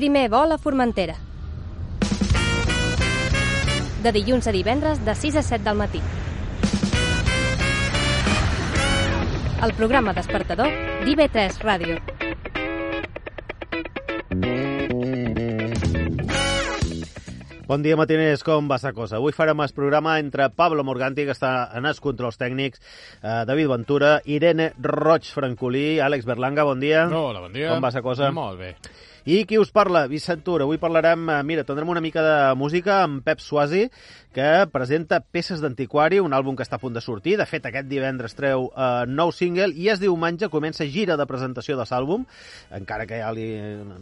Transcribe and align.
Primer 0.00 0.30
vol 0.32 0.48
a 0.48 0.56
Formentera. 0.56 1.12
De 4.00 4.12
dilluns 4.16 4.46
a 4.48 4.52
divendres 4.56 5.02
de 5.04 5.12
6 5.12 5.34
a 5.36 5.42
7 5.44 5.60
del 5.66 5.76
matí. 5.76 6.00
El 9.60 9.74
programa 9.76 10.14
despertador 10.16 10.72
d'IV3 11.04 11.58
Ràdio. 11.66 11.98
Bon 17.68 17.84
dia, 17.84 18.00
matiners, 18.00 18.40
com 18.40 18.72
va 18.72 18.80
sa 18.80 18.94
cosa? 18.96 19.20
Avui 19.20 19.36
farem 19.36 19.60
el 19.60 19.76
programa 19.76 20.16
entre 20.18 20.48
Pablo 20.48 20.80
Morganti, 20.80 21.28
que 21.28 21.36
està 21.36 21.68
en 21.76 21.84
els 21.84 22.00
controls 22.00 22.40
tècnics, 22.40 22.80
eh, 23.20 23.44
David 23.52 23.68
Ventura, 23.76 24.16
Irene 24.24 24.72
Roig 24.80 25.28
Francolí, 25.28 26.00
Àlex 26.00 26.24
Berlanga, 26.24 26.64
bon 26.64 26.80
dia. 26.80 27.04
Hola, 27.04 27.44
bon 27.44 27.52
dia. 27.52 27.68
Com 27.68 27.84
va 27.84 27.92
sa 27.92 28.00
cosa? 28.00 28.32
Molt 28.32 28.64
bé. 28.64 28.74
I 29.24 29.44
qui 29.44 29.58
us 29.60 29.70
parla? 29.70 30.06
Vicent 30.08 30.40
Tura. 30.44 30.64
Avui 30.64 30.78
parlarem, 30.80 31.28
eh, 31.28 31.42
mira, 31.44 31.64
tindrem 31.64 31.88
una 31.92 32.00
mica 32.00 32.22
de 32.24 32.54
música 32.56 33.02
amb 33.04 33.24
Pep 33.24 33.40
Suasi, 33.40 33.90
que 34.34 34.66
presenta 34.70 35.20
Peces 35.20 35.60
d'Antiquari, 35.62 36.20
un 36.22 36.34
àlbum 36.36 36.56
que 36.56 36.62
està 36.62 36.78
a 36.78 36.82
punt 36.82 36.94
de 36.94 37.02
sortir. 37.02 37.36
De 37.40 37.46
fet, 37.48 37.66
aquest 37.66 37.88
divendres 37.90 38.36
treu 38.38 38.68
eh, 38.70 39.04
nou 39.10 39.32
single 39.34 39.74
i 39.74 39.88
es 39.90 40.00
diumenge 40.02 40.50
comença 40.52 40.86
gira 40.86 41.16
de 41.18 41.26
presentació 41.26 41.76
de 41.78 41.86
l'àlbum, 41.90 42.24
encara 42.76 43.06
que 43.10 43.18
ja 43.18 43.32
li, 43.34 43.48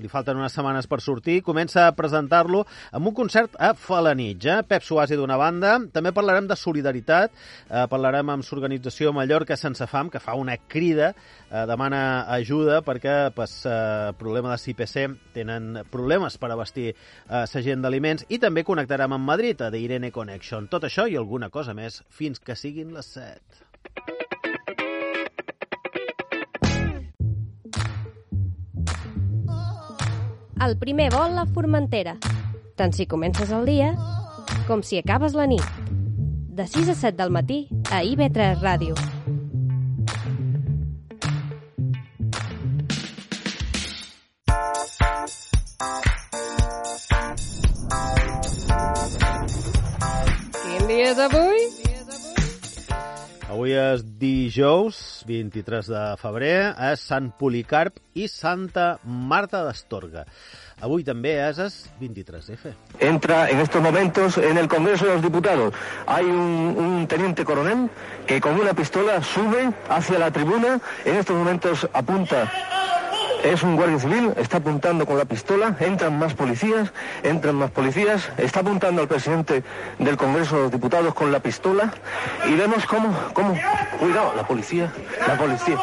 li 0.01 0.13
falten 0.13 0.37
unes 0.37 0.53
setmanes 0.53 0.89
per 0.91 1.01
sortir. 1.01 1.41
Comença 1.47 1.87
a 1.87 1.95
presentar-lo 1.97 2.65
amb 2.93 3.11
un 3.11 3.17
concert 3.17 3.57
a 3.59 3.73
Falanitx. 3.75 4.47
Eh? 4.47 4.59
Pep 4.69 4.85
Suasi 4.85 5.17
d'una 5.17 5.39
banda. 5.41 5.79
També 5.93 6.13
parlarem 6.13 6.49
de 6.51 6.57
solidaritat. 6.57 7.33
Eh, 7.69 7.87
parlarem 7.89 8.35
amb 8.35 8.45
l'organització 8.45 9.15
Mallorca 9.17 9.57
Sense 9.57 9.89
Fam, 9.89 10.13
que 10.13 10.21
fa 10.21 10.37
una 10.37 10.59
crida, 10.69 11.15
eh, 11.51 11.65
demana 11.67 12.27
ajuda 12.35 12.83
perquè 12.85 13.31
pues, 13.35 13.63
eh, 13.67 14.13
problema 14.19 14.53
de 14.53 14.59
CIPC 14.59 15.33
tenen 15.33 15.85
problemes 15.91 16.39
per 16.39 16.53
abastir 16.53 16.89
eh, 16.93 17.45
la 17.49 17.63
gent 17.65 17.83
d'aliments 17.83 18.27
i 18.29 18.39
també 18.39 18.65
connectarem 18.65 19.13
amb 19.13 19.25
Madrid 19.25 19.61
a 19.63 19.71
d'Irene 19.73 20.13
Connection. 20.19 20.67
Tot 20.67 20.83
això 20.89 21.07
i 21.07 21.15
alguna 21.19 21.47
cosa 21.55 21.75
més 21.79 22.01
fins 22.11 22.43
que 22.43 22.57
siguin 22.59 22.91
les 22.97 23.07
7. 23.15 23.69
El 30.67 30.75
primer 30.81 31.13
vol 31.15 31.39
a 31.39 31.47
Formentera. 31.55 32.17
Tant 32.79 32.91
si 32.97 33.07
comences 33.07 33.53
el 33.55 33.69
dia 33.71 33.93
com 34.67 34.83
si 34.83 34.99
acabes 34.99 35.39
la 35.39 35.47
nit. 35.47 35.63
De 36.59 36.67
6 36.67 36.91
a 36.91 36.99
7 36.99 37.15
del 37.23 37.31
matí 37.39 37.61
a 37.95 38.03
IB3 38.03 38.59
Ràdio. 38.59 39.18
Avui 53.69 53.77
és 53.77 54.03
dijous, 54.17 54.99
23 55.29 55.91
de 55.93 56.03
febrer, 56.17 56.53
és 56.89 57.03
Sant 57.05 57.27
Policarp 57.37 57.99
i 58.17 58.25
Santa 58.33 58.95
Marta 59.05 59.61
d'Astorga. 59.67 60.23
Avui 60.81 61.05
també 61.05 61.35
és 61.37 61.61
el 61.61 61.69
23F. 62.01 62.73
entra 62.99 63.51
en 63.51 63.61
estos 63.61 63.83
momentos 63.83 64.39
en 64.39 64.57
el 64.57 64.69
Congreso 64.69 65.05
de 65.05 65.13
los 65.13 65.23
Diputados. 65.23 65.75
Hay 66.07 66.25
un, 66.25 66.77
un 66.79 67.07
teniente 67.07 67.45
coronel 67.45 67.91
que 68.27 68.41
con 68.41 68.59
una 68.59 68.73
pistola 68.73 69.23
sube 69.23 69.71
hacia 69.91 70.19
la 70.19 70.31
tribuna, 70.31 70.81
en 71.05 71.17
estos 71.17 71.37
momentos 71.37 71.87
apunta. 71.93 72.51
Es 73.45 73.63
un 73.63 73.77
guardia 73.77 73.99
civil, 73.99 74.33
está 74.37 74.59
apuntando 74.59 75.07
con 75.07 75.17
la 75.17 75.25
pistola, 75.25 75.77
entran 75.81 76.19
más 76.19 76.35
policías, 76.35 76.93
entran 77.23 77.55
más 77.55 77.71
policías, 77.71 78.31
está 78.37 78.61
apuntando 78.61 79.03
al 79.03 79.09
presidente 79.09 79.63
del 79.99 80.17
Congreso 80.17 80.57
de 80.57 80.63
los 80.63 80.73
Diputados 80.73 81.15
con 81.15 81.31
la 81.31 81.41
pistola 81.41 81.93
y 82.47 82.55
vemos 82.55 82.85
cómo, 82.87 83.15
cómo, 83.33 83.57
cuidado, 83.99 84.35
la 84.37 84.47
policía, 84.47 84.93
la 85.27 85.37
policía. 85.37 85.79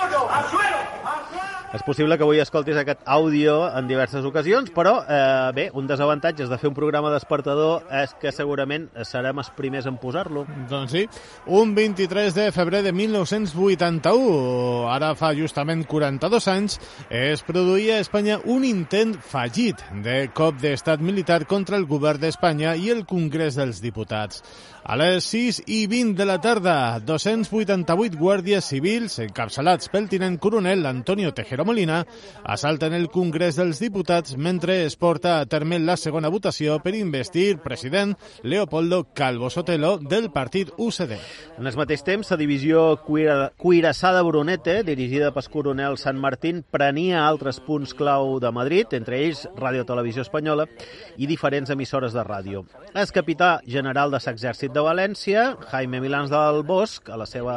És 1.75 1.83
possible 1.83 2.15
que 2.15 2.23
avui 2.23 2.39
escoltis 2.39 2.77
aquest 2.79 3.01
àudio 3.03 3.65
en 3.67 3.89
diverses 3.89 4.23
ocasions, 4.23 4.69
però 4.71 4.93
eh, 5.11 5.51
bé, 5.57 5.65
un 5.75 5.89
desavantatge 5.89 6.45
de 6.47 6.57
fer 6.61 6.69
un 6.69 6.77
programa 6.77 7.09
despertador 7.11 7.83
és 7.99 8.13
que 8.21 8.31
segurament 8.31 8.85
serem 9.03 9.41
els 9.43 9.49
primers 9.57 9.89
en 9.89 9.97
posar-lo. 9.99 10.45
Doncs 10.71 10.93
sí, 10.95 11.03
un 11.51 11.73
23 11.75 12.37
de 12.37 12.45
febrer 12.55 12.79
de 12.85 12.93
1981, 12.95 14.85
ara 14.87 15.11
fa 15.19 15.33
justament 15.35 15.83
42 15.91 16.47
anys, 16.53 16.79
es 17.09 17.43
produïa 17.43 17.99
a 17.99 18.05
Espanya 18.05 18.39
un 18.45 18.63
intent 18.63 19.17
fallit 19.19 19.83
de 20.05 20.29
cop 20.31 20.55
d'estat 20.63 21.03
militar 21.03 21.41
contra 21.43 21.75
el 21.75 21.89
govern 21.91 22.23
d'Espanya 22.23 22.77
i 22.79 22.93
el 22.95 23.03
Congrés 23.09 23.59
dels 23.59 23.83
Diputats. 23.83 24.45
A 24.87 24.93
les 24.95 25.23
6 25.25 25.63
i 25.65 25.87
20 25.89 26.13
de 26.13 26.25
la 26.29 26.35
tarda, 26.37 26.99
288 27.01 28.19
guàrdies 28.19 28.67
civils, 28.69 29.15
encapçalats 29.23 29.89
pel 29.89 30.05
tinent 30.11 30.35
coronel 30.37 30.85
Antonio 30.85 31.31
Tejero 31.33 31.65
Molina, 31.65 32.03
assalten 32.43 32.93
el 32.93 33.07
Congrés 33.09 33.57
dels 33.57 33.79
Diputats 33.81 34.35
mentre 34.37 34.75
es 34.85 34.93
porta 34.95 35.39
a 35.39 35.47
terme 35.49 35.79
la 35.81 35.95
segona 35.97 36.29
votació 36.29 36.75
per 36.83 36.93
investir 36.99 37.55
president 37.63 38.13
Leopoldo 38.43 39.07
Calvo 39.17 39.49
Sotelo 39.49 39.95
del 39.97 40.29
partit 40.29 40.69
UCD. 40.77 41.17
En 41.57 41.65
el 41.65 41.79
mateix 41.81 42.05
temps, 42.05 42.29
la 42.29 42.37
divisió 42.37 42.99
Cuira- 43.01 43.49
Cuirassada 43.57 44.21
Brunete, 44.21 44.83
dirigida 44.83 45.33
pel 45.33 45.49
coronel 45.49 45.97
Sant 45.97 46.21
Martín, 46.21 46.61
prenia 46.61 47.25
altres 47.25 47.57
punts 47.59 47.95
clau 47.97 48.37
de 48.39 48.53
Madrid, 48.53 48.93
entre 48.93 49.23
ells 49.25 49.47
Ràdio 49.57 49.81
Televisió 49.89 50.21
Espanyola 50.21 50.69
i 51.17 51.25
diferents 51.25 51.73
emissores 51.73 52.13
de 52.13 52.21
ràdio. 52.21 52.67
El 52.93 53.09
capità 53.09 53.55
general 53.65 54.13
de 54.13 54.21
l'exèrcit 54.21 54.74
de 54.75 54.83
València, 54.83 55.45
Jaime 55.71 56.01
Milans 56.03 56.29
del 56.33 56.61
Bosch, 56.67 57.07
a 57.09 57.17
la 57.17 57.25
seva, 57.29 57.55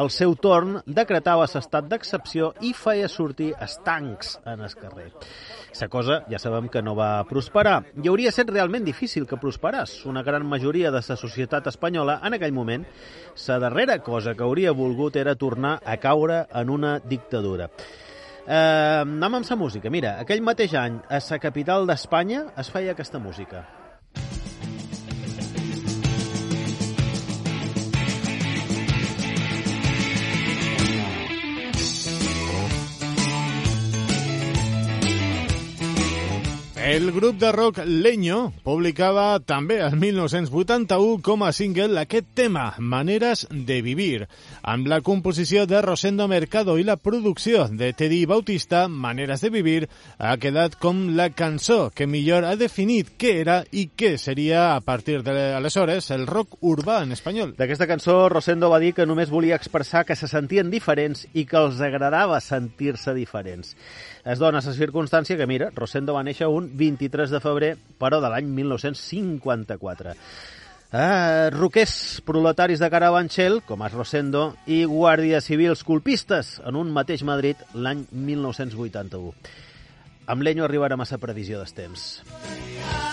al 0.00 0.10
seu 0.14 0.34
torn, 0.40 0.78
decretava 0.86 1.46
l'estat 1.46 1.86
d'excepció 1.90 2.54
i 2.64 2.72
feia 2.72 3.10
sortir 3.12 3.52
els 3.60 3.76
tancs 3.84 4.38
en 4.48 4.64
el 4.64 4.74
carrer. 4.80 5.10
La 5.78 5.88
cosa 5.92 6.22
ja 6.30 6.40
sabem 6.42 6.66
que 6.72 6.82
no 6.82 6.96
va 6.98 7.22
prosperar. 7.28 7.76
I 8.02 8.08
hauria 8.10 8.32
estat 8.32 8.50
realment 8.50 8.86
difícil 8.88 9.28
que 9.28 9.38
prosperàs. 9.38 10.00
Una 10.10 10.24
gran 10.26 10.46
majoria 10.48 10.90
de 10.90 11.02
la 11.04 11.16
societat 11.20 11.68
espanyola 11.70 12.18
en 12.24 12.34
aquell 12.34 12.56
moment, 12.56 12.88
la 13.46 13.58
darrera 13.62 14.00
cosa 14.02 14.34
que 14.34 14.42
hauria 14.42 14.72
volgut 14.72 15.16
era 15.16 15.36
tornar 15.36 15.78
a 15.84 15.98
caure 16.02 16.46
en 16.50 16.70
una 16.70 16.98
dictadura. 16.98 17.70
Eh, 18.48 19.02
anem 19.04 19.34
amb 19.34 19.50
la 19.50 19.56
música. 19.60 19.90
Mira, 19.90 20.16
aquell 20.18 20.40
mateix 20.40 20.74
any, 20.74 21.02
a 21.08 21.20
la 21.20 21.38
capital 21.38 21.86
d'Espanya 21.86 22.46
es 22.56 22.70
feia 22.72 22.96
aquesta 22.96 23.20
música. 23.20 23.66
El 36.88 37.12
grup 37.12 37.36
de 37.36 37.50
rock 37.52 37.82
Leño 37.84 38.46
publicava 38.64 39.36
també 39.44 39.76
el 39.84 39.98
1981 40.00 41.18
com 41.20 41.42
a 41.44 41.50
single 41.52 42.00
aquest 42.00 42.30
tema, 42.32 42.62
Maneres 42.80 43.42
de 43.50 43.82
vivir, 43.84 44.24
amb 44.62 44.88
la 44.88 45.02
composició 45.04 45.66
de 45.68 45.82
Rosendo 45.84 46.24
Mercado 46.32 46.78
i 46.80 46.86
la 46.88 46.96
producció 46.96 47.66
de 47.68 47.90
Teddy 47.92 48.22
Bautista, 48.24 48.86
Maneres 48.88 49.44
de 49.44 49.50
vivir, 49.52 49.90
ha 50.16 50.38
quedat 50.40 50.78
com 50.80 51.10
la 51.18 51.28
cançó 51.28 51.90
que 51.92 52.08
millor 52.08 52.48
ha 52.48 52.54
definit 52.56 53.12
què 53.20 53.34
era 53.42 53.58
i 53.68 53.90
què 53.92 54.14
seria 54.16 54.70
a 54.72 54.80
partir 54.80 55.20
d'aleshores 55.26 56.08
el 56.16 56.24
rock 56.26 56.56
urbà 56.64 57.02
en 57.04 57.12
espanyol. 57.12 57.52
D'aquesta 57.60 57.90
cançó, 57.90 58.16
Rosendo 58.32 58.72
va 58.72 58.80
dir 58.80 58.94
que 58.96 59.04
només 59.04 59.28
volia 59.28 59.60
expressar 59.60 60.06
que 60.08 60.16
se 60.16 60.30
sentien 60.32 60.72
diferents 60.72 61.26
i 61.34 61.44
que 61.44 61.60
els 61.60 61.84
agradava 61.84 62.40
sentir-se 62.40 63.12
diferents. 63.12 63.76
Es 64.28 64.40
dona 64.42 64.60
la 64.60 64.74
circumstància 64.76 65.38
que, 65.40 65.46
mira, 65.48 65.70
Rosendo 65.72 66.12
va 66.12 66.22
néixer 66.26 66.50
un 66.52 66.68
23 66.76 67.32
de 67.32 67.40
febrer, 67.40 67.72
però 67.96 68.20
de 68.20 68.28
l'any 68.28 68.50
1954. 68.58 70.12
Ah, 70.92 71.48
roquers 71.52 72.20
proletaris 72.28 72.80
de 72.80 72.88
Carabanchel, 72.92 73.62
com 73.64 73.84
és 73.84 73.96
Rosendo, 73.96 74.44
i 74.68 74.82
guàrdies 74.88 75.48
civils 75.48 75.84
colpistes 75.84 76.58
en 76.68 76.76
un 76.76 76.92
mateix 76.92 77.24
Madrid 77.24 77.64
l'any 77.72 78.04
1981. 78.12 79.32
amb 80.28 80.42
l'enyo 80.44 80.66
arribarà 80.66 80.96
massa 81.00 81.16
previsió 81.16 81.56
dels 81.56 81.72
temps. 81.72 82.08
I 82.44 83.07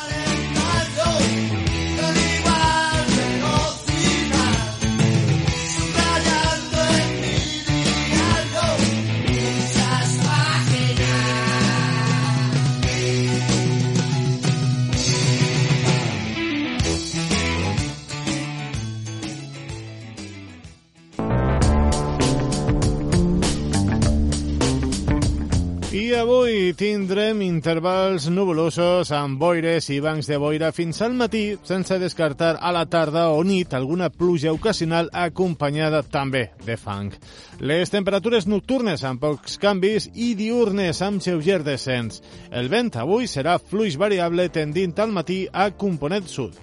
tindrem 26.73 27.41
intervals 27.45 28.25
nuvolosos 28.33 29.12
amb 29.13 29.38
boires 29.38 29.85
i 29.94 30.00
bancs 30.01 30.25
de 30.25 30.39
boira 30.41 30.71
fins 30.73 31.01
al 31.06 31.13
matí, 31.13 31.57
sense 31.67 32.00
descartar 32.01 32.56
a 32.57 32.71
la 32.73 32.85
tarda 32.89 33.27
o 33.35 33.44
nit 33.44 33.75
alguna 33.77 34.09
pluja 34.09 34.53
ocasional 34.56 35.12
acompanyada 35.13 36.01
també 36.01 36.47
de 36.65 36.77
fang. 36.81 37.12
Les 37.59 37.94
temperatures 37.94 38.47
nocturnes 38.50 39.03
amb 39.06 39.21
pocs 39.21 39.59
canvis 39.62 40.09
i 40.13 40.33
diurnes 40.39 41.01
amb 41.06 41.21
lleuger 41.21 41.62
descens. 41.67 42.23
El 42.50 42.71
vent 42.73 42.94
avui 42.97 43.27
serà 43.27 43.59
fluix 43.59 44.00
variable 44.01 44.50
tendint 44.50 44.95
al 44.97 45.12
matí 45.12 45.44
a 45.51 45.69
component 45.75 46.25
sud. 46.25 46.56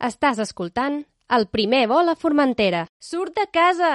Estàs 0.00 0.38
escoltant 0.40 1.02
el 1.30 1.46
primer 1.46 1.86
vol 1.90 2.10
a 2.10 2.16
Formentera. 2.18 2.86
Surt 2.98 3.36
de 3.38 3.46
casa! 3.52 3.92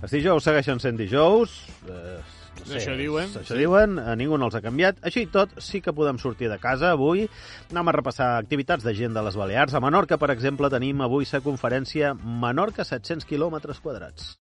Els 0.00 0.16
dijous 0.18 0.42
segueixen 0.42 0.80
sent 0.82 0.96
dijous. 0.98 1.52
Eh, 1.86 2.19
no 2.68 2.76
Això 2.76 2.96
diuen, 2.98 3.28
Això 3.30 3.54
sí. 3.54 3.58
diuen, 3.58 3.98
a 3.98 4.14
ningú 4.18 4.38
no 4.38 4.50
els 4.50 4.56
ha 4.58 4.62
canviat. 4.64 5.00
Així 5.06 5.24
i 5.26 5.30
tot, 5.32 5.52
sí 5.62 5.80
que 5.80 5.94
podem 5.96 6.18
sortir 6.18 6.50
de 6.50 6.58
casa 6.62 6.92
avui. 6.94 7.26
Anem 7.70 7.88
a 7.88 7.96
repassar 7.96 8.32
activitats 8.38 8.84
de 8.84 8.94
gent 8.94 9.16
de 9.16 9.24
les 9.26 9.36
Balears. 9.36 9.74
A 9.74 9.80
Menorca, 9.80 10.18
per 10.18 10.30
exemple, 10.34 10.70
tenim 10.70 11.00
avui 11.06 11.28
la 11.30 11.40
conferència 11.44 12.14
Menorca 12.14 12.84
700 12.84 13.24
quilòmetres 13.28 13.80
quadrats. 13.80 14.36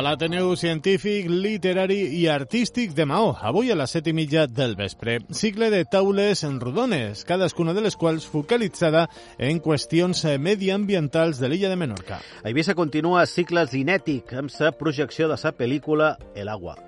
A 0.00 0.02
l'Ateneu 0.02 0.54
Científic, 0.56 1.26
Literari 1.28 1.98
i 2.16 2.22
Artístic 2.32 2.94
de 2.96 3.04
Maó, 3.04 3.34
avui 3.44 3.68
a 3.68 3.74
les 3.76 3.92
set 3.92 4.06
i 4.08 4.14
mitja 4.16 4.46
del 4.48 4.72
vespre. 4.78 5.18
Cicle 5.36 5.68
de 5.68 5.82
taules 5.84 6.40
en 6.48 6.54
rodones, 6.62 7.26
cadascuna 7.28 7.74
de 7.76 7.82
les 7.84 7.98
quals 8.00 8.24
focalitzada 8.24 9.02
en 9.36 9.60
qüestions 9.60 10.24
mediambientals 10.40 11.36
de 11.36 11.50
l'illa 11.52 11.68
de 11.68 11.76
Menorca. 11.76 12.22
A 12.40 12.48
Eivissa 12.48 12.72
continua 12.78 13.26
cicle 13.28 13.66
cinètic 13.68 14.32
amb 14.40 14.48
la 14.56 14.72
projecció 14.72 15.28
de 15.28 15.36
la 15.36 15.52
pel·lícula 15.52 16.14
El 16.34 16.48
agua. 16.48 16.78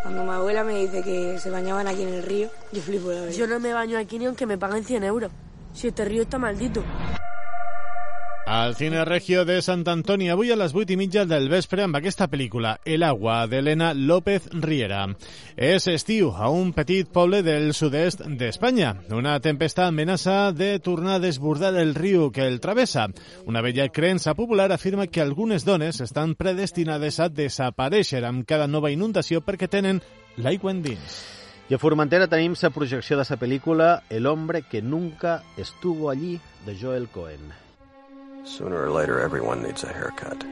Cuando 0.00 0.24
mi 0.24 0.30
abuela 0.30 0.64
me 0.64 0.78
dice 0.80 1.02
que 1.02 1.38
se 1.38 1.50
bañaban 1.50 1.86
aquí 1.86 2.00
en 2.00 2.14
el 2.14 2.22
río, 2.22 2.48
yo 2.72 2.80
flipo 2.80 3.12
la 3.12 3.20
verdad. 3.20 3.36
Yo 3.36 3.46
no 3.46 3.60
me 3.60 3.74
baño 3.74 3.98
aquí 3.98 4.18
ni 4.18 4.24
aunque 4.24 4.46
me 4.46 4.56
paguen 4.56 4.84
100 4.84 5.04
euros. 5.04 5.30
Si 5.74 5.88
este 5.88 6.06
río 6.06 6.22
está 6.22 6.38
maldito. 6.38 6.82
Al 8.52 8.76
Cine 8.76 9.02
Regio 9.06 9.46
de 9.46 9.62
Sant 9.64 9.86
Antoni, 9.88 10.26
avui 10.28 10.50
a 10.52 10.56
les 10.60 10.74
vuit 10.76 10.90
i 10.92 10.96
mitja 11.00 11.22
del 11.24 11.46
vespre 11.48 11.86
amb 11.86 11.96
aquesta 11.96 12.26
pel·lícula, 12.28 12.74
El 12.84 13.00
agua, 13.02 13.46
d'Helena 13.48 13.94
López 13.96 14.50
Riera. 14.52 15.06
És 15.56 15.86
estiu 15.88 16.34
a 16.36 16.50
un 16.52 16.74
petit 16.76 17.08
poble 17.08 17.40
del 17.46 17.72
sud-est 17.72 18.26
d'Espanya. 18.26 18.90
Una 19.16 19.38
tempesta 19.40 19.86
amenaça 19.86 20.52
de 20.52 20.68
tornar 20.84 21.14
a 21.14 21.22
desbordar 21.24 21.72
el 21.80 21.94
riu 21.96 22.28
que 22.28 22.44
el 22.44 22.60
travessa. 22.60 23.06
Una 23.48 23.64
vella 23.64 23.88
creença 23.88 24.36
popular 24.36 24.68
afirma 24.76 25.08
que 25.08 25.24
algunes 25.24 25.64
dones 25.64 26.02
estan 26.04 26.36
predestinades 26.36 27.22
a 27.24 27.30
desaparèixer 27.32 28.20
amb 28.28 28.44
cada 28.44 28.68
nova 28.68 28.92
inundació 28.92 29.40
perquè 29.40 29.72
tenen 29.72 30.04
l'aigua 30.36 30.76
endins. 30.76 31.22
I 31.72 31.80
a 31.80 31.80
Formentera 31.80 32.28
tenim 32.28 32.52
la 32.60 32.74
projecció 32.76 33.16
de 33.16 33.24
la 33.24 33.40
pel·lícula 33.40 34.02
El 34.10 34.26
hombre 34.26 34.60
que 34.60 34.82
nunca 34.82 35.40
estuvo 35.56 36.10
allí, 36.10 36.38
de 36.66 36.76
Joel 36.76 37.08
Cohen. 37.08 37.61
Sooner 38.44 38.76
or 38.76 38.90
later, 38.90 39.20
everyone 39.20 39.62
needs 39.62 39.84
a 39.84 39.92
haircut. 39.92 40.42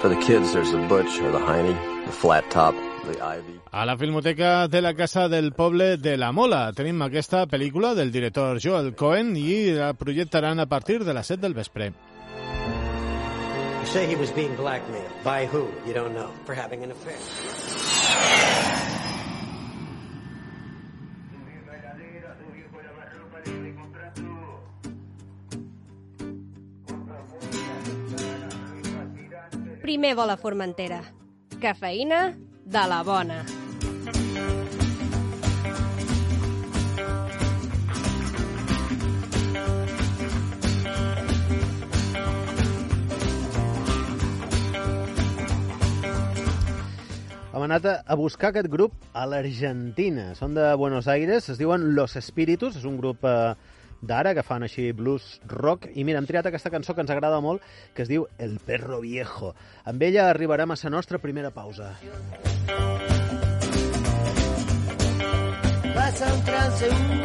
For 0.00 0.08
the 0.08 0.16
kids, 0.16 0.52
there's 0.52 0.72
the 0.72 0.78
butch 0.88 1.18
or 1.20 1.30
the 1.30 1.38
hiney, 1.38 1.74
the 2.06 2.12
flat 2.12 2.50
top, 2.50 2.74
the 3.04 3.20
ivy. 3.22 3.60
A 3.72 3.84
la 3.86 3.96
Filmoteca 3.96 4.68
de 4.68 4.80
la 4.80 4.94
Casa 4.94 5.28
del 5.28 5.52
Poble 5.52 5.96
de 5.96 6.16
la 6.16 6.32
Mola 6.32 6.72
tenim 6.72 7.02
aquesta 7.02 7.46
pel·lícula 7.46 7.94
del 7.94 8.10
director 8.12 8.58
Joel 8.60 8.94
Cohen 8.94 9.36
i 9.36 9.72
la 9.76 9.92
projectaran 9.94 10.58
a 10.60 10.66
partir 10.66 11.04
de 11.04 11.14
les 11.14 11.26
7 11.26 11.40
del 11.42 11.54
vespre. 11.54 11.92
You 13.80 13.86
say 13.86 14.06
he 14.06 14.16
was 14.16 14.30
being 14.30 14.54
blackmailed. 14.56 15.10
By 15.24 15.46
who? 15.46 15.68
You 15.86 15.94
don't 15.94 16.14
know. 16.14 16.30
For 16.44 16.54
having 16.54 16.82
an 16.82 16.90
affair. 16.90 17.16
Primer 29.90 30.12
vol 30.14 30.30
a 30.30 30.36
Formentera. 30.38 31.00
Cafeïna 31.58 32.18
de 32.62 32.82
la 32.86 33.00
bona. 33.02 33.40
Hem 47.50 47.66
anat 47.66 47.90
a, 47.90 48.14
buscar 48.14 48.52
aquest 48.52 48.70
grup 48.70 48.94
a 49.10 49.26
l'Argentina. 49.26 50.36
Són 50.38 50.54
de 50.54 50.70
Buenos 50.78 51.10
Aires, 51.10 51.50
es 51.50 51.58
diuen 51.58 51.96
Los 51.98 52.14
Espíritus, 52.14 52.78
és 52.78 52.86
un 52.86 52.94
grup 53.02 53.26
eh, 53.26 53.56
d'ara 54.00 54.34
fan 54.42 54.64
així 54.66 54.90
blues 54.96 55.40
rock. 55.46 55.88
I 55.94 56.04
mira, 56.04 56.18
hem 56.20 56.28
triat 56.28 56.46
aquesta 56.50 56.72
cançó 56.72 56.94
que 56.94 57.04
ens 57.04 57.10
agrada 57.10 57.40
molt, 57.44 57.62
que 57.94 58.02
es 58.02 58.10
diu 58.10 58.26
El 58.38 58.58
perro 58.64 59.00
viejo. 59.00 59.54
Amb 59.84 60.02
ella 60.02 60.28
arribarem 60.30 60.70
a 60.70 60.78
la 60.82 60.90
nostra 60.90 61.18
primera 61.18 61.50
pausa. 61.50 61.94
Pasa 65.94 66.34
un 66.34 66.44
transeúnte 66.44 67.19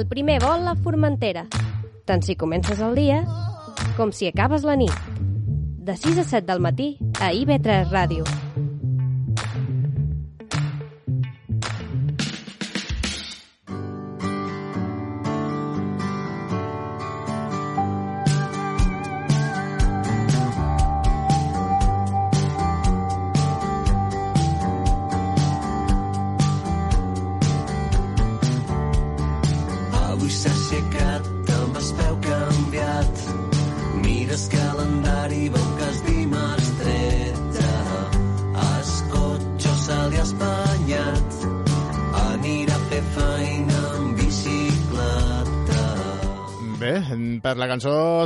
El 0.00 0.06
primer 0.08 0.38
vol 0.40 0.64
a 0.64 0.72
Formentera. 0.80 1.42
Tant 2.08 2.22
si 2.24 2.32
comences 2.42 2.80
el 2.80 2.94
dia 2.96 3.18
com 3.98 4.14
si 4.16 4.30
acabes 4.30 4.64
la 4.64 4.78
nit. 4.80 4.96
De 5.76 5.92
6 5.92 6.22
a 6.24 6.24
7 6.24 6.46
del 6.48 6.64
matí 6.64 6.94
a 7.20 7.34
IB3 7.36 7.92
Ràdio. 7.92 8.39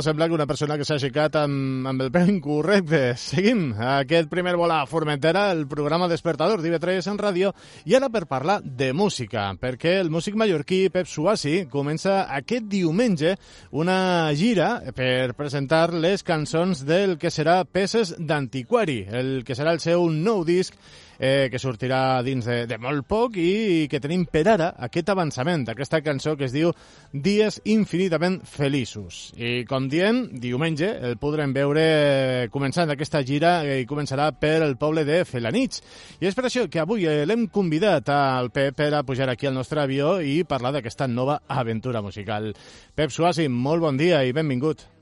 Sembla 0.05 0.27
que 0.27 0.35
una 0.37 0.45
persona 0.45 0.75
que 0.77 0.85
s'ha 0.85 0.99
aixecat 0.99 1.33
amb, 1.39 1.87
amb 1.89 2.03
el 2.05 2.11
peu 2.13 2.27
incorrecte. 2.29 3.15
Seguim 3.17 3.71
aquest 3.97 4.29
primer 4.29 4.53
vol 4.59 4.69
a 4.69 4.83
Formentera, 4.85 5.47
el 5.55 5.63
programa 5.71 6.09
Despertador 6.11 6.61
d'IV3 6.61 7.09
en 7.09 7.17
ràdio, 7.17 7.49
i 7.89 7.95
ara 7.97 8.11
per 8.13 8.27
parlar 8.29 8.59
de 8.61 8.91
música, 8.93 9.47
perquè 9.57 9.95
el 10.03 10.11
músic 10.13 10.37
mallorquí 10.37 10.83
Pep 10.93 11.09
Suassi 11.09 11.55
comença 11.73 12.19
aquest 12.37 12.67
diumenge 12.69 13.33
una 13.73 13.97
gira 14.37 14.93
per 14.93 15.33
presentar 15.33 15.87
les 15.93 16.21
cançons 16.21 16.85
del 16.85 17.17
que 17.17 17.33
serà 17.33 17.63
Peces 17.65 18.13
d'Antiquari, 18.19 18.99
el 19.09 19.33
que 19.47 19.57
serà 19.57 19.73
el 19.73 19.81
seu 19.81 20.05
nou 20.13 20.45
disc 20.45 20.77
eh, 21.19 21.47
que 21.51 21.59
sortirà 21.61 22.21
dins 22.25 22.45
de, 22.45 22.63
de 22.69 22.77
molt 22.81 23.05
poc 23.07 23.37
i 23.41 23.87
que 23.91 24.01
tenim 24.03 24.25
per 24.29 24.45
ara 24.53 24.71
aquest 24.87 25.09
avançament 25.13 25.65
d'aquesta 25.67 26.01
cançó 26.05 26.35
que 26.37 26.47
es 26.47 26.55
diu 26.55 26.73
Dies 27.11 27.61
infinitament 27.71 28.41
feliços. 28.49 29.31
I 29.37 29.63
com 29.69 29.89
diem, 29.91 30.25
diumenge 30.41 30.89
el 31.09 31.19
podrem 31.21 31.53
veure 31.55 32.49
començant 32.53 32.91
aquesta 32.91 33.23
gira 33.25 33.57
i 33.77 33.87
començarà 33.89 34.31
per 34.39 34.57
el 34.65 34.75
poble 34.81 35.05
de 35.07 35.21
Felanitx. 35.27 35.83
I 36.19 36.29
és 36.29 36.37
per 36.37 36.47
això 36.49 36.65
que 36.71 36.81
avui 36.83 37.07
eh, 37.07 37.23
l'hem 37.27 37.47
convidat 37.53 38.09
al 38.13 38.51
Pep 38.55 38.75
per 38.75 38.91
a 38.93 39.05
pujar 39.07 39.29
aquí 39.31 39.47
al 39.47 39.55
nostre 39.55 39.81
avió 39.81 40.17
i 40.21 40.43
parlar 40.43 40.73
d'aquesta 40.75 41.07
nova 41.07 41.41
aventura 41.47 42.01
musical. 42.01 42.51
Pep 42.95 43.13
Suasi, 43.13 43.47
molt 43.47 43.83
bon 43.85 43.97
dia 43.97 44.23
i 44.25 44.35
benvingut. 44.35 44.94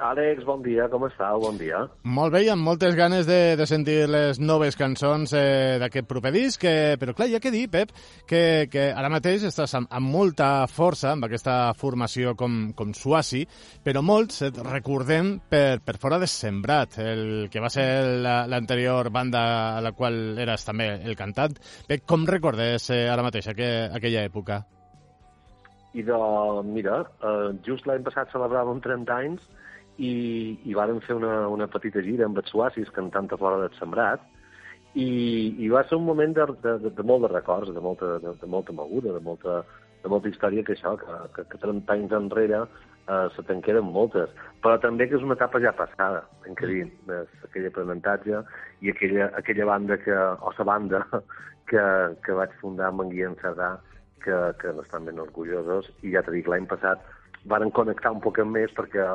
Àlex, 0.00 0.46
bon 0.48 0.62
dia, 0.64 0.86
com 0.88 1.02
estàu? 1.04 1.42
Bon 1.42 1.58
dia. 1.60 1.82
Molt 2.08 2.32
bé, 2.32 2.40
i 2.46 2.48
amb 2.48 2.64
moltes 2.64 2.94
ganes 2.96 3.26
de, 3.28 3.52
de 3.60 3.66
sentir 3.68 4.06
les 4.08 4.38
noves 4.40 4.78
cançons 4.80 5.34
eh, 5.36 5.76
d'aquest 5.82 6.08
proper 6.08 6.32
disc, 6.32 6.64
eh, 6.64 6.96
però 6.96 7.12
clar, 7.12 7.26
ha 7.36 7.40
que 7.44 7.52
dir, 7.52 7.66
Pep, 7.68 7.92
que, 8.24 8.40
que 8.72 8.86
ara 8.96 9.10
mateix 9.12 9.44
estàs 9.44 9.76
amb, 9.76 9.90
amb 9.92 10.08
molta 10.08 10.64
força 10.72 11.10
amb 11.12 11.28
aquesta 11.28 11.74
formació 11.76 12.32
com, 12.32 12.72
com 12.72 12.96
Suasi, 12.96 13.42
però 13.84 14.00
molts 14.00 14.40
et 14.48 14.62
recordem 14.64 15.34
per, 15.52 15.82
per 15.84 15.98
fora 16.00 16.16
de 16.22 16.30
Sembrat, 16.32 16.96
el 17.04 17.52
que 17.52 17.60
va 17.60 17.68
ser 17.68 17.86
l'anterior 18.24 19.12
banda 19.12 19.44
a 19.76 19.84
la 19.84 19.92
qual 19.92 20.40
eres 20.40 20.64
també 20.64 20.94
el 21.04 21.12
cantant. 21.20 21.60
Pep, 21.84 22.08
com 22.08 22.24
recordes 22.24 22.88
eh, 22.88 23.04
ara 23.12 23.28
mateix 23.28 23.52
aqu 23.52 23.70
aquella 24.00 24.24
època? 24.24 24.62
I 25.92 26.08
de, 26.08 26.18
mira, 26.64 27.02
eh, 27.20 27.48
just 27.68 27.84
l'any 27.84 28.00
passat 28.06 28.32
celebràvem 28.32 28.80
30 28.80 29.18
anys 29.20 29.48
i, 30.00 30.12
i 30.64 30.76
vàrem 30.76 31.00
fer 31.04 31.16
una, 31.18 31.46
una 31.52 31.68
petita 31.68 32.02
gira 32.04 32.26
amb 32.26 32.38
els 32.40 32.48
suacis 32.52 32.88
cantant 32.96 33.28
a 33.30 33.38
fora 33.40 33.60
del 33.60 33.74
sembrat 33.76 34.22
i, 34.94 35.10
i 35.60 35.68
va 35.70 35.84
ser 35.88 35.98
un 36.00 36.06
moment 36.08 36.32
de, 36.36 36.46
de, 36.64 36.76
de, 36.84 36.92
de 36.96 37.04
molt 37.06 37.26
de 37.26 37.32
records, 37.34 37.70
de 37.74 37.82
molta, 37.84 38.16
de, 38.22 38.32
de 38.40 38.48
molta 38.50 38.74
moguda, 38.74 39.12
de 39.14 39.20
molta, 39.26 39.60
de 40.02 40.10
molta 40.10 40.32
història 40.32 40.64
que 40.66 40.74
això, 40.74 40.96
que, 40.98 41.18
que, 41.36 41.44
que 41.52 41.60
30 41.62 41.94
anys 41.94 42.16
enrere 42.16 42.62
eh, 42.64 43.28
se 43.36 43.44
te'n 43.46 43.60
queden 43.66 43.92
moltes, 43.92 44.32
però 44.64 44.80
també 44.82 45.06
que 45.06 45.18
és 45.20 45.26
una 45.26 45.36
etapa 45.38 45.60
ja 45.62 45.74
passada, 45.76 46.24
en 46.48 46.58
què 46.58 46.72
dir, 46.72 46.82
aquell 47.46 47.68
aprenentatge 47.70 48.42
i 48.80 48.90
aquella, 48.94 49.30
aquella 49.38 49.68
banda 49.68 50.00
que, 50.00 50.16
o 50.16 50.54
la 50.58 50.68
banda 50.72 51.04
que, 51.70 51.84
que 52.24 52.40
vaig 52.40 52.56
fundar 52.64 52.90
amb 52.90 53.04
en 53.04 53.14
Guillem 53.14 53.38
Cerdà, 53.44 53.76
que, 54.24 54.36
que 54.60 54.74
n'estan 54.76 55.06
ben 55.06 55.22
orgullosos, 55.22 55.92
i 56.02 56.16
ja 56.16 56.24
t'he 56.24 56.34
dit, 56.40 56.48
l'any 56.50 56.66
passat 56.68 57.04
varen 57.48 57.70
connectar 57.72 58.12
un 58.12 58.20
poc 58.20 58.40
més 58.44 58.72
perquè 58.76 59.06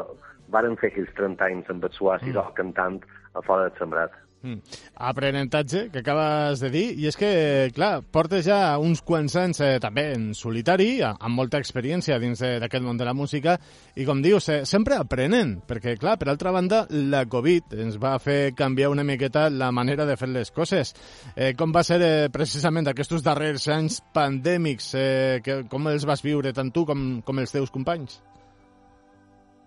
varen 0.53 0.77
fer 0.81 0.91
aquells 0.91 1.15
30 1.17 1.49
anys 1.49 1.73
amb 1.73 1.87
el 1.87 1.95
Suàs 1.95 2.23
mm. 2.25 2.53
cantant 2.57 3.01
a 3.35 3.43
fora 3.45 3.67
del 3.67 3.77
sembrat. 3.79 4.13
Mm. 4.45 4.61
Aprenentatge, 4.95 5.89
que 5.89 5.99
acabes 5.99 6.59
de 6.61 6.69
dir, 6.69 6.83
i 7.01 7.07
és 7.09 7.17
que, 7.17 7.29
clar, 7.73 8.03
portes 8.13 8.45
ja 8.45 8.77
uns 8.77 9.01
quants 9.01 9.33
anys 9.41 9.61
eh, 9.65 9.71
també 9.81 10.03
en 10.13 10.27
solitari, 10.37 10.99
amb 11.01 11.33
molta 11.33 11.57
experiència 11.57 12.19
dins 12.21 12.43
d'aquest 12.61 12.85
món 12.85 12.99
de 12.99 13.07
la 13.07 13.15
música, 13.17 13.55
i 13.97 14.05
com 14.05 14.21
dius, 14.21 14.51
eh, 14.53 14.59
sempre 14.69 14.99
aprenent, 15.01 15.55
perquè, 15.65 15.95
clar, 15.97 16.19
per 16.21 16.29
altra 16.29 16.53
banda, 16.53 16.83
la 16.93 17.23
Covid 17.25 17.73
ens 17.87 17.97
va 18.01 18.13
fer 18.21 18.53
canviar 18.55 18.91
una 18.93 19.07
miqueta 19.07 19.47
la 19.49 19.71
manera 19.73 20.05
de 20.05 20.17
fer 20.19 20.29
les 20.29 20.53
coses. 20.53 20.93
Eh, 21.33 21.55
com 21.57 21.73
va 21.73 21.83
ser 21.83 21.99
eh, 22.05 22.29
precisament 22.29 22.93
aquests 22.93 23.25
darrers 23.25 23.65
anys 23.73 23.99
pandèmics, 24.13 24.93
eh, 24.93 25.41
que, 25.41 25.63
com 25.71 25.89
els 25.89 26.05
vas 26.05 26.21
viure 26.21 26.53
tant 26.53 26.69
tu 26.69 26.85
com, 26.85 27.05
com 27.25 27.41
els 27.41 27.57
teus 27.57 27.73
companys? 27.73 28.21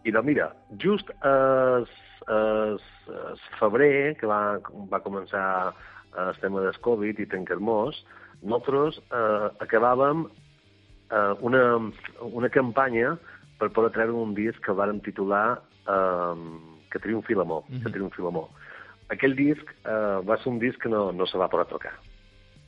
I 0.04 0.12
no, 0.14 0.22
mira, 0.22 0.52
just 0.82 1.10
es, 1.10 1.90
es, 2.28 2.84
es 3.32 3.46
febrer, 3.58 4.16
que 4.20 4.26
va, 4.30 4.58
va 4.92 5.02
començar 5.04 5.74
el 6.18 6.38
tema 6.42 6.62
del 6.64 6.78
Covid 6.84 7.18
i 7.20 7.26
Tenquermós, 7.30 7.98
nosaltres 8.42 9.00
eh, 9.10 9.48
acabàvem 9.64 10.26
eh, 11.10 11.34
una, 11.40 11.64
una 12.22 12.50
campanya 12.54 13.16
per 13.58 13.72
poder 13.74 13.92
treure 13.96 14.14
un 14.14 14.34
disc 14.36 14.62
que 14.64 14.76
vàrem 14.76 15.02
titular 15.04 15.58
eh, 15.88 16.48
Que 16.88 16.98
triomfi 17.04 17.34
l'amor, 17.34 17.64
mm 17.68 17.74
-hmm. 17.74 17.82
Que 17.84 17.90
triomfi 17.92 18.22
l'amor. 18.22 18.48
Aquell 19.08 19.34
disc 19.36 19.66
eh, 19.84 20.18
va 20.28 20.36
ser 20.38 20.48
un 20.52 20.58
disc 20.58 20.80
que 20.80 20.88
no, 20.88 21.12
no 21.12 21.26
se 21.26 21.38
va 21.38 21.48
poder 21.48 21.66
tocar. 21.66 21.92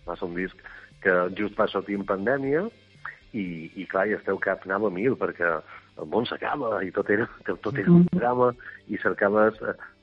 Va 0.07 0.17
ser 0.17 0.29
un 0.29 0.35
disc 0.35 0.57
que 1.01 1.13
just 1.39 1.57
va 1.59 1.67
sortir 1.69 1.95
en 1.95 2.05
pandèmia 2.05 2.69
i, 3.33 3.71
i 3.77 3.87
clar, 3.87 4.09
i 4.09 4.13
el 4.13 4.23
teu 4.25 4.39
cap 4.39 4.65
anava 4.65 4.89
a 4.89 4.91
mil, 4.91 5.17
perquè 5.17 5.61
el 6.01 6.09
món 6.11 6.27
s'acaba 6.27 6.81
i 6.87 6.91
tot 6.97 7.11
era, 7.13 7.29
tot 7.47 7.79
era 7.79 7.93
un 7.93 8.07
drama 8.13 8.53
i 8.89 8.99
cercaves 9.03 9.61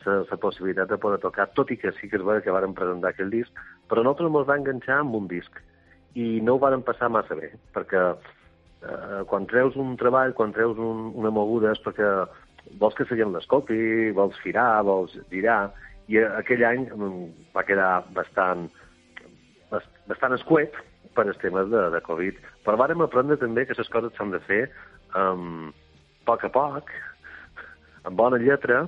la 0.08 0.38
possibilitat 0.40 0.88
de 0.88 0.98
poder 0.98 1.20
tocar, 1.20 1.50
tot 1.58 1.72
i 1.72 1.78
que 1.78 1.92
sí 1.98 2.08
que 2.08 2.16
és 2.16 2.24
vera 2.24 2.44
que 2.44 2.54
vàrem 2.54 2.76
presentar 2.78 3.12
aquell 3.12 3.32
disc, 3.34 3.52
però 3.92 4.04
nosaltres 4.04 4.30
ens 4.32 4.48
va 4.48 4.56
enganxar 4.62 5.02
amb 5.02 5.18
un 5.20 5.28
disc 5.28 5.60
i 6.16 6.40
no 6.42 6.56
ho 6.56 6.62
vàrem 6.64 6.84
passar 6.86 7.10
massa 7.12 7.36
bé, 7.36 7.52
perquè 7.76 8.04
eh, 8.14 9.22
quan 9.30 9.48
treus 9.52 9.76
un 9.76 9.98
treball, 10.00 10.34
quan 10.38 10.56
treus 10.56 10.80
un, 10.80 11.10
una 11.20 11.34
moguda 11.34 11.74
és 11.76 11.82
perquè 11.84 12.08
vols 12.80 12.96
que 12.96 13.08
la 13.10 13.20
gent 13.20 13.34
l'escolti, 13.36 14.12
vols 14.16 14.40
firar, 14.44 14.84
vols 14.88 15.14
girar, 15.32 15.74
i 16.08 16.22
aquell 16.24 16.64
any 16.68 16.88
mm, 16.88 17.52
va 17.56 17.66
quedar 17.68 17.92
bastant, 18.16 18.68
bastant 19.70 20.36
escuet 20.36 20.76
per 21.16 21.28
els 21.28 21.40
temes 21.44 21.68
de, 21.72 21.88
de 21.94 22.02
Covid. 22.06 22.40
Però 22.64 22.80
vàrem 22.80 23.04
aprendre 23.04 23.40
també 23.42 23.66
que 23.68 23.76
les 23.78 23.92
coses 23.92 24.16
s'han 24.16 24.32
de 24.32 24.42
fer 24.48 24.64
um, 25.16 25.68
a 25.72 25.87
poc 26.28 26.44
a 26.44 26.52
poc, 26.54 26.92
amb 28.08 28.20
bona 28.20 28.40
lletra, 28.42 28.86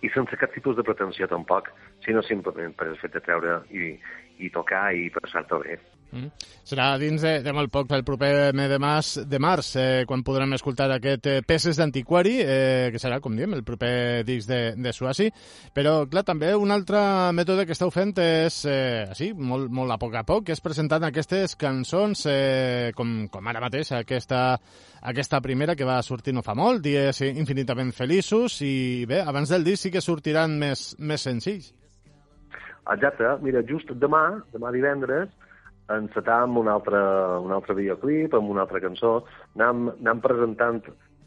i 0.00 0.08
sense 0.14 0.36
cap 0.40 0.52
tipus 0.54 0.76
de 0.78 0.84
pretensió 0.86 1.28
tampoc, 1.28 1.68
sinó 2.04 2.22
simplement 2.24 2.72
per 2.76 2.88
el 2.88 2.98
fet 3.00 3.16
de 3.16 3.24
treure 3.24 3.60
i, 3.72 3.94
i 4.40 4.52
tocar 4.54 4.90
i 4.96 5.10
passar-t'ho 5.16 5.60
bé. 5.64 5.76
Mm. 6.10 6.30
Serà 6.66 6.86
dins 6.98 7.22
de, 7.22 7.36
de 7.44 7.52
molt 7.54 7.70
poc, 7.70 7.90
el 7.94 8.02
proper 8.06 8.50
mes 8.56 8.70
de 8.70 8.78
març, 8.82 9.12
de 9.30 9.38
març 9.42 9.70
eh, 9.78 10.02
quan 10.08 10.24
podrem 10.26 10.56
escoltar 10.56 10.88
aquest 10.94 11.28
eh, 11.30 11.36
Peces 11.46 11.78
d'Antiquari, 11.78 12.36
eh, 12.42 12.88
que 12.90 13.00
serà, 13.02 13.20
com 13.22 13.36
diem, 13.38 13.54
el 13.54 13.64
proper 13.66 14.24
disc 14.26 14.50
de, 14.50 14.60
de 14.74 14.92
Suasi. 14.94 15.28
Però, 15.74 16.04
clar, 16.10 16.24
també 16.26 16.52
un 16.58 16.74
altre 16.74 17.00
mètode 17.36 17.66
que 17.66 17.76
esteu 17.76 17.92
fent 17.94 18.16
és, 18.22 18.60
eh, 18.66 19.06
així, 19.10 19.30
molt, 19.34 19.70
molt 19.70 19.94
a 19.94 19.98
poc 20.02 20.16
a 20.18 20.24
poc, 20.26 20.48
que 20.48 20.56
és 20.56 20.64
presentant 20.64 21.06
aquestes 21.06 21.54
cançons, 21.60 22.26
eh, 22.30 22.90
com, 22.98 23.28
com 23.30 23.50
ara 23.50 23.62
mateix, 23.62 23.92
aquesta, 24.00 24.44
aquesta 25.12 25.40
primera 25.44 25.76
que 25.78 25.88
va 25.88 26.00
sortir 26.02 26.34
no 26.34 26.46
fa 26.46 26.56
molt, 26.58 26.82
Dies 26.84 27.22
infinitament 27.26 27.92
feliços, 27.94 28.60
i 28.66 29.04
bé, 29.08 29.20
abans 29.22 29.52
del 29.52 29.66
disc 29.66 29.86
sí 29.86 29.92
que 29.94 30.02
sortiran 30.02 30.58
més, 30.58 30.94
més 30.98 31.22
senzills. 31.22 31.70
Exacte, 32.90 33.28
mira, 33.44 33.62
just 33.68 33.92
demà, 34.02 34.24
demà 34.52 34.72
divendres, 34.74 35.30
encetàvem 35.96 36.58
un 36.60 36.68
altre, 36.70 37.00
un 37.44 37.52
altre 37.54 37.76
videoclip 37.78 38.34
amb 38.36 38.50
una 38.52 38.64
altra 38.66 38.82
cançó. 38.82 39.20
Anàvem, 39.56 39.90
anàvem 40.00 40.24
presentant 40.24 40.82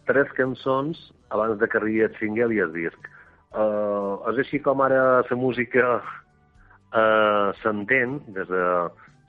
tres 0.09 0.31
cançons 0.37 0.99
abans 1.35 1.59
de 1.59 1.67
que 1.67 1.79
arribi 1.79 2.03
el 2.07 2.15
single 2.19 2.53
i 2.55 2.61
el 2.63 2.73
disc. 2.75 3.09
Uh, 3.53 4.19
és 4.31 4.43
així 4.43 4.59
com 4.65 4.81
ara 4.81 5.21
la 5.21 5.37
música 5.37 5.97
uh, 5.99 7.53
s'entén 7.61 8.19
des 8.35 8.49
de 8.49 8.63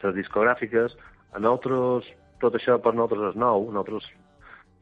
les 0.04 0.14
discogràfiques. 0.20 0.96
A 1.34 1.42
nosaltres, 1.42 2.08
tot 2.40 2.56
això 2.56 2.78
per 2.80 2.94
nosaltres 2.94 3.32
és 3.32 3.40
nou. 3.40 3.68
Nosaltres 3.70 4.10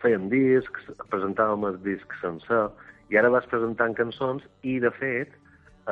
fèiem 0.02 0.28
discs, 0.32 0.88
presentàvem 1.10 1.68
el 1.68 1.78
disc 1.84 2.16
sencer, 2.20 2.66
i 3.12 3.18
ara 3.18 3.30
vas 3.30 3.46
presentant 3.50 3.94
cançons, 3.94 4.42
i 4.66 4.78
de 4.82 4.90
fet, 4.96 5.30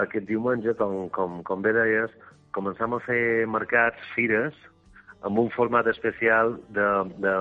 aquest 0.00 0.26
diumenge, 0.26 0.74
com, 0.78 1.08
com, 1.14 1.40
com 1.46 1.62
bé 1.62 1.72
deies, 1.76 2.14
començam 2.56 2.94
a 2.94 3.00
fer 3.04 3.46
mercats, 3.46 4.00
fires, 4.14 4.56
amb 5.26 5.38
un 5.38 5.50
format 5.54 5.86
especial 5.90 6.56
de, 6.76 6.88
de, 7.22 7.34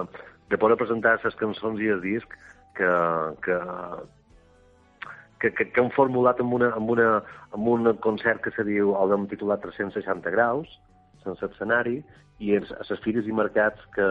de 0.52 0.60
poder 0.60 0.78
presentar 0.80 1.18
les 1.24 1.38
cançons 1.40 1.80
i 1.82 1.92
el 1.94 2.02
disc 2.04 2.34
que, 2.78 2.92
que, 3.46 3.58
que, 5.40 5.52
que, 5.52 5.70
que 5.72 5.82
hem 5.82 5.92
formulat 5.96 6.42
amb, 6.44 6.54
una, 6.60 6.74
amb, 6.76 6.92
una, 6.96 7.10
amb 7.56 7.72
un 7.74 7.94
concert 8.04 8.44
que 8.44 8.54
se 8.56 8.66
diu, 8.68 8.94
el 9.00 9.16
hem 9.16 9.28
titulat 9.32 9.64
360 9.66 10.36
graus, 10.36 10.80
sense 11.24 11.46
escenari, 11.52 12.00
i 12.40 12.56
a 12.56 12.62
les 12.64 13.02
fires 13.04 13.28
i 13.28 13.36
mercats 13.36 13.82
que, 13.96 14.06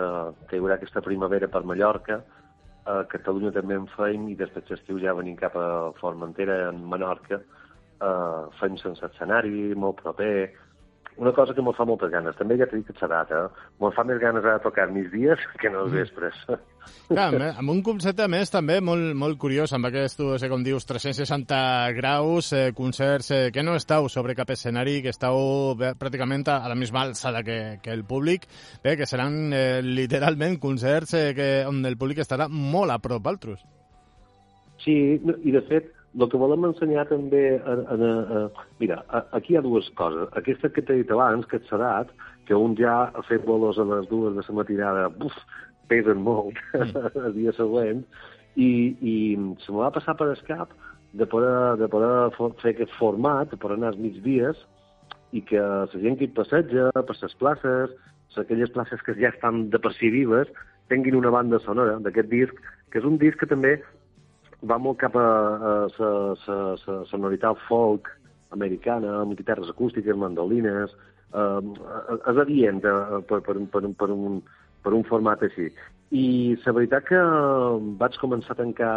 que 0.48 0.56
hi 0.56 0.60
haurà 0.60 0.76
aquesta 0.76 1.04
primavera 1.04 1.48
per 1.48 1.64
Mallorca, 1.68 2.20
a 2.88 3.02
Catalunya 3.12 3.52
també 3.52 3.76
en 3.76 3.86
feim, 3.92 4.28
i 4.32 4.36
després 4.36 4.68
l'estiu 4.72 5.00
ja 5.00 5.16
venim 5.16 5.36
cap 5.36 5.56
a 5.60 5.68
Formentera, 6.00 6.70
en 6.70 6.80
Menorca, 6.88 7.40
eh, 7.40 8.42
feim 8.60 8.78
sense 8.80 9.04
escenari, 9.10 9.74
molt 9.76 10.00
proper, 10.00 10.50
una 11.18 11.32
cosa 11.32 11.54
que 11.54 11.62
me 11.62 11.72
fa 11.74 11.84
moltes 11.84 12.10
ganes, 12.12 12.36
també 12.38 12.56
ja 12.58 12.66
t'he 12.70 12.78
dit 12.78 12.86
que 12.86 12.94
ets 12.94 13.04
edat, 13.04 13.30
eh? 13.34 13.68
Me 13.82 13.90
fa 13.94 14.04
més 14.06 14.20
ganes 14.22 14.44
ara 14.44 14.58
de 14.58 14.64
tocar 14.64 14.86
mis 14.94 15.08
dies 15.10 15.42
que 15.60 15.70
no 15.74 15.84
els 15.84 15.94
vespres. 15.96 16.44
Clar, 17.08 17.28
amb, 17.50 17.72
un 17.72 17.82
concepte, 17.84 18.24
a 18.24 18.30
més, 18.32 18.52
també 18.52 18.78
molt, 18.84 19.10
molt 19.18 19.38
curiós, 19.40 19.74
amb 19.76 19.90
aquest, 19.90 20.22
eh, 20.22 20.48
com 20.48 20.62
dius, 20.64 20.86
360 20.88 21.58
graus, 21.98 22.52
eh, 22.56 22.70
concerts, 22.76 23.32
eh, 23.34 23.42
que 23.52 23.64
no 23.66 23.74
estàu 23.76 24.08
sobre 24.12 24.36
cap 24.38 24.54
escenari, 24.54 25.00
que 25.04 25.12
estàu 25.12 25.74
bé, 25.78 25.92
pràcticament 25.98 26.46
a, 26.48 26.60
la 26.70 26.78
misma 26.78 27.02
alçada 27.08 27.42
que, 27.44 27.58
que 27.82 27.92
el 27.92 28.06
públic, 28.08 28.46
bé, 28.84 28.96
que 28.96 29.10
seran 29.10 29.52
eh, 29.52 29.82
literalment 29.82 30.56
concerts 30.62 31.18
eh, 31.18 31.26
que, 31.36 31.50
on 31.68 31.82
el 31.84 31.98
públic 31.98 32.22
estarà 32.24 32.48
molt 32.48 32.94
a 32.94 33.02
prop 33.02 33.26
altres. 33.28 33.66
Sí, 34.84 34.94
i 35.18 35.52
de 35.52 35.64
fet, 35.68 35.90
el 36.24 36.30
que 36.32 36.40
volem 36.40 36.66
ensenyar 36.68 37.06
també... 37.10 37.42
A, 37.58 37.76
a, 37.94 37.96
a, 38.38 38.42
mira, 38.82 39.02
a, 39.08 39.22
aquí 39.38 39.54
hi 39.54 39.58
ha 39.60 39.64
dues 39.64 39.88
coses. 39.98 40.28
Aquesta 40.38 40.70
que 40.74 40.82
t'he 40.82 41.00
dit 41.02 41.12
abans, 41.14 41.46
que 41.46 41.60
ets 41.60 41.70
sedat, 41.70 42.10
que 42.48 42.56
un 42.56 42.74
ja 42.78 42.96
ha 43.12 43.24
fet 43.28 43.44
bolos 43.46 43.78
a 43.78 43.86
les 43.86 44.08
dues 44.10 44.34
de 44.34 44.44
la 44.46 44.56
matinada, 44.56 45.08
buf, 45.20 45.36
pesen 45.88 46.22
molt 46.24 46.58
mm. 46.74 47.06
el 47.26 47.36
dia 47.36 47.54
següent, 47.56 48.02
i, 48.56 48.70
i 48.98 49.16
se 49.64 49.72
me 49.72 49.84
va 49.84 49.92
passar 49.94 50.16
per 50.18 50.32
escap 50.32 50.72
de 51.18 51.26
poder, 51.26 51.78
de 51.80 51.88
poder 51.92 52.50
fer 52.62 52.74
aquest 52.74 52.92
format, 52.98 53.52
de 53.52 53.60
poder 53.60 53.78
anar 53.78 53.92
als 53.92 54.02
migdies, 54.02 54.58
i 55.32 55.42
que 55.44 55.60
la 55.60 55.86
gent 55.92 56.16
que 56.18 56.26
hi 56.26 56.34
passeja 56.34 56.88
per 56.96 57.16
les 57.20 57.36
places, 57.40 57.94
aquelles 58.38 58.70
places 58.70 59.00
que 59.02 59.16
ja 59.18 59.32
estan 59.32 59.64
depressivives, 59.72 60.50
tinguin 60.88 61.16
una 61.18 61.32
banda 61.34 61.58
sonora 61.64 61.96
d'aquest 62.04 62.28
disc, 62.30 62.60
que 62.92 63.00
és 63.00 63.06
un 63.08 63.18
disc 63.18 63.40
que 63.40 63.48
també 63.50 63.78
va 64.66 64.78
molt 64.78 64.98
cap 64.98 65.14
a 65.16 65.26
la 65.98 67.04
sonoritat 67.10 67.60
folk 67.68 68.08
americana, 68.50 69.20
amb 69.20 69.36
guitarres 69.38 69.70
acústiques, 69.70 70.16
mandolines, 70.16 70.94
eh, 71.34 71.60
és 72.32 72.40
adient 72.44 72.80
eh, 72.84 73.20
per, 73.28 73.40
per, 73.44 73.58
per, 73.72 73.84
per, 74.00 74.10
un, 74.10 74.40
per 74.82 74.94
un 74.96 75.04
format 75.04 75.44
així. 75.44 75.68
I 76.10 76.56
la 76.64 76.72
veritat 76.72 77.06
que 77.10 77.20
vaig 78.00 78.16
començar 78.22 78.56
a 78.56 78.60
tancar 78.62 78.94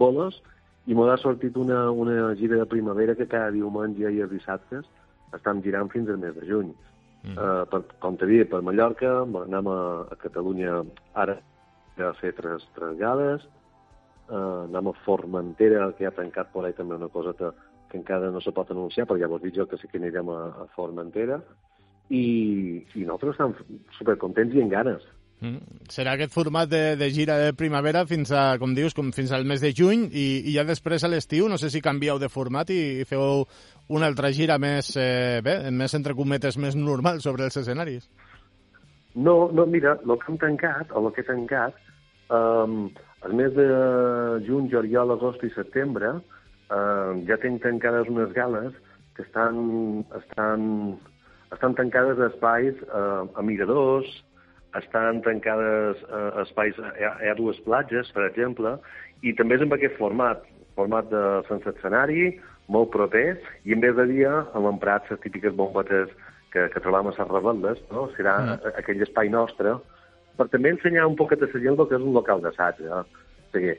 bolos 0.00 0.40
i 0.86 0.96
m'ha 0.96 1.16
sortit 1.20 1.56
una, 1.60 1.90
una 1.90 2.34
gira 2.40 2.58
de 2.60 2.66
primavera 2.68 3.14
que 3.14 3.28
cada 3.28 3.52
diumenge 3.52 4.10
i 4.10 4.22
els 4.24 4.32
dissabtes 4.32 4.88
estan 5.36 5.62
girant 5.62 5.90
fins 5.92 6.08
al 6.08 6.20
mes 6.22 6.34
de 6.36 6.46
juny. 6.48 6.72
Mm. 7.24 7.36
Uh, 7.40 7.64
per, 7.70 7.80
com 8.02 8.16
t'he 8.20 8.28
dit, 8.28 8.48
per 8.50 8.60
Mallorca, 8.64 9.22
anem 9.24 9.68
a, 9.72 9.78
a 10.12 10.16
Catalunya 10.20 10.82
ara 11.16 11.38
a 11.96 12.10
fer 12.18 12.34
tres, 12.36 12.66
tres 12.76 12.98
gales, 13.00 13.44
eh, 14.30 14.64
anem 14.68 14.90
a 14.90 14.96
Formentera, 15.04 15.90
que 15.98 16.08
ha 16.08 16.14
tancat 16.14 16.52
per 16.52 16.64
ahí 16.64 16.76
també 16.76 16.98
una 16.98 17.10
cosa 17.12 17.34
que, 17.38 17.50
que 17.90 18.00
encara 18.00 18.30
no 18.30 18.40
se 18.40 18.52
pot 18.52 18.70
anunciar, 18.70 19.06
però 19.06 19.20
ja 19.20 19.30
vos 19.30 19.42
dic 19.42 19.56
jo 19.56 19.68
que 19.68 19.78
sí 19.80 19.90
que 19.90 20.00
anirem 20.00 20.30
a, 20.32 20.40
a 20.64 20.70
Formentera, 20.76 21.40
i, 22.10 22.24
i 22.94 23.04
nosaltres 23.04 23.36
estem 23.36 23.78
supercontents 23.98 24.54
i 24.54 24.64
en 24.64 24.72
ganes. 24.72 25.04
Mm. 25.44 25.80
Serà 25.92 26.14
aquest 26.14 26.32
format 26.32 26.68
de, 26.70 26.94
de 26.96 27.08
gira 27.12 27.36
de 27.40 27.52
primavera 27.56 28.04
fins 28.08 28.30
a, 28.32 28.54
com 28.60 28.74
dius, 28.76 28.94
com 28.96 29.10
fins 29.12 29.32
al 29.34 29.44
mes 29.48 29.60
de 29.60 29.72
juny 29.76 30.06
i, 30.08 30.26
i 30.48 30.54
ja 30.54 30.64
després 30.64 31.04
a 31.04 31.10
l'estiu, 31.10 31.48
no 31.50 31.58
sé 31.60 31.70
si 31.72 31.82
canvieu 31.84 32.20
de 32.22 32.30
format 32.32 32.70
i, 32.72 32.80
i 33.02 33.08
feu 33.08 33.42
una 33.92 34.08
altra 34.08 34.30
gira 34.32 34.56
més, 34.62 34.94
eh, 34.96 35.40
bé, 35.44 35.58
més 35.74 35.96
entre 35.98 36.16
cometes, 36.16 36.56
més 36.56 36.78
normal 36.78 37.20
sobre 37.24 37.44
els 37.48 37.58
escenaris. 37.60 38.08
No, 39.14 39.50
no, 39.52 39.66
mira, 39.70 39.98
el 40.02 40.16
que 40.18 40.32
hem 40.32 40.38
tancat, 40.42 40.94
o 40.94 41.04
el 41.04 41.12
que 41.14 41.22
he 41.22 41.28
tancat, 41.28 41.76
um, 42.34 42.88
el 43.24 43.34
mes 43.34 43.54
de 43.56 43.66
juny, 44.46 44.68
juliol, 44.72 45.14
agost 45.14 45.42
i 45.44 45.50
setembre 45.54 46.12
eh, 46.14 47.10
ja 47.28 47.38
tinc 47.42 47.62
tancades 47.64 48.10
unes 48.12 48.32
gales 48.36 48.74
que 49.16 49.22
estan, 49.22 50.04
estan, 50.18 50.96
estan 51.54 51.76
tancades 51.78 52.18
a 52.18 52.30
espais 52.32 52.80
eh, 52.82 53.22
a 53.34 53.42
miradors, 53.42 54.08
estan 54.74 55.22
tancades 55.22 56.02
a 56.10 56.42
espais, 56.42 56.78
hi 56.98 57.30
ha 57.30 57.36
dues 57.38 57.60
platges, 57.66 58.10
per 58.14 58.26
exemple, 58.26 58.74
i 59.22 59.32
també 59.38 59.56
és 59.56 59.62
amb 59.62 59.76
aquest 59.76 59.94
format, 60.00 60.42
format 60.74 61.06
de 61.12 61.22
sense 61.48 61.70
escenari, 61.76 62.34
molt 62.74 62.90
proper, 62.90 63.36
i 63.68 63.76
en 63.76 63.82
vez 63.84 63.94
de 63.96 64.08
dia 64.10 64.40
hem 64.56 64.66
emprat 64.66 65.06
les 65.10 65.20
típiques 65.22 65.54
bombetes 65.54 66.10
que, 66.50 66.66
que 66.72 66.82
trobam 66.82 67.10
a 67.10 67.14
les 67.14 67.30
rebel·les, 67.30 67.82
no? 67.92 68.08
serà 68.16 68.38
mm. 68.42 68.74
aquell 68.82 69.04
espai 69.06 69.30
nostre, 69.30 69.76
per 70.38 70.48
també 70.52 70.72
ensenyar 70.74 71.06
un 71.08 71.18
poquet 71.18 71.42
a 71.42 71.48
la 71.50 71.60
gent 71.60 71.76
el 71.78 71.88
que 71.88 71.98
és 71.98 72.06
un 72.06 72.14
local 72.16 72.42
d'assaig. 72.42 72.80
Eh? 72.82 73.02
O 73.02 73.54
sigui, 73.54 73.74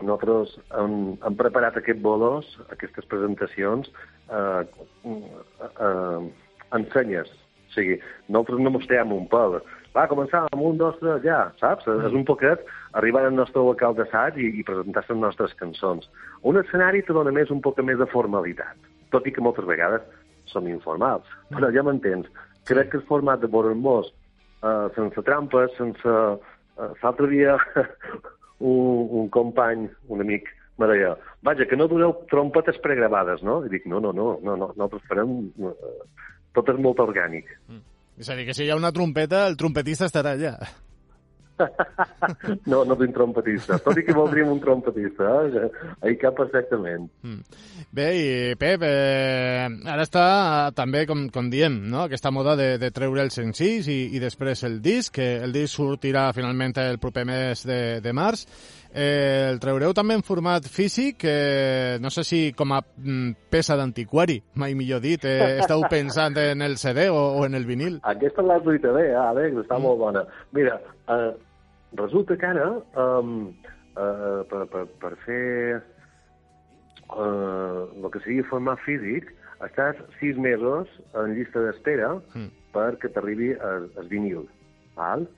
nosaltres 0.00 0.56
hem, 0.78 0.96
hem 1.22 1.36
preparat 1.38 1.76
aquest 1.78 2.00
bolos, 2.02 2.48
aquestes 2.74 3.06
presentacions, 3.10 3.90
eh, 4.30 4.64
eh, 5.06 6.20
ensenyes. 6.78 7.30
O 7.30 7.74
sigui, 7.76 8.00
nosaltres 8.28 8.64
no 8.64 8.74
mostrem 8.74 9.14
un 9.14 9.28
pèl. 9.32 9.60
Va, 9.92 10.06
començar 10.08 10.46
amb 10.48 10.62
un, 10.64 10.78
dos, 10.80 10.96
tres, 11.00 11.20
ja, 11.26 11.50
saps? 11.60 11.86
Mm. 11.86 12.08
És 12.08 12.16
un 12.16 12.24
poquet 12.28 12.64
arribar 12.98 13.26
al 13.26 13.36
nostre 13.36 13.60
local 13.60 13.96
d'assaig 13.96 14.38
i, 14.40 14.48
i 14.60 14.64
presentar 14.66 15.04
les 15.08 15.20
nostres 15.20 15.52
cançons. 15.60 16.08
Un 16.48 16.58
escenari 16.60 17.04
te 17.04 17.16
dona 17.16 17.34
més 17.34 17.52
un 17.52 17.60
poc 17.64 17.80
més 17.84 18.00
de 18.00 18.08
formalitat, 18.12 18.90
tot 19.12 19.28
i 19.28 19.34
que 19.34 19.44
moltes 19.44 19.68
vegades 19.68 20.04
som 20.48 20.66
informals. 20.68 21.28
Mm. 21.50 21.58
Però 21.58 21.70
ja 21.76 21.84
m'entens. 21.86 22.28
Crec 22.68 22.92
que 22.92 23.00
el 23.00 23.08
format 23.08 23.42
de 23.42 23.50
Born 23.50 23.82
Uh, 24.62 24.88
sense 24.96 25.26
trampes, 25.26 25.74
sense... 25.78 26.16
Uh, 26.72 26.90
L'altre 27.02 27.28
dia 27.28 27.58
un, 28.64 29.08
un 29.20 29.28
company, 29.34 29.84
un 30.08 30.22
amic, 30.24 30.48
me 30.80 30.88
deia, 30.88 31.12
vaja, 31.44 31.66
que 31.68 31.76
no 31.76 31.88
doneu 31.90 32.14
trompetes 32.30 32.78
pregravades, 32.82 33.42
no? 33.44 33.60
I 33.66 33.72
dic, 33.74 33.84
no, 33.90 34.00
no, 34.00 34.14
no, 34.16 34.36
no, 34.40 34.56
no 34.56 34.70
nosaltres 34.72 35.08
farem... 35.10 35.40
Uh, 35.60 35.74
tot 36.56 36.68
és 36.68 36.80
molt 36.84 37.00
orgànic. 37.00 37.48
Mm. 37.68 37.82
És 38.22 38.28
a 38.28 38.36
dir, 38.36 38.46
que 38.48 38.56
si 38.56 38.66
hi 38.66 38.72
ha 38.72 38.78
una 38.78 38.92
trompeta, 38.94 39.46
el 39.48 39.56
trompetista 39.60 40.08
estarà 40.08 40.34
allà. 40.36 40.52
no, 42.70 42.82
no 42.84 42.96
tinc 42.98 43.14
trompetista. 43.16 43.78
Tot 43.82 43.98
i 44.00 44.04
que 44.06 44.16
voldríem 44.16 44.50
un 44.52 44.60
trompetista, 44.62 45.30
eh? 45.46 45.68
ahir 46.02 46.18
cap 46.20 46.36
perfectament. 46.38 47.08
Mm. 47.22 47.40
Bé, 47.92 48.08
i 48.16 48.28
Pep, 48.58 48.84
eh, 48.88 49.66
ara 49.92 50.06
està 50.06 50.26
també, 50.76 51.04
com, 51.08 51.26
com 51.32 51.50
diem, 51.52 51.82
no? 51.92 52.06
aquesta 52.06 52.32
moda 52.32 52.56
de, 52.56 52.76
de 52.80 52.92
treure 52.94 53.24
els 53.24 53.36
senzills 53.36 53.90
i, 53.92 53.98
i 54.16 54.22
després 54.22 54.64
el 54.68 54.80
disc, 54.84 55.12
que 55.18 55.34
el 55.44 55.52
disc 55.52 55.76
sortirà 55.76 56.30
finalment 56.32 56.78
el 56.80 57.00
proper 57.02 57.26
mes 57.28 57.66
de, 57.68 57.82
de 58.00 58.14
març. 58.16 58.46
Eh, 58.92 59.48
el 59.48 59.56
traureu 59.60 59.94
també 59.96 60.18
en 60.18 60.24
format 60.24 60.66
físic, 60.68 61.24
eh, 61.24 61.96
no 62.00 62.10
sé 62.12 62.24
si 62.28 62.40
com 62.56 62.74
a 62.76 62.82
mm, 62.82 63.48
peça 63.52 63.76
d'antiquari, 63.76 64.36
mai 64.60 64.76
millor 64.76 65.00
dit, 65.00 65.24
eh, 65.24 65.58
esteu 65.62 65.84
pensant 65.92 66.36
en 66.36 66.64
el 66.64 66.76
CD 66.76 67.08
o, 67.08 67.22
o 67.40 67.46
en 67.48 67.56
el 67.56 67.64
vinil? 67.68 68.00
Aquesta 68.08 68.44
l'has 68.44 68.64
dit 68.68 68.84
bé, 68.84 69.06
Àlex, 69.16 69.62
està 69.64 69.78
mm. 69.78 69.86
molt 69.88 70.00
bona. 70.02 70.26
Mira, 70.52 70.76
eh, 71.08 71.32
resulta 71.98 72.36
que 72.36 72.46
ara, 72.46 72.68
um, 72.96 73.52
uh, 73.96 74.42
per, 74.48 74.66
per, 74.72 74.86
per 75.02 75.12
fer 75.26 75.82
uh, 77.10 77.88
el 77.92 78.08
que 78.12 78.22
seria 78.24 78.46
format 78.48 78.80
físic, 78.86 79.28
estàs 79.62 80.00
sis 80.18 80.38
mesos 80.40 80.90
en 81.18 81.36
llista 81.36 81.62
d'espera 81.62 82.14
mm. 82.32 82.48
perquè 82.74 83.12
t'arribi 83.12 83.52
el, 83.54 83.90
el 84.00 84.08
vinil. 84.10 84.46
Val? 84.96 85.28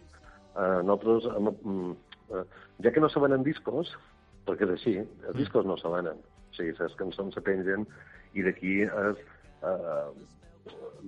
Uh, 0.54 0.80
nosaltres, 0.86 1.26
um, 1.34 1.96
uh, 2.30 2.44
ja 2.84 2.94
que 2.94 3.02
no 3.02 3.10
se 3.10 3.22
venen 3.22 3.44
discos, 3.46 3.90
perquè 4.46 4.68
és 4.68 4.76
així, 4.78 4.96
els 5.02 5.34
mm. 5.34 5.40
discos 5.42 5.66
no 5.66 5.76
se 5.80 5.90
venen. 5.90 6.22
O 6.54 6.56
sigui, 6.56 6.76
les 6.78 6.98
cançons 7.00 7.34
se 7.34 7.42
pengen 7.42 7.88
i 8.38 8.44
d'aquí 8.46 8.80
és, 8.84 9.22
eh, 9.66 10.08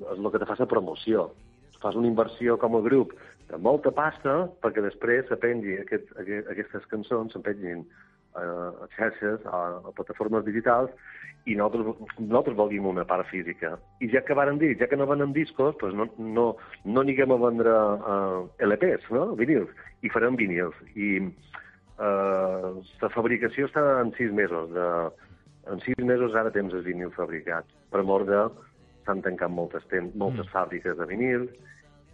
és 0.03 0.19
el 0.19 0.31
que 0.33 0.41
te 0.43 0.49
fa 0.49 0.57
la 0.59 0.71
promoció. 0.71 1.31
Fas 1.83 1.99
una 1.99 2.09
inversió 2.09 2.57
com 2.59 2.77
a 2.79 2.83
grup 2.83 3.13
de 3.51 3.61
molta 3.63 3.93
pasta 3.95 4.47
perquè 4.65 4.83
després 4.85 5.29
se 5.31 5.39
pengi 5.43 5.79
aquest, 5.83 6.11
aquest, 6.21 6.51
aquestes 6.53 6.87
cançons, 6.91 7.33
se 7.33 7.43
pengin 7.45 7.85
eh, 7.85 8.43
a 8.43 8.89
xarxes, 8.97 9.45
a, 9.47 9.61
a 9.87 9.95
plataformes 9.97 10.45
digitals, 10.47 10.91
i 11.47 11.55
nosaltres, 11.55 12.09
nosaltres 12.19 12.57
volguem 12.59 12.89
una 12.91 13.05
part 13.07 13.29
física. 13.31 13.77
I 14.03 14.11
ja 14.11 14.23
que 14.27 14.35
varen 14.35 14.59
dir, 14.59 14.73
ja 14.81 14.89
que 14.91 14.99
no 14.99 15.07
venen 15.07 15.35
discos, 15.37 15.77
doncs 15.79 15.95
no, 15.95 16.09
no, 16.19 16.47
no 16.85 17.05
anirem 17.05 17.33
a 17.33 17.39
vendre 17.45 17.75
uh, 17.75 18.41
LPs, 18.67 19.07
no? 19.15 19.29
vinils, 19.39 19.71
i 20.03 20.11
farem 20.11 20.39
vinils. 20.41 20.75
I 20.99 21.21
uh, 21.23 22.75
la 23.03 23.13
fabricació 23.15 23.71
està 23.71 23.85
en 24.01 24.11
sis 24.19 24.35
mesos. 24.35 24.75
De, 24.75 24.89
en 25.71 25.83
sis 25.87 26.03
mesos 26.03 26.35
ara 26.35 26.51
tens 26.55 26.75
el 26.75 26.83
vinil 26.87 27.15
fabricat. 27.15 27.71
Per 27.95 28.03
mort 28.03 28.27
de 28.27 28.43
s'han 29.07 29.23
tancat 29.23 29.55
moltes, 29.55 29.87
temps, 29.93 30.11
moltes 30.19 30.49
mm. 30.49 30.55
fàbriques 30.57 30.99
de 30.99 31.07
vinil 31.15 31.47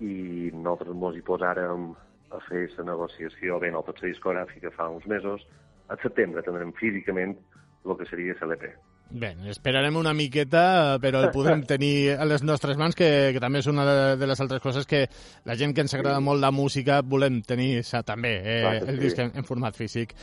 i 0.00 0.50
nosaltres 0.54 0.96
mos 0.96 1.16
hi 1.16 1.24
posàrem 1.26 1.90
a 2.32 2.40
fer 2.48 2.64
la 2.78 2.86
negociació, 2.92 3.58
bé, 3.60 3.70
nosaltres 3.70 4.02
la 4.06 4.14
discogràfica 4.14 4.72
fa 4.76 4.88
uns 4.88 5.06
mesos, 5.06 5.44
al 5.88 6.00
setembre 6.02 6.42
tindrem 6.46 6.72
físicament 6.78 7.36
el 7.84 7.96
que 7.98 8.08
seria 8.08 8.36
l'LP. 8.40 8.72
Bé, 9.12 9.34
esperarem 9.52 9.96
una 10.00 10.14
miqueta, 10.16 10.96
però 11.02 11.20
el 11.20 11.32
podem 11.34 11.62
tenir 11.68 12.14
a 12.16 12.24
les 12.24 12.40
nostres 12.42 12.78
mans, 12.80 12.96
que, 12.96 13.30
que 13.34 13.40
també 13.42 13.60
és 13.60 13.66
una 13.68 13.84
de, 14.16 14.28
les 14.28 14.40
altres 14.40 14.62
coses 14.64 14.86
que 14.88 15.02
la 15.44 15.56
gent 15.60 15.74
que 15.76 15.84
ens 15.84 15.92
agrada 15.92 16.22
molt 16.24 16.40
la 16.40 16.48
música 16.54 17.02
volem 17.04 17.42
tenir 17.44 17.82
sa, 17.84 18.00
també, 18.08 18.32
eh, 18.40 18.60
Clar 18.62 18.74
el 18.80 18.96
sí. 18.96 19.02
disc 19.02 19.20
en, 19.20 19.32
en 19.36 19.44
format 19.44 19.76
físic. 19.76 20.14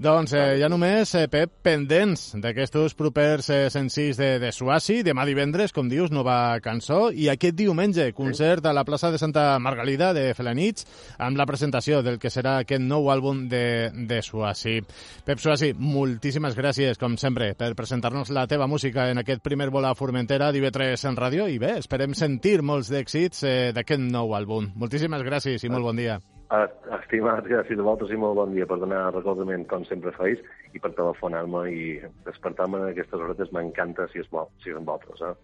Doncs 0.00 0.32
eh, 0.32 0.44
ja 0.62 0.70
només, 0.72 1.12
eh, 1.18 1.26
Pep, 1.28 1.58
pendents 1.66 2.22
d'aquests 2.40 2.96
propers 2.96 3.50
eh, 3.52 3.58
senzills 3.74 4.16
de, 4.16 4.30
de 4.40 4.52
Suasi, 4.54 5.02
demà 5.04 5.28
divendres, 5.28 5.76
com 5.76 5.90
dius, 5.92 6.08
nova 6.14 6.56
cançó, 6.64 7.10
i 7.12 7.28
aquest 7.28 7.58
diumenge, 7.58 8.08
concert 8.16 8.64
a 8.64 8.72
la 8.72 8.86
plaça 8.88 9.12
de 9.12 9.20
Santa 9.20 9.50
Margalida 9.60 10.14
de 10.16 10.30
Felanits, 10.38 10.88
amb 11.20 11.36
la 11.36 11.48
presentació 11.48 12.00
del 12.06 12.16
que 12.22 12.32
serà 12.32 12.62
aquest 12.62 12.84
nou 12.86 13.12
àlbum 13.12 13.44
de, 13.52 13.92
de 14.08 14.22
Suasi. 14.24 14.78
Pep 15.28 15.44
Suasi, 15.44 15.74
moltíssimes 15.76 16.56
gràcies, 16.56 16.96
com 16.96 17.20
sempre, 17.20 17.52
per 17.58 17.74
presentar-nos 17.76 18.32
la 18.32 18.37
teva 18.46 18.68
música 18.70 19.08
en 19.10 19.18
aquest 19.22 19.42
primer 19.42 19.70
vol 19.74 19.88
a 19.88 19.94
Formentera 19.98 20.52
d'IV3 20.54 21.06
en 21.10 21.16
ràdio, 21.18 21.48
i 21.50 21.58
bé, 21.58 21.78
esperem 21.82 22.14
sentir 22.14 22.60
molts 22.62 22.92
d'èxits 22.92 23.42
eh, 23.44 23.70
d'aquest 23.74 24.04
nou 24.04 24.34
àlbum. 24.38 24.70
Moltíssimes 24.78 25.24
gràcies 25.26 25.64
i 25.64 25.72
molt 25.72 25.88
bon 25.88 25.98
dia. 25.98 26.20
Ah, 26.48 26.64
Estimat, 26.96 27.44
gràcies 27.44 27.76
a 27.76 27.84
vosaltres 27.84 28.14
i 28.14 28.20
molt 28.20 28.38
bon 28.38 28.54
dia 28.54 28.64
per 28.68 28.78
donar 28.80 29.10
recolzament 29.10 29.66
com 29.68 29.84
sempre 29.88 30.14
feis 30.16 30.40
i 30.72 30.80
per 30.80 30.94
telefonar-me 30.96 31.66
i 31.72 31.82
despertar-me 32.28 32.80
en 32.80 32.88
aquestes 32.92 33.20
horetes 33.20 33.52
m'encanta 33.52 34.08
si 34.12 34.22
és 34.22 34.30
bo, 34.32 34.46
si 34.62 34.72
és 34.72 34.80
amb 34.80 34.88
vosaltres. 34.88 35.20
Eh? 35.28 35.34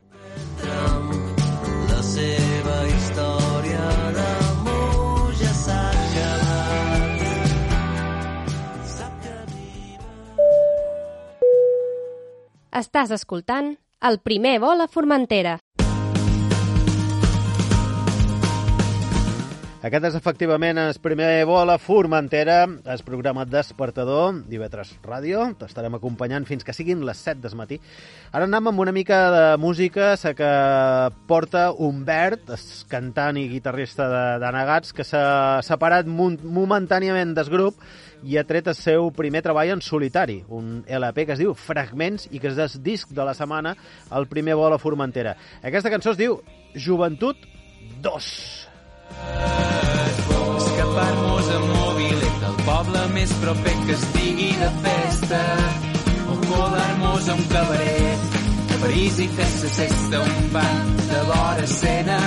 La 1.92 2.00
seva 2.14 2.80
història 2.94 3.84
d'amor 4.16 4.43
Estàs 12.74 13.12
escoltant 13.14 13.68
el 14.08 14.16
primer 14.18 14.56
vol 14.58 14.80
a 14.82 14.88
Formentera. 14.90 15.52
Aquest 19.84 20.06
és 20.08 20.14
efectivament 20.16 20.78
el 20.80 20.96
primer 21.04 21.42
vol 21.44 21.68
a 21.68 21.74
Formentera, 21.76 22.62
el 22.64 23.02
programa 23.04 23.42
Despertador 23.44 24.38
d'IV3 24.48 24.94
Ràdio. 25.04 25.42
T'estarem 25.60 25.98
acompanyant 25.98 26.46
fins 26.48 26.64
que 26.64 26.72
siguin 26.72 27.02
les 27.04 27.20
7 27.20 27.42
del 27.42 27.58
matí. 27.58 27.76
Ara 28.32 28.48
anem 28.48 28.70
amb 28.70 28.80
una 28.80 28.94
mica 28.96 29.18
de 29.34 29.44
música, 29.60 30.14
la 30.22 30.32
que 30.38 30.48
porta 31.28 31.66
Humbert, 31.76 32.54
cantant 32.88 33.36
i 33.36 33.44
guitarrista 33.52 34.08
de, 34.08 34.54
Negats, 34.56 34.96
que 34.96 35.04
s'ha 35.04 35.60
separat 35.60 36.08
momentàniament 36.08 37.36
del 37.36 37.52
grup 37.52 37.84
i 38.24 38.40
ha 38.40 38.48
tret 38.48 38.72
el 38.72 38.80
seu 38.80 39.12
primer 39.12 39.44
treball 39.44 39.76
en 39.76 39.84
solitari, 39.84 40.40
un 40.48 40.78
LP 40.88 41.26
que 41.26 41.36
es 41.36 41.44
diu 41.44 41.52
Fragments 41.52 42.30
i 42.32 42.40
que 42.40 42.54
és 42.54 42.56
el 42.56 42.80
disc 42.80 43.12
de 43.12 43.28
la 43.28 43.36
setmana, 43.36 43.76
el 44.16 44.32
primer 44.32 44.56
vol 44.56 44.72
a 44.72 44.80
Formentera. 44.80 45.36
Aquesta 45.60 45.92
cançó 45.92 46.16
es 46.16 46.24
diu 46.24 46.40
Joventut 46.72 47.36
2. 48.00 48.63
Escapar-nos 50.60 51.50
amb 51.58 51.68
mòbilet 51.74 52.40
del 52.46 52.56
poble 52.64 53.04
més 53.14 53.36
proper 53.44 53.76
que 53.84 53.94
estigui 53.98 54.50
de 54.62 54.70
festa 54.86 55.44
o 56.30 56.40
colar-nos 56.48 57.28
a 57.28 57.38
un 57.38 57.46
cabaret 57.52 58.20
a 58.74 58.82
París 58.86 59.22
i 59.22 59.30
fer 59.38 59.52
la 59.62 59.72
sesta 59.78 60.20
a 60.20 60.26
un 60.26 60.52
banc 60.58 61.06
de 61.12 61.22
vora 61.30 61.64
escena 61.70 62.20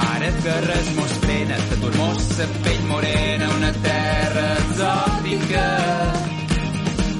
Ara 0.00 0.30
que 0.42 0.52
res 0.64 0.88
mos 0.96 1.12
frena, 1.24 1.56
tatuar-mos 1.70 2.28
pell 2.64 2.84
morena, 2.86 3.48
una 3.56 3.72
terra 3.86 4.44
exòtica. 4.60 5.66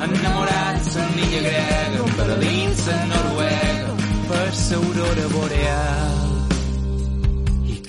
Enamorats 0.06 0.96
en 1.04 1.14
l'illa 1.18 1.42
grega, 1.48 2.10
pedalins 2.16 2.84
en 2.96 3.08
Noruega, 3.14 3.96
per 4.30 4.46
l'aurora 4.52 5.32
boreal. 5.34 6.39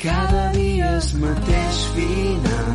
I 0.01 0.03
cada 0.03 0.51
dia 0.53 0.87
el 0.97 1.19
mateix 1.21 1.81
final, 1.93 2.71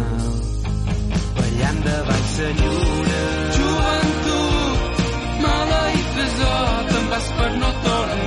ballant 1.39 1.81
davant 1.87 2.29
la 2.39 2.51
lluna. 2.61 3.25
Joventut, 3.57 5.03
maleït 5.43 6.15
desot, 6.21 6.95
te'n 6.95 7.11
vas 7.17 7.29
per 7.41 7.51
no 7.59 7.75
tornar. 7.89 8.26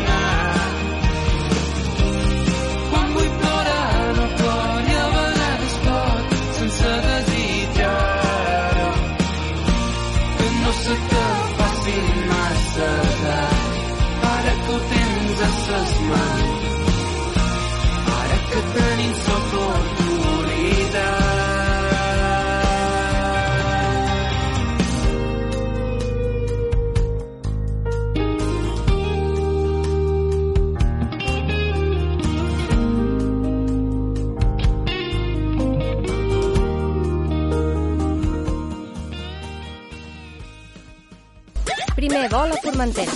Primer 42.20 42.36
vol 42.36 42.52
a 42.52 42.58
Formentera. 42.60 43.14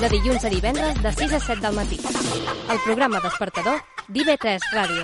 De 0.00 0.08
dilluns 0.08 0.44
a 0.48 0.48
divendres 0.48 1.02
de 1.04 1.10
6 1.12 1.32
a 1.36 1.40
7 1.46 1.60
del 1.60 1.74
matí. 1.76 1.98
El 2.72 2.78
programa 2.80 3.20
despertador 3.20 3.76
d'IV3 4.08 4.64
Ràdio. 4.72 5.02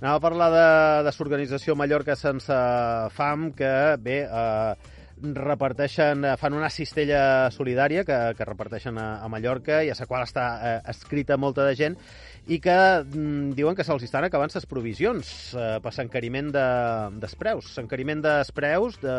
Anem 0.00 0.10
a 0.10 0.18
parlar 0.26 0.50
de, 0.50 0.66
de 1.06 1.14
l'organització 1.20 1.78
Mallorca 1.78 2.18
Sense 2.18 2.60
Fam, 3.14 3.52
que 3.54 3.72
bé, 4.02 4.24
eh, 4.26 4.95
reparteixen, 5.22 6.24
eh, 6.24 6.36
fan 6.36 6.54
una 6.54 6.68
cistella 6.70 7.50
solidària 7.50 8.04
que, 8.04 8.16
que 8.36 8.46
reparteixen 8.48 8.98
a, 9.00 9.06
a 9.24 9.28
Mallorca 9.32 9.82
i 9.84 9.90
a 9.90 9.96
la 9.98 10.06
qual 10.08 10.24
està 10.26 10.46
eh, 10.56 10.74
escrita 10.92 11.38
molta 11.40 11.64
de 11.66 11.74
gent 11.78 11.96
i 12.46 12.60
que 12.62 12.76
mm, 13.02 13.54
diuen 13.56 13.74
que 13.74 13.84
se'ls 13.86 14.04
estan 14.06 14.26
acabant 14.28 14.52
les 14.54 14.68
provisions 14.68 15.32
eh, 15.54 15.78
per 15.82 15.94
l'encariment 15.96 16.52
de, 16.54 16.66
dels 17.22 17.34
preus. 17.40 17.72
L'encariment 17.78 18.22
dels 18.22 18.52
preus, 18.54 19.00
de, 19.02 19.16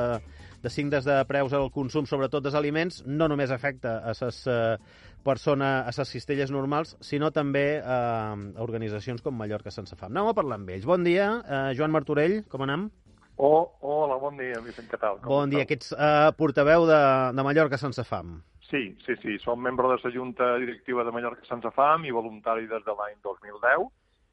de 0.64 0.70
cintes 0.72 1.08
de 1.08 1.18
preus 1.28 1.54
al 1.54 1.72
consum, 1.74 2.06
sobretot 2.06 2.46
dels 2.46 2.56
aliments, 2.56 3.02
no 3.06 3.28
només 3.28 3.52
afecta 3.52 3.98
a 4.00 4.14
les 4.14 4.44
eh, 4.48 4.78
persones, 5.26 5.84
a 5.84 5.92
les 5.98 6.14
cistelles 6.14 6.54
normals, 6.54 6.96
sinó 7.02 7.34
també 7.36 7.68
eh, 7.80 7.82
a 7.84 8.64
organitzacions 8.64 9.26
com 9.26 9.36
Mallorca 9.36 9.74
Sense 9.74 9.98
Fam. 9.98 10.14
Anem 10.14 10.32
a 10.32 10.38
parlar 10.38 10.62
amb 10.62 10.72
ells. 10.72 10.88
Bon 10.88 11.04
dia, 11.04 11.34
eh, 11.44 11.68
Joan 11.76 11.92
Martorell, 11.92 12.44
com 12.48 12.64
anem? 12.64 12.88
Oh, 13.38 13.69
hola, 13.86 14.15
bon 14.17 14.38
dia, 14.39 14.58
Vicent, 14.65 14.88
què 14.89 14.97
tal? 14.97 15.19
Com 15.21 15.30
Bon 15.30 15.52
dia, 15.52 15.65
que 15.69 15.76
ets 15.78 15.91
eh, 15.93 16.32
portaveu 16.39 16.88
de, 16.89 16.97
de 17.38 17.43
Mallorca 17.45 17.78
Sense 17.78 18.02
Fam. 18.08 18.39
Sí, 18.67 18.82
sí, 19.06 19.13
sí, 19.21 19.38
som 19.43 19.62
membre 19.63 19.88
de 19.93 20.00
la 20.04 20.12
Junta 20.12 20.56
Directiva 20.60 21.06
de 21.06 21.13
Mallorca 21.13 21.45
Sense 21.47 21.69
Fam 21.76 22.04
i 22.06 22.12
voluntari 22.12 22.65
des 22.67 22.84
de 22.84 22.95
l'any 22.97 23.13
2010 23.23 23.86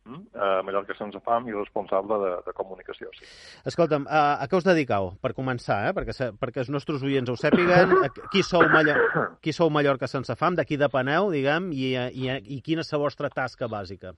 mm? 0.08 0.22
a 0.40 0.48
Mallorca 0.66 0.96
Sense 0.98 1.20
Fam 1.22 1.46
i 1.48 1.54
responsable 1.54 2.16
de, 2.24 2.32
de 2.48 2.54
comunicació, 2.56 3.12
sí. 3.14 3.28
Escolta'm, 3.68 4.08
a, 4.08 4.24
a 4.42 4.48
què 4.48 4.56
us 4.58 4.66
dediqueu, 4.66 5.12
per 5.22 5.34
començar, 5.36 5.82
eh? 5.90 5.94
perquè, 6.00 6.16
se- 6.16 6.32
perquè 6.40 6.64
els 6.64 6.72
nostres 6.72 7.04
oients 7.04 7.28
ho 7.30 7.36
sàpiguen, 7.38 7.92
qui 8.32 8.42
sou, 8.42 8.64
Mallor 8.72 9.36
qui 9.44 9.52
sou 9.52 9.68
Mallorca 9.70 10.08
Sense 10.10 10.34
Fam, 10.40 10.56
de 10.58 10.64
qui 10.64 10.80
depeneu, 10.80 11.28
diguem, 11.30 11.68
i, 11.76 11.92
eh, 11.94 12.08
i, 12.10 12.32
i 12.56 12.62
quina 12.64 12.80
és 12.82 12.90
la 12.96 13.04
vostra 13.04 13.28
tasca 13.30 13.68
bàsica? 13.68 14.16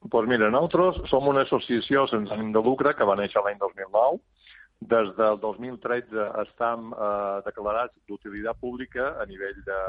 Doncs 0.00 0.28
mira, 0.28 0.48
nosaltres 0.48 1.10
som 1.10 1.26
una 1.28 1.42
associació 1.44 2.06
sense 2.08 2.32
ànim 2.32 2.54
de 2.54 2.60
lucre 2.64 2.94
que 2.96 3.04
va 3.04 3.18
néixer 3.20 3.42
l'any 3.44 3.58
2009. 3.60 4.20
Des 4.92 5.10
del 5.18 5.36
2013 5.42 6.24
estem 6.40 6.94
eh, 6.94 7.40
declarats 7.44 7.92
d'utilitat 8.08 8.56
pública 8.62 9.10
a 9.20 9.26
nivell 9.28 9.58
de, 9.66 9.80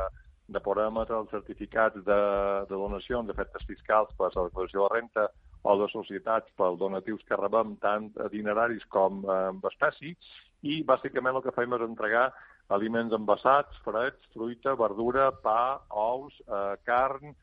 de 0.52 0.60
els 0.60 1.32
certificats 1.32 1.96
de, 1.96 2.20
de 2.68 2.76
donació 2.76 3.24
d'efectes 3.24 3.64
fiscals 3.66 4.12
per 4.18 4.34
la 4.36 4.50
declaració 4.50 4.84
de 4.84 4.94
renta 4.94 5.30
o 5.64 5.78
de 5.80 5.88
societats 5.94 6.52
pels 6.58 6.80
donatius 6.80 7.24
que 7.24 7.38
rebem 7.40 7.78
tant 7.78 8.12
dineraris 8.32 8.84
com 8.90 9.24
eh, 9.24 9.50
en 9.54 9.62
espècie 9.64 10.16
i 10.62 10.84
bàsicament 10.84 11.36
el 11.36 11.46
que 11.46 11.56
fem 11.56 11.72
és 11.74 11.86
entregar 11.88 12.34
aliments 12.68 13.16
envasats, 13.16 13.80
freds, 13.86 14.28
fruita, 14.34 14.76
verdura, 14.76 15.32
pa, 15.32 15.80
ous, 15.90 16.36
eh, 16.48 16.76
carn, 16.84 17.34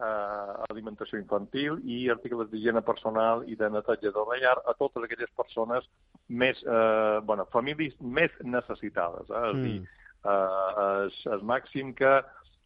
eh, 0.00 0.54
alimentació 0.70 1.18
infantil 1.18 1.80
i 1.84 2.06
articles 2.12 2.50
d'higiene 2.50 2.82
personal 2.86 3.44
i 3.46 3.56
de 3.56 3.70
neteja 3.70 4.12
de 4.14 4.26
la 4.30 4.40
llar 4.42 4.56
a 4.64 4.74
totes 4.78 5.04
aquelles 5.04 5.32
persones 5.36 5.86
més, 6.28 6.62
eh, 6.64 7.20
bueno, 7.24 7.46
famílies 7.52 7.94
més 8.00 8.34
necessitades. 8.42 9.30
Eh? 9.30 9.44
És 9.50 9.54
a 9.54 9.62
dir, 9.62 9.78
Eh, 10.26 11.06
és, 11.06 11.20
és 11.36 11.44
màxim 11.46 11.92
que, 11.94 12.12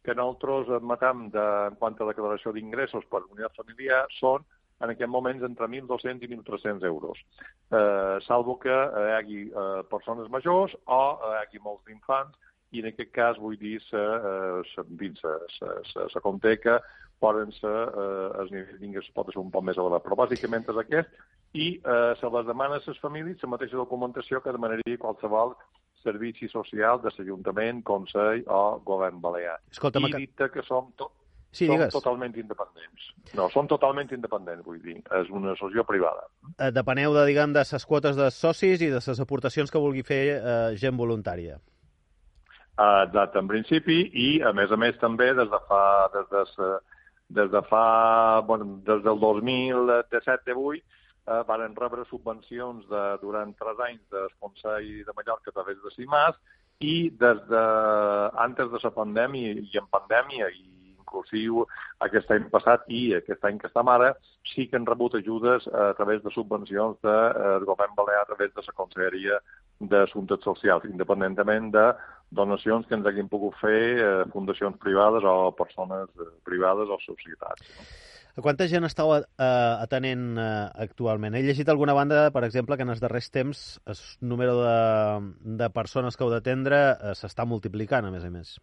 que 0.05 0.15
nosaltres 0.17 0.71
admetem 0.79 1.27
de, 1.35 1.45
en 1.69 1.77
quant 1.81 1.99
a 1.99 2.09
declaració 2.09 2.53
d'ingressos 2.55 3.05
per 3.11 3.21
unitat 3.27 3.57
familiar 3.59 4.01
són 4.17 4.45
en 4.81 4.93
aquest 4.93 5.11
moments 5.13 5.45
entre 5.45 5.67
1.200 5.69 6.25
i 6.25 6.29
1.300 6.31 6.87
euros, 6.89 7.19
eh, 7.69 8.17
salvo 8.25 8.55
que 8.63 8.73
hi 8.73 9.11
hagi 9.17 9.41
eh, 9.49 9.83
persones 9.91 10.31
majors 10.33 10.73
o 10.87 11.03
hi 11.27 11.35
hagi 11.43 11.61
molts 11.61 11.91
infants, 11.93 12.39
i 12.71 12.81
en 12.81 12.87
aquest 12.89 13.11
cas 13.13 13.37
vull 13.37 13.59
dir 13.61 13.77
se, 13.83 14.01
eh, 14.01 14.61
se, 14.71 14.87
dins 14.97 15.21
se, 15.21 15.75
se, 15.91 16.07
poden 17.21 17.51
ser, 17.53 17.69
eh, 17.69 18.41
el 18.41 18.49
nivell 18.51 18.79
d'ingressos 18.81 19.13
pot 19.15 19.29
ser 19.31 19.39
un 19.41 19.51
poc 19.53 19.63
més 19.67 19.77
elevat, 19.77 20.03
però 20.03 20.17
bàsicament 20.23 20.65
és 20.73 20.79
aquest, 20.81 21.13
i 21.53 21.67
eh, 21.77 22.13
se 22.19 22.29
les 22.33 22.47
demana 22.49 22.79
a 22.79 22.83
les 22.87 22.99
famílies 23.03 23.43
la 23.45 23.49
mateixa 23.53 23.77
documentació 23.77 24.41
que 24.41 24.53
demanaria 24.55 24.97
qualsevol 24.97 25.53
servici 26.01 26.47
social 26.49 26.97
de 27.03 27.11
l'Ajuntament, 27.13 27.83
Consell 27.85 28.41
o 28.49 28.79
Govern 28.85 29.19
Balear. 29.21 29.59
Escolta'm, 29.71 30.07
I 30.07 30.11
que- 30.15 30.23
dit 30.25 30.45
que 30.55 30.63
som, 30.65 30.91
to 30.97 31.11
Sí, 31.51 31.67
som 31.67 31.75
digues. 31.75 31.91
totalment 31.93 32.35
independents. 32.39 33.09
No, 33.35 33.49
som 33.51 33.67
totalment 33.67 34.09
independents, 34.15 34.63
vull 34.65 34.79
dir. 34.81 34.97
És 35.11 35.29
una 35.29 35.51
associació 35.51 35.83
privada. 35.85 36.23
Eh, 36.57 36.71
depeneu 36.71 37.13
de, 37.13 37.25
diguem, 37.27 37.51
de 37.53 37.59
les 37.71 37.85
quotes 37.85 38.15
de 38.15 38.31
socis 38.31 38.81
i 38.81 38.87
de 38.87 39.01
les 39.05 39.19
aportacions 39.19 39.69
que 39.69 39.77
vulgui 39.77 40.01
fer 40.01 40.21
eh, 40.39 40.75
gent 40.79 40.95
voluntària. 40.97 41.59
Exacte, 42.81 43.37
en 43.37 43.47
principi, 43.47 43.97
i 44.15 44.41
a 44.41 44.53
més 44.57 44.71
a 44.71 44.77
més 44.79 44.97
també 44.97 45.27
des 45.37 45.49
de 45.51 45.59
fa, 45.67 46.07
des 46.15 46.29
de, 46.31 46.69
des 47.35 47.51
de 47.51 47.61
fa, 47.69 48.41
bueno, 48.47 48.79
des 48.87 49.03
del 49.03 49.19
2017-18, 49.19 50.81
eh, 51.27 51.43
varen 51.47 51.75
rebre 51.75 52.05
subvencions 52.09 52.87
de, 52.89 53.03
durant 53.21 53.53
tres 53.59 53.79
anys 53.87 54.01
del 54.11 54.29
Consell 54.39 55.05
de 55.05 55.15
Mallorca 55.15 55.51
a 55.51 55.57
través 55.59 55.79
de 55.83 55.93
CIMAS 55.95 56.37
i 56.81 57.09
des 57.23 57.41
de, 57.47 57.65
antes 58.45 58.71
de 58.71 58.79
la 58.83 58.93
pandèmia 58.95 59.53
i 59.61 59.81
en 59.81 59.89
pandèmia 59.91 60.49
i 60.49 60.63
inclusiu 61.11 61.65
aquest 62.05 62.31
any 62.31 62.47
passat 62.49 62.85
i 62.87 63.01
aquest 63.17 63.43
any 63.45 63.59
que 63.59 63.67
estem 63.67 63.89
ara, 63.91 64.13
sí 64.53 64.67
que 64.67 64.79
han 64.79 64.87
rebut 64.87 65.15
ajudes 65.19 65.67
a 65.67 65.91
través 65.99 66.23
de 66.23 66.31
subvencions 66.31 66.97
del 67.03 67.67
govern 67.67 67.93
balear 67.97 68.23
a 68.23 68.29
través 68.31 68.53
de 68.55 68.63
la 68.65 68.77
Conselleria 68.79 69.39
d'Assumptes 69.81 70.43
Socials, 70.45 70.85
independentment 70.85 71.71
de 71.75 71.85
donacions 72.31 72.87
que 72.87 72.95
ens 72.95 73.07
hagin 73.07 73.29
pogut 73.31 73.57
fer 73.61 73.81
eh, 73.99 74.23
fundacions 74.31 74.79
privades 74.79 75.25
o 75.27 75.51
persones 75.57 76.09
eh, 76.15 76.31
privades 76.47 76.89
o 76.89 76.97
societats. 77.03 77.67
A 78.31 78.39
quanta 78.39 78.63
gent 78.71 78.87
estàu 78.87 79.11
eh, 79.19 79.23
atenent 79.43 80.37
eh, 80.39 80.47
actualment? 80.85 81.35
He 81.35 81.43
llegit 81.43 81.69
alguna 81.69 81.93
banda, 81.93 82.29
per 82.31 82.45
exemple, 82.47 82.77
que 82.79 82.87
en 82.87 82.93
els 82.93 83.03
darrers 83.03 83.27
temps 83.29 83.63
el 83.91 83.99
número 84.23 84.55
de, 84.61 84.75
de 85.59 85.69
persones 85.75 86.15
que 86.15 86.23
heu 86.23 86.31
d'atendre 86.31 86.83
eh, 86.91 87.15
s'està 87.19 87.45
multiplicant, 87.45 88.07
a 88.07 88.13
més 88.13 88.23
a 88.23 88.31
més. 88.31 88.55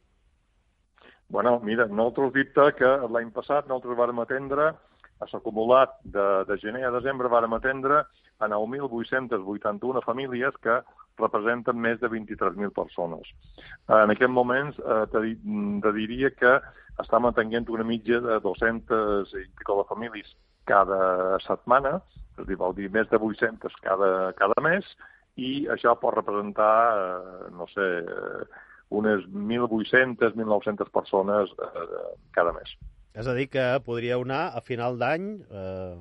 Bueno, 1.29 1.59
mira, 1.61 1.85
nosaltres 1.85 2.33
dicta 2.33 2.71
que 2.73 2.89
l'any 3.13 3.29
passat 3.37 3.69
nosaltres 3.69 3.99
vàrem 4.01 4.25
atendre, 4.25 4.71
a 5.21 5.27
l'acumulat 5.33 5.99
de, 6.05 6.27
de 6.49 6.57
gener 6.63 6.87
a 6.87 6.95
desembre 6.95 7.29
vàrem 7.29 7.53
atendre 7.57 8.05
a 8.39 8.49
9.881 8.49 10.05
famílies 10.07 10.57
que 10.63 10.79
representen 11.21 11.79
més 11.81 11.99
de 12.01 12.09
23.000 12.13 12.73
persones. 12.77 13.29
En 13.89 14.11
aquest 14.15 14.31
moments 14.33 14.79
eh, 14.79 15.05
te, 15.13 15.23
di- 15.25 15.81
te 15.85 15.93
diria 15.97 16.31
que 16.35 16.57
estem 17.03 17.27
atenent 17.29 17.69
una 17.71 17.85
mitja 17.87 18.21
de 18.25 18.41
200 18.43 19.35
i 19.39 19.45
pico 19.59 19.77
de 19.83 19.87
famílies 19.91 20.33
cada 20.69 21.39
setmana, 21.47 21.99
és 22.35 22.43
a 22.43 22.49
dir, 22.49 22.57
vol 22.61 22.75
dir 22.77 22.91
més 22.93 23.09
de 23.11 23.17
800 23.19 23.77
cada, 23.85 24.33
cada 24.39 24.61
mes, 24.63 24.85
i 25.39 25.67
això 25.71 25.95
pot 26.01 26.17
representar, 26.17 26.73
eh, 26.99 27.51
no 27.55 27.67
sé, 27.71 27.87
eh, 28.03 28.65
unes 28.91 29.25
1.800, 29.29 30.35
1.900 30.35 30.91
persones 30.91 31.51
eh, 31.55 31.99
cada 32.35 32.53
mes. 32.57 32.75
És 33.19 33.27
a 33.27 33.35
dir, 33.35 33.49
que 33.51 33.65
podríeu 33.87 34.23
anar 34.27 34.49
a 34.55 34.61
final 34.65 34.99
d'any 35.01 35.29
eh, 35.51 35.97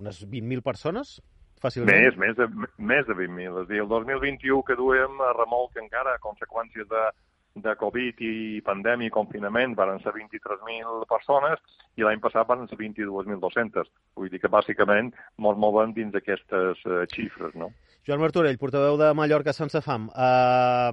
unes 0.00 0.22
20.000 0.26 0.62
persones, 0.66 1.18
fàcilment? 1.64 2.00
Més, 2.00 2.18
més 2.20 2.36
de, 2.38 2.48
més 2.78 3.06
de 3.08 3.16
20.000. 3.18 3.44
És 3.50 3.60
a 3.64 3.70
dir, 3.70 3.82
el 3.84 3.90
2021 3.92 4.64
que 4.68 4.76
duem 4.78 5.22
a 5.24 5.32
remolc 5.38 5.78
encara 5.80 6.14
a 6.14 6.22
conseqüències 6.22 6.88
de, 6.90 7.04
de 7.64 7.74
Covid 7.78 8.20
i 8.26 8.60
pandèmia 8.66 9.10
i 9.10 9.14
confinament 9.14 9.76
van 9.78 10.00
ser 10.02 10.14
23.000 10.16 11.06
persones 11.10 11.62
i 11.96 12.06
l'any 12.06 12.22
passat 12.22 12.48
van 12.50 12.66
ser 12.70 12.78
22.200. 12.80 13.90
Vull 14.18 14.32
dir 14.32 14.42
que 14.42 14.50
bàsicament 14.50 15.12
ens 15.14 15.60
movem 15.66 15.94
dins 15.94 16.14
d'aquestes 16.14 16.82
eh, 16.86 17.04
xifres, 17.14 17.54
no? 17.58 17.70
Joan 18.04 18.20
Martorell, 18.20 18.58
portaveu 18.60 18.98
de 19.00 19.06
Mallorca 19.16 19.54
Sense 19.56 19.80
Fam, 19.80 20.10
eh, 20.12 20.90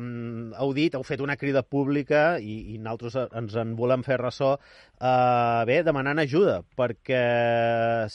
heu 0.64 0.70
dit, 0.72 0.94
heu 0.96 1.04
fet 1.04 1.20
una 1.20 1.36
crida 1.36 1.60
pública 1.60 2.38
i, 2.40 2.72
i 2.72 2.78
nosaltres 2.80 3.34
ens 3.36 3.58
en 3.60 3.74
volem 3.76 4.06
fer 4.08 4.16
ressò, 4.22 4.54
eh, 4.56 5.64
bé, 5.68 5.82
demanant 5.84 6.24
ajuda, 6.24 6.62
perquè 6.80 7.20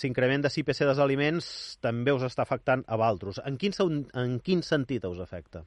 l'increment 0.00 0.46
de 0.46 0.52
l'IPC 0.54 0.80
dels 0.88 1.02
aliments 1.04 1.46
també 1.84 2.16
us 2.16 2.24
està 2.24 2.48
afectant 2.48 2.86
a 2.88 2.96
valtros. 2.96 3.42
En 3.44 3.60
quin, 3.60 3.76
en 4.16 4.38
quin 4.40 4.64
sentit 4.64 5.04
us 5.04 5.20
afecta? 5.20 5.66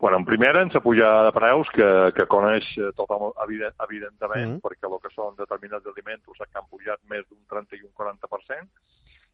Bueno, 0.00 0.16
en 0.16 0.24
primera, 0.24 0.62
en 0.64 0.70
la 0.74 0.80
pujada 0.80 1.24
de 1.28 1.32
preus, 1.36 1.68
que, 1.70 1.86
que 2.16 2.26
coneix 2.26 2.66
tothom, 2.96 3.30
evident, 3.44 3.76
evidentment, 3.86 4.56
Mhm. 4.56 4.60
perquè 4.64 4.90
el 4.90 4.98
que 4.98 5.14
són 5.14 5.36
determinats 5.36 5.86
aliments 5.86 6.26
han 6.50 6.66
pujat 6.70 6.98
més 7.06 7.22
d'un 7.28 7.44
30 7.46 7.76
i 7.76 7.84
un 7.84 7.92
40%, 7.94 8.66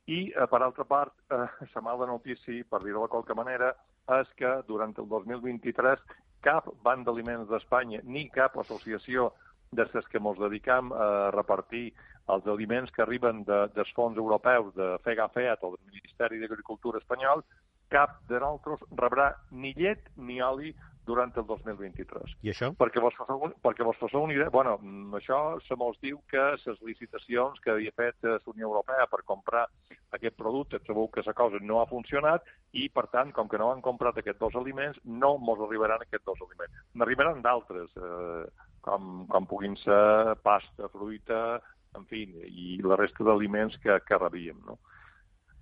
i, 0.07 0.31
eh, 0.31 0.47
per 0.51 0.63
altra 0.63 0.85
part, 0.85 1.13
eh, 1.31 1.47
la 1.75 1.83
mala 1.83 2.07
notícia, 2.07 2.65
per 2.71 2.83
dir-ho 2.85 3.03
de 3.03 3.13
qualque 3.13 3.35
manera, 3.35 3.75
és 4.21 4.31
que 4.39 4.53
durant 4.69 4.95
el 5.03 5.09
2023 5.11 6.03
cap 6.47 6.69
banc 6.87 7.07
d'aliments 7.07 7.49
d'Espanya 7.51 8.01
ni 8.05 8.29
cap 8.31 8.55
associació 8.63 9.33
de 9.75 9.87
les 9.93 10.07
que 10.07 10.21
ens 10.23 10.39
dedicam 10.39 10.93
a 10.95 11.31
repartir 11.35 11.89
els 12.31 12.47
aliments 12.47 12.91
que 12.95 13.03
arriben 13.03 13.43
de, 13.45 13.67
dels 13.75 13.91
fons 13.95 14.17
europeus 14.17 14.73
de 14.75 14.95
FEGAFEAT 15.03 15.65
o 15.67 15.73
del 15.75 15.91
Ministeri 15.91 16.39
d'Agricultura 16.39 17.03
espanyol, 17.03 17.43
cap 17.91 18.21
de 18.31 18.39
nosaltres 18.43 18.83
rebrà 18.99 19.33
ni 19.51 19.73
llet 19.75 20.07
ni 20.17 20.41
oli 20.43 20.73
durant 21.07 21.33
el 21.39 21.47
2023. 21.47 22.35
I 22.43 22.51
això? 22.53 22.73
Perquè 22.77 23.01
vos 23.01 23.15
fasseu, 23.17 23.39
un- 23.47 23.55
perquè 23.63 23.85
vos 23.87 23.97
fasseu 24.01 24.23
una 24.27 24.35
idea, 24.35 24.51
bueno, 24.51 24.77
mm, 24.83 25.15
això 25.21 25.39
se 25.67 25.77
mos 25.77 25.97
diu 26.03 26.21
que 26.31 26.43
les 26.67 26.83
licitacions 26.83 27.61
que 27.61 27.71
havia 27.71 27.93
fet 27.97 28.17
eh, 28.25 28.37
la 28.37 28.53
Unió 28.53 28.67
Europea 28.69 29.07
per 29.11 29.23
comprar 29.25 29.67
aquest 30.13 30.37
producte, 30.37 30.81
sabeu 30.87 31.09
que 31.09 31.23
la 31.25 31.33
cosa 31.35 31.59
no 31.61 31.81
ha 31.81 31.87
funcionat 31.87 32.43
i, 32.73 32.89
per 32.89 33.07
tant, 33.09 33.33
com 33.33 33.49
que 33.49 33.59
no 33.59 33.71
han 33.73 33.81
comprat 33.83 34.19
aquests 34.19 34.41
dos 34.41 34.55
aliments, 34.55 34.99
no 35.05 35.37
mos 35.39 35.61
arribaran 35.61 36.03
aquests 36.03 36.25
dos 36.27 36.39
aliments. 36.47 36.75
N'arribaran 36.95 37.41
d'altres, 37.43 37.91
eh, 37.97 38.45
com, 38.83 39.27
com 39.27 39.47
puguin 39.47 39.77
ser 39.77 40.37
pasta, 40.43 40.89
fruita, 40.93 41.61
en 41.97 42.05
fi, 42.07 42.25
i 42.53 42.81
la 42.85 42.97
resta 42.97 43.25
d'aliments 43.25 43.79
que, 43.83 44.01
que 44.07 44.19
rebíem, 44.19 44.59
no? 44.67 44.79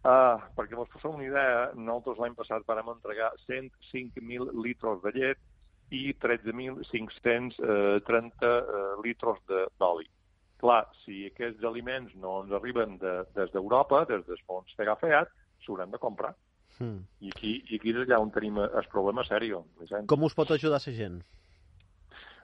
Uh, 0.04 0.36
perquè 0.52 0.76
vos 0.76 0.90
fasseu 0.92 1.14
una 1.16 1.24
idea, 1.24 1.70
nosaltres 1.72 2.18
l'any 2.20 2.34
passat 2.36 2.60
vam 2.68 2.90
entregar 2.92 3.30
105.000 3.48 4.52
litres 4.60 5.00
de 5.00 5.10
llet 5.14 5.38
i 5.96 6.12
13.530 6.20 8.44
uh, 8.44 9.00
litres 9.00 9.38
de- 9.48 9.64
d'oli. 9.80 10.04
Clar, 10.60 10.82
si 11.04 11.24
aquests 11.30 11.64
aliments 11.64 12.12
no 12.20 12.42
ens 12.42 12.52
arriben 12.52 12.98
de, 13.00 13.14
des 13.36 13.48
d'Europa, 13.52 14.04
des 14.10 14.20
dels 14.28 14.44
fons 14.44 14.68
FEGAFEAT, 14.76 15.32
s'hauran 15.64 15.90
de 15.90 16.02
comprar. 16.02 16.34
Mm. 16.80 17.00
I 17.24 17.32
aquí, 17.32 17.54
i 17.70 17.78
aquí 17.78 17.94
és 17.94 18.02
allà 18.04 18.20
on 18.20 18.30
tenim 18.34 18.60
el 18.60 18.86
problema 18.92 19.24
seriós. 19.24 19.64
Vicent. 19.80 20.06
Com 20.10 20.22
us 20.28 20.36
pot 20.36 20.52
ajudar 20.52 20.82
la 20.84 20.94
gent? 21.00 21.22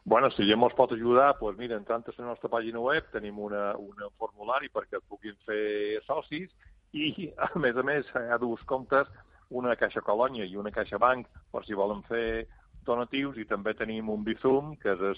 Bueno, 0.04 0.30
si 0.32 0.48
ja 0.48 0.56
ens 0.56 0.76
pot 0.76 0.92
ajudar, 0.96 1.34
doncs 1.38 1.58
mira, 1.60 1.76
entrant 1.76 2.08
a 2.08 2.12
la 2.16 2.32
nostra 2.32 2.48
pàgina 2.48 2.80
web 2.80 3.04
tenim 3.12 3.38
una, 3.38 3.76
una 3.76 4.08
formulari 4.16 4.72
perquè 4.72 4.96
puguin 5.06 5.36
fer 5.44 6.00
socis 6.06 6.48
i, 6.92 7.32
a 7.38 7.58
més 7.58 7.76
a 7.76 7.82
més, 7.86 8.06
hi 8.14 8.28
ha 8.30 8.38
dos 8.42 8.62
comptes, 8.70 9.06
una 9.50 9.76
caixa 9.76 10.00
colònia 10.06 10.44
i 10.46 10.56
una 10.56 10.70
caixa 10.74 10.98
banc, 10.98 11.26
per 11.52 11.64
si 11.66 11.74
volen 11.78 12.02
fer 12.08 12.46
donatius, 12.86 13.36
i 13.38 13.44
també 13.50 13.74
tenim 13.78 14.08
un 14.10 14.24
Bizum, 14.26 14.76
que 14.82 14.90
és 14.94 15.00
el 15.10 15.16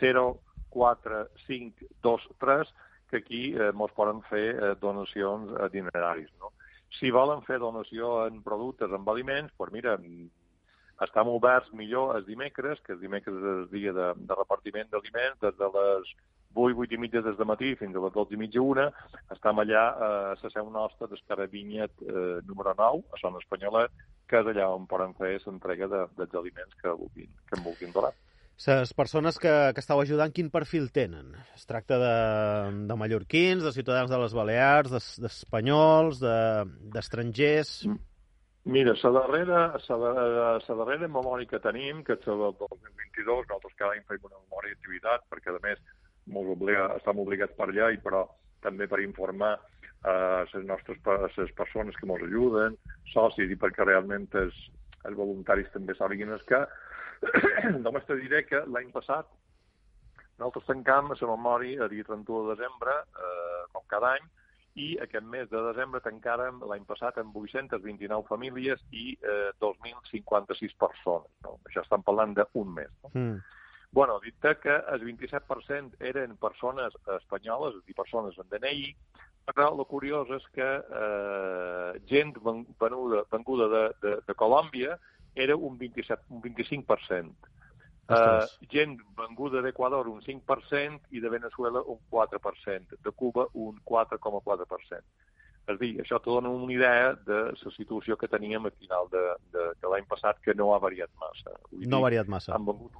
04523, 0.00 2.68
que 3.10 3.16
aquí 3.20 3.42
eh, 3.52 3.72
mos 3.76 3.92
poden 3.96 4.20
fer 4.30 4.48
eh, 4.54 4.74
donacions 4.80 5.44
a 5.60 5.68
dineraris. 5.68 6.30
No? 6.40 6.48
Si 6.98 7.10
volen 7.12 7.42
fer 7.46 7.58
donació 7.60 8.26
en 8.26 8.42
productes, 8.44 8.90
en 8.90 9.08
aliments, 9.08 9.52
doncs 9.58 9.72
mira, 9.74 9.98
estem 11.04 11.28
oberts 11.28 11.72
millor 11.76 12.16
els 12.16 12.26
dimecres, 12.26 12.80
que 12.86 12.92
el 12.96 13.00
dimecres 13.02 13.36
és 13.36 13.44
el 13.52 13.68
dia 13.72 13.92
de, 13.96 14.08
de 14.16 14.34
repartiment 14.38 14.88
d'aliments, 14.92 15.38
des 15.42 15.54
de 15.58 15.68
les 15.76 16.04
8, 16.54 16.76
8 16.84 16.94
i 16.94 16.98
mitja 17.00 17.22
des 17.24 17.36
de 17.38 17.44
matí 17.48 17.74
fins 17.80 17.96
a 17.96 18.02
les 18.04 18.12
12 18.14 18.34
i 18.34 18.40
mitja 18.40 18.60
una, 18.62 18.88
estem 19.34 19.58
allà 19.62 19.84
a 19.92 20.10
la 20.42 20.50
seu 20.52 20.68
nostra 20.70 21.08
d'Escaravinyet 21.10 22.02
eh, 22.06 22.40
número 22.48 22.74
9, 22.78 23.04
a 23.12 23.20
Son 23.20 23.38
Espanyolet, 23.40 23.90
que 24.28 24.40
és 24.42 24.50
allà 24.52 24.68
on 24.74 24.86
poden 24.90 25.14
fer 25.18 25.38
l'entrega 25.46 25.88
de, 25.88 26.02
dels 26.18 26.34
aliments 26.42 26.76
que, 26.80 26.92
vulguin, 26.92 27.32
que 27.48 27.58
em 27.58 27.64
vulguin 27.64 27.92
donar. 27.96 28.12
Les 28.62 28.92
persones 28.94 29.38
que, 29.42 29.50
que 29.74 29.80
estàu 29.82 29.98
ajudant, 30.04 30.30
quin 30.30 30.50
perfil 30.52 30.90
tenen? 30.94 31.32
Es 31.56 31.64
tracta 31.66 31.96
de, 31.98 32.12
de 32.86 32.94
mallorquins, 33.00 33.64
de 33.64 33.72
ciutadans 33.74 34.10
de 34.12 34.18
les 34.22 34.34
Balears, 34.36 34.92
d'es- 34.92 35.18
d'espanyols, 35.24 36.20
de- 36.22 36.64
d'estrangers... 36.94 37.82
De, 37.88 37.98
Mira, 38.64 38.92
la 38.94 39.10
darrera, 39.10 39.60
la, 39.90 40.10
la 40.62 40.74
darrera 40.78 41.08
memòria 41.10 41.48
que 41.50 41.58
tenim, 41.58 42.04
que 42.06 42.14
és 42.14 42.26
la 42.30 42.52
del 42.54 42.68
2022, 42.70 43.48
nosaltres 43.48 43.74
cada 43.74 43.96
any 43.96 44.04
fem 44.06 44.20
una 44.28 44.38
memòria 44.38 44.76
d'activitat, 44.76 45.24
perquè 45.32 45.50
a 45.50 45.58
més 45.64 45.80
mos 46.26 46.48
obliga, 46.54 46.88
estem 46.96 47.18
obligats 47.22 47.56
per 47.58 47.70
llei, 47.72 47.98
però 48.02 48.26
també 48.62 48.86
per 48.86 49.00
informar 49.02 49.56
a 50.06 50.14
les 50.42 50.64
nostres 50.66 50.98
les 51.38 51.52
persones 51.58 51.96
que 51.96 52.06
ens 52.06 52.24
ajuden, 52.28 52.78
socis, 53.12 53.50
i 53.50 53.58
perquè 53.58 53.86
realment 53.86 54.26
els, 54.38 54.56
els 55.06 55.18
voluntaris 55.18 55.70
també 55.74 55.94
sàpiguen 55.94 56.34
és 56.34 56.42
que 56.48 56.64
només 57.84 58.06
te 58.08 58.18
diré 58.18 58.42
que 58.46 58.64
l'any 58.66 58.90
passat 58.94 59.30
nosaltres 60.42 60.66
tancam 60.66 61.12
la 61.12 61.28
memòria 61.36 61.84
el 61.84 61.90
dia 61.90 62.04
31 62.04 62.48
de 62.48 62.54
desembre, 62.56 62.94
eh, 63.26 63.64
com 63.72 63.84
cada 63.86 64.14
any, 64.16 64.24
i 64.74 64.96
aquest 65.04 65.26
mes 65.28 65.50
de 65.50 65.60
desembre 65.68 66.00
tancàrem 66.00 66.62
l'any 66.68 66.84
passat 66.88 67.18
amb 67.20 67.36
829 67.36 68.24
famílies 68.28 68.80
i 68.90 69.12
eh, 69.20 69.50
2.056 69.60 70.78
persones. 70.80 71.28
No? 71.44 71.58
Això 71.68 71.84
estem 71.84 72.02
parlant 72.06 72.32
d'un 72.38 72.72
mes. 72.78 72.92
No? 73.04 73.12
Mm. 73.12 73.36
Bueno, 73.92 74.18
dit 74.24 74.34
que 74.62 74.72
el 74.72 75.02
27% 75.04 75.98
eren 76.00 76.36
persones 76.40 76.94
espanyoles, 77.18 77.74
és 77.76 77.82
a 77.82 77.86
dir, 77.86 77.94
persones 77.94 78.38
amb 78.40 78.50
DNI, 78.50 78.86
però 79.52 79.68
el 79.74 79.84
curiós 79.86 80.30
és 80.32 80.44
que 80.54 80.64
eh, 80.64 82.00
gent 82.08 82.32
ven- 82.44 82.66
venuda, 82.80 83.24
venguda 83.30 83.68
de, 83.68 83.82
de, 84.00 84.14
de 84.26 84.34
Colòmbia 84.34 84.96
era 85.34 85.56
un, 85.56 85.76
27, 85.78 86.24
un 86.30 86.40
25%. 86.42 87.34
Uh, 88.02 88.14
Ostres. 88.16 88.56
gent 88.68 88.96
venguda 89.16 89.60
d'Equador 89.62 90.08
un 90.10 90.20
5% 90.24 91.06
i 91.14 91.20
de 91.22 91.30
Venezuela 91.30 91.80
un 91.86 92.00
4%, 92.10 92.96
de 92.98 93.12
Cuba 93.12 93.46
un 93.54 93.78
4,4%. 93.84 95.04
És 95.62 95.76
a 95.76 95.78
dir, 95.78 95.92
això 96.02 96.18
te 96.18 96.28
dona 96.28 96.50
una 96.50 96.72
idea 96.72 97.12
de 97.14 97.38
la 97.52 97.72
situació 97.76 98.16
que 98.18 98.28
teníem 98.28 98.66
a 98.66 98.72
final 98.74 99.06
de, 99.12 99.22
de, 99.54 99.68
de 99.78 99.88
l'any 99.92 100.08
passat, 100.10 100.40
que 100.42 100.54
no 100.58 100.72
ha 100.74 100.80
variat 100.82 101.12
massa. 101.20 101.54
Vull 101.70 101.86
No 101.86 102.00
ha 102.00 102.00
dir, 102.00 102.08
variat 102.08 102.32
massa. 102.34 102.56
Han 102.56 102.66
vengut, 102.66 102.98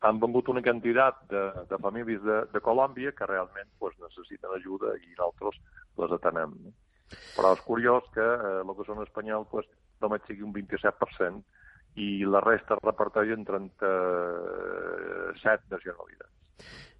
han 0.00 0.20
vengut 0.20 0.48
una 0.48 0.62
quantitat 0.64 1.14
de, 1.30 1.52
de 1.68 1.78
famílies 1.78 2.22
de, 2.24 2.44
de 2.52 2.60
Colòmbia 2.64 3.12
que 3.16 3.26
realment 3.28 3.68
pues, 3.78 3.94
necessiten 4.00 4.50
ajuda 4.56 4.88
i 4.96 5.12
nosaltres 5.12 5.60
les 6.00 6.10
atenem. 6.16 6.50
No? 6.64 6.70
Però 7.36 7.48
és 7.56 7.62
curiós 7.66 8.02
que 8.14 8.24
eh, 8.24 8.60
el 8.62 8.70
que 8.78 8.86
són 8.86 9.02
espanyol 9.04 9.42
pues, 9.50 9.66
només 10.00 10.22
sigui 10.26 10.42
un 10.46 10.54
27% 10.56 11.42
i 12.00 12.24
la 12.24 12.40
resta 12.44 12.74
es 12.76 12.82
reparteix 12.86 13.28
en 13.34 13.42
37 13.44 15.74
nacionalitats. 15.74 16.34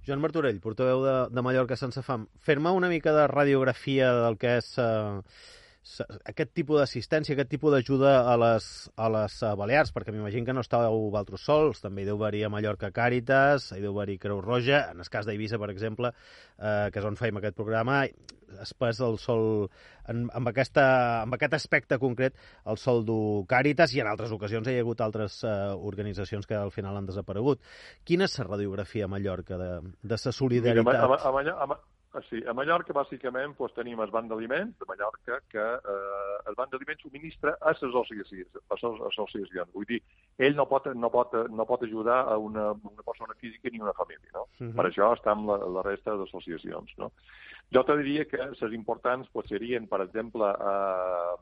Joan 0.07 0.21
Martorell, 0.21 0.63
portaveu 0.65 0.99
de, 1.05 1.17
de 1.31 1.43
Mallorca 1.45 1.77
sense 1.79 2.03
fam. 2.03 2.27
Fer-me 2.43 2.71
una 2.75 2.89
mica 2.93 3.13
de 3.15 3.27
radiografia 3.31 4.07
del 4.25 4.37
que 4.41 4.51
és 4.59 4.69
eh, 4.81 5.21
aquest 6.29 6.53
tipus 6.57 6.81
d'assistència, 6.81 7.35
aquest 7.35 7.51
tipus 7.53 7.75
d'ajuda 7.75 8.13
a 8.31 8.35
les, 8.41 8.67
a 8.97 9.09
les 9.13 9.37
eh, 9.43 9.53
Balears, 9.59 9.93
perquè 9.95 10.15
m'imagino 10.15 10.49
que 10.49 10.57
no 10.57 10.65
estàveu 10.65 11.07
vosaltres 11.09 11.45
sols, 11.47 11.83
també 11.85 12.05
hi 12.05 12.09
deu 12.11 12.21
haver 12.21 12.45
a 12.47 12.51
Mallorca 12.53 12.93
Càritas, 12.95 13.71
hi 13.75 13.83
deu 13.83 13.99
haver 13.99 14.19
Creu 14.23 14.41
Roja, 14.45 14.85
en 14.95 15.03
el 15.03 15.11
cas 15.13 15.29
d'Eivissa, 15.29 15.61
per 15.63 15.71
exemple, 15.73 16.13
eh, 16.59 16.89
que 16.93 17.03
és 17.03 17.09
on 17.09 17.19
fèiem 17.19 17.41
aquest 17.41 17.59
programa, 17.59 18.03
es 18.61 18.73
pes 18.75 19.01
el 19.07 19.19
sol, 19.23 19.69
en, 20.11 20.25
amb, 20.35 20.51
aquesta, 20.51 20.87
amb 21.23 21.37
aquest 21.37 21.55
aspecte 21.61 22.01
concret, 22.03 22.39
el 22.71 22.81
sol 22.83 23.05
du 23.07 23.21
Càritas, 23.51 23.95
i 23.95 24.03
en 24.05 24.11
altres 24.11 24.35
ocasions 24.37 24.69
hi 24.69 24.79
ha 24.79 24.85
hagut 24.85 25.05
altres 25.07 25.43
eh, 25.45 25.55
organitzacions 25.93 26.47
que 26.51 26.59
al 26.59 26.75
final 26.75 26.99
han 26.99 27.09
desaparegut. 27.11 27.63
Quina 28.05 28.27
és 28.31 28.39
la 28.41 28.51
radiografia 28.51 29.07
a 29.07 29.13
Mallorca 29.13 29.59
de, 29.61 29.73
de 30.03 30.21
sa 30.21 30.35
solidaritat? 30.35 30.93
Mira, 30.93 31.07
a, 31.07 31.31
a, 31.31 31.65
a, 31.67 31.71
a, 31.71 31.81
ah, 32.15 32.23
sí, 32.29 32.41
a 32.47 32.55
Mallorca, 32.57 32.95
bàsicament, 32.97 33.55
doncs, 33.59 33.75
tenim 33.77 34.01
el 34.03 34.11
Banc 34.15 34.31
d'Aliments 34.31 34.79
de 34.81 34.89
Mallorca, 34.89 35.41
que 35.53 35.63
eh, 35.63 36.37
el 36.51 36.57
Banc 36.59 36.73
d'Aliments 36.73 37.05
subministra 37.05 37.57
a 37.61 37.75
les 37.75 37.85
associacions, 37.91 38.59
a 38.69 38.79
les 38.81 39.05
associacions. 39.13 39.71
Vull 39.75 39.87
dir, 39.89 40.01
ell 40.39 40.57
no 40.59 40.67
pot, 40.71 40.89
no 40.95 41.11
pot, 41.11 41.37
no 41.51 41.67
pot 41.69 41.85
ajudar 41.87 42.25
a 42.33 42.39
una, 42.39 42.71
una 42.73 43.07
persona 43.07 43.37
física 43.41 43.71
ni 43.71 43.81
una 43.81 43.95
família, 43.99 44.31
no? 44.35 44.47
Mhm. 44.59 44.75
Per 44.79 44.89
això 44.89 45.13
està 45.17 45.37
amb 45.37 45.49
la, 45.51 45.61
la 45.79 45.87
resta 45.87 46.17
d'associacions, 46.17 46.97
no? 46.99 47.13
Jo 47.71 47.85
te 47.87 47.97
diria 48.01 48.27
que 48.27 48.51
les 48.51 48.75
importants 48.75 49.29
pues, 49.33 49.47
serien, 49.49 49.87
per 49.87 50.01
exemple, 50.03 50.51
eh, 50.51 51.37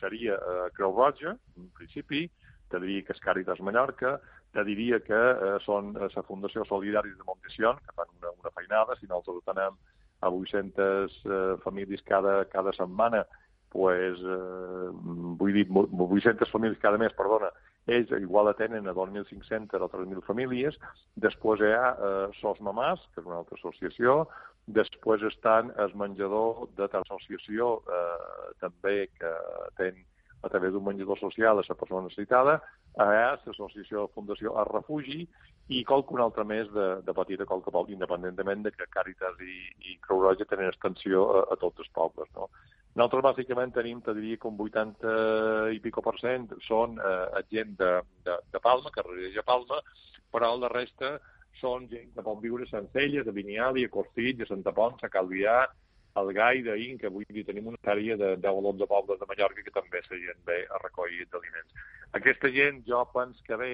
seria 0.00 0.36
eh, 0.36 0.68
Creu 0.76 0.92
Roja, 0.96 1.36
en 1.56 1.70
principi, 1.76 2.26
te 2.70 2.78
diria 2.78 3.02
que 3.06 3.16
és 3.16 3.22
Càritas 3.24 3.60
Mallorca, 3.64 4.18
te 4.52 4.64
diria 4.66 5.00
que 5.04 5.16
eh, 5.16 5.56
són 5.64 5.94
eh, 5.96 6.10
la 6.14 6.26
Fundació 6.26 6.64
Solidaris 6.68 7.16
de 7.16 7.26
Montesión, 7.26 7.80
que 7.86 7.96
fan 7.96 8.12
una, 8.18 8.34
una 8.42 8.52
feinada, 8.56 8.96
si 8.98 9.08
nosaltres 9.10 9.46
tenem 9.48 9.78
a 10.20 10.28
800 10.28 11.22
eh, 11.24 11.56
famílies 11.64 12.02
cada, 12.02 12.44
cada 12.52 12.72
setmana, 12.76 13.24
pues, 13.70 14.18
eh, 14.18 14.88
vull 15.40 15.52
dir, 15.54 15.66
mu- 15.70 15.88
800 16.10 16.50
famílies 16.50 16.78
cada 16.82 16.98
mes, 16.98 17.12
perdona, 17.16 17.50
ells 17.86 18.10
igual 18.20 18.48
atenen 18.50 18.86
a 18.88 18.94
2.500 18.94 19.80
o 19.80 19.88
3.000 19.88 20.22
famílies, 20.26 20.76
després 21.16 21.62
hi 21.64 21.72
ha 21.72 21.94
eh, 21.96 22.28
SOS 22.40 22.60
Mamàs, 22.60 23.00
que 23.14 23.22
és 23.22 23.26
una 23.26 23.38
altra 23.40 23.56
associació, 23.58 24.26
després 24.66 25.22
estan 25.26 25.72
el 25.80 25.94
menjador 25.98 26.68
de 26.76 26.86
l'associació 26.92 27.80
eh, 27.88 28.52
també 28.60 29.08
que 29.18 29.32
ten 29.80 29.96
a 30.42 30.48
través 30.48 30.72
d'un 30.72 30.84
menjador 30.84 31.18
social 31.20 31.58
a 31.58 31.64
la 31.68 31.76
persona 31.76 32.06
necessitada, 32.08 32.58
a 32.96 33.06
l'associació 33.12 34.08
Fundació 34.14 34.56
a 34.56 34.64
Refugi 34.68 35.26
i 35.70 35.84
qualcun 35.86 36.20
altre 36.20 36.44
més 36.44 36.70
de, 36.74 36.86
de 37.06 37.14
petita 37.14 37.46
qualsevol, 37.46 37.90
independentment 37.92 38.64
de 38.64 38.72
que 38.74 38.88
Càritas 38.90 39.38
i, 39.44 39.56
i 39.86 39.98
Creu 40.02 40.22
Roja 40.24 40.48
tenen 40.50 40.72
extensió 40.72 41.26
a, 41.30 41.42
a 41.54 41.58
tots 41.60 41.84
els 41.84 41.92
pobles. 41.94 42.30
No? 42.34 42.48
Nosaltres 42.98 43.26
bàsicament 43.28 43.74
tenim, 43.74 44.00
te 44.02 44.14
diria 44.16 44.38
que 44.40 44.48
un 44.50 44.58
80 44.58 45.12
i 45.76 45.78
pico 45.84 46.02
per 46.02 46.16
cent 46.18 46.48
són 46.66 46.98
eh, 46.98 47.42
gent 47.54 47.76
de, 47.78 47.92
de, 48.26 48.38
de 48.50 48.62
Palma, 48.64 48.90
que 48.90 49.04
resideix 49.06 49.38
a 49.38 49.46
Palma, 49.46 49.78
però 50.34 50.56
la 50.58 50.72
resta 50.72 51.18
són 51.60 51.86
gent 51.90 52.10
que 52.16 52.24
pot 52.26 52.40
viure 52.42 52.66
a 52.66 52.72
Sencelles, 52.72 53.28
a 53.28 53.36
Viniali, 53.36 53.84
a 53.86 53.92
Costitx, 53.92 54.42
a 54.42 54.50
Santa 54.50 54.74
Ponsa, 54.74 55.06
a 55.06 55.12
Calvià, 55.12 55.60
al 56.14 56.32
Gai, 56.34 56.62
d'Aïn, 56.66 56.98
que 56.98 57.08
avui 57.10 57.44
tenim 57.46 57.70
una 57.70 57.80
sèrie 57.84 58.16
de 58.18 58.34
10 58.42 58.58
o 58.58 58.72
11 58.72 58.88
pobles 58.90 59.20
de 59.20 59.28
Mallorca 59.30 59.62
que 59.62 59.74
també 59.74 60.02
la 60.02 60.20
gent 60.26 60.44
ve 60.46 60.58
a 60.66 60.80
recollir 60.82 61.26
d'aliments. 61.30 61.74
Aquesta 62.18 62.50
gent 62.50 62.82
jo 62.86 63.04
penso 63.14 63.42
que 63.46 63.56
ve 63.56 63.72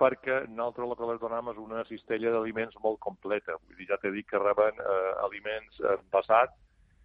perquè 0.00 0.42
nosaltres 0.48 0.88
el 0.88 0.96
que 0.96 1.10
les 1.10 1.20
donem 1.20 1.50
és 1.52 1.58
una 1.60 1.84
cistella 1.88 2.32
d'aliments 2.32 2.76
molt 2.84 3.00
completa. 3.00 3.56
Vull 3.64 3.80
dir, 3.80 3.88
ja 3.90 4.00
t'he 4.00 4.12
dit 4.12 4.28
que 4.28 4.40
reben 4.40 4.80
eh, 4.80 5.12
aliments 5.24 5.80
envasats, 5.92 6.56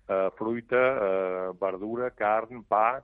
eh, 0.08 0.28
fruita, 0.38 0.84
eh, 1.08 1.50
verdura, 1.60 2.12
carn, 2.16 2.64
pa, 2.68 3.02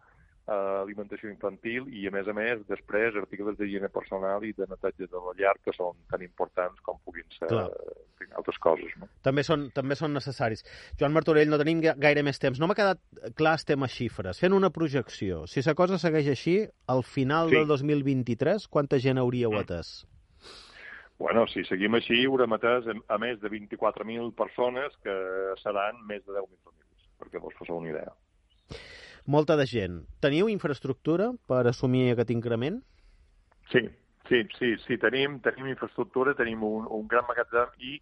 eh, 0.48 0.82
alimentació 0.82 1.30
infantil 1.30 1.88
i, 1.94 2.08
a 2.08 2.12
més 2.12 2.28
a 2.28 2.34
més, 2.34 2.62
després 2.70 3.16
articles 3.20 3.58
d'higiene 3.58 3.90
personal 3.90 4.44
i 4.48 4.54
de 4.54 4.66
neteja 4.70 5.06
de 5.12 5.22
la 5.26 5.34
llar 5.38 5.56
que 5.64 5.74
són 5.76 5.98
tan 6.10 6.22
importants 6.24 6.80
com 6.82 6.98
puguin 7.06 7.26
ser 7.38 7.48
Clar. 7.52 7.66
eh, 7.68 8.28
altres 8.38 8.58
coses. 8.60 8.92
No? 8.98 9.08
També 9.22 9.44
són, 9.44 9.70
també 9.72 9.96
són 9.96 10.14
necessaris. 10.14 10.64
Joan 11.00 11.14
Martorell, 11.14 11.50
no 11.50 11.58
tenim 11.58 11.82
ga- 11.82 11.96
gaire 11.98 12.24
més 12.24 12.40
temps. 12.40 12.60
No 12.60 12.68
m'ha 12.68 12.76
quedat 12.76 13.00
clar 13.36 13.54
el 13.60 13.66
tema 13.66 13.88
xifres. 13.88 14.40
Fent 14.40 14.54
una 14.54 14.70
projecció, 14.72 15.46
si 15.48 15.62
la 15.66 15.76
cosa 15.76 15.98
segueix 15.98 16.28
així, 16.30 16.58
al 16.88 17.04
final 17.04 17.50
Sí. 17.50 17.56
del 17.56 17.68
2023, 17.68 18.68
quanta 18.68 19.00
gent 19.00 19.18
hauríeu 19.20 19.52
Mm. 19.52 19.58
atès? 19.64 20.06
Bueno, 21.20 21.48
si 21.48 21.64
seguim 21.66 21.96
així, 21.96 22.26
haurem 22.28 22.54
atès 22.54 22.86
a 23.10 23.18
més 23.18 23.40
de 23.42 23.50
24.000 23.50 24.36
persones 24.36 24.94
que 25.04 25.14
seran 25.64 25.98
més 26.06 26.24
de 26.28 26.32
10.000 26.32 26.60
famílies, 26.64 27.10
perquè 27.18 27.42
vos 27.42 27.56
fasseu 27.58 27.78
una 27.78 27.90
idea. 27.90 28.14
Molta 29.28 29.58
de 29.60 29.66
gent. 29.68 30.02
Teniu 30.24 30.48
infraestructura 30.48 31.34
per 31.52 31.66
assumir 31.68 32.06
aquest 32.14 32.30
increment? 32.32 32.78
Sí, 33.72 33.82
sí, 34.30 34.44
sí, 34.56 34.70
sí 34.86 34.98
tenim, 35.02 35.42
tenim 35.44 35.68
infraestructura, 35.74 36.36
tenim 36.38 36.64
un, 36.64 36.88
un 36.88 37.10
gran 37.12 37.28
magatzem 37.28 37.74
i 37.84 37.98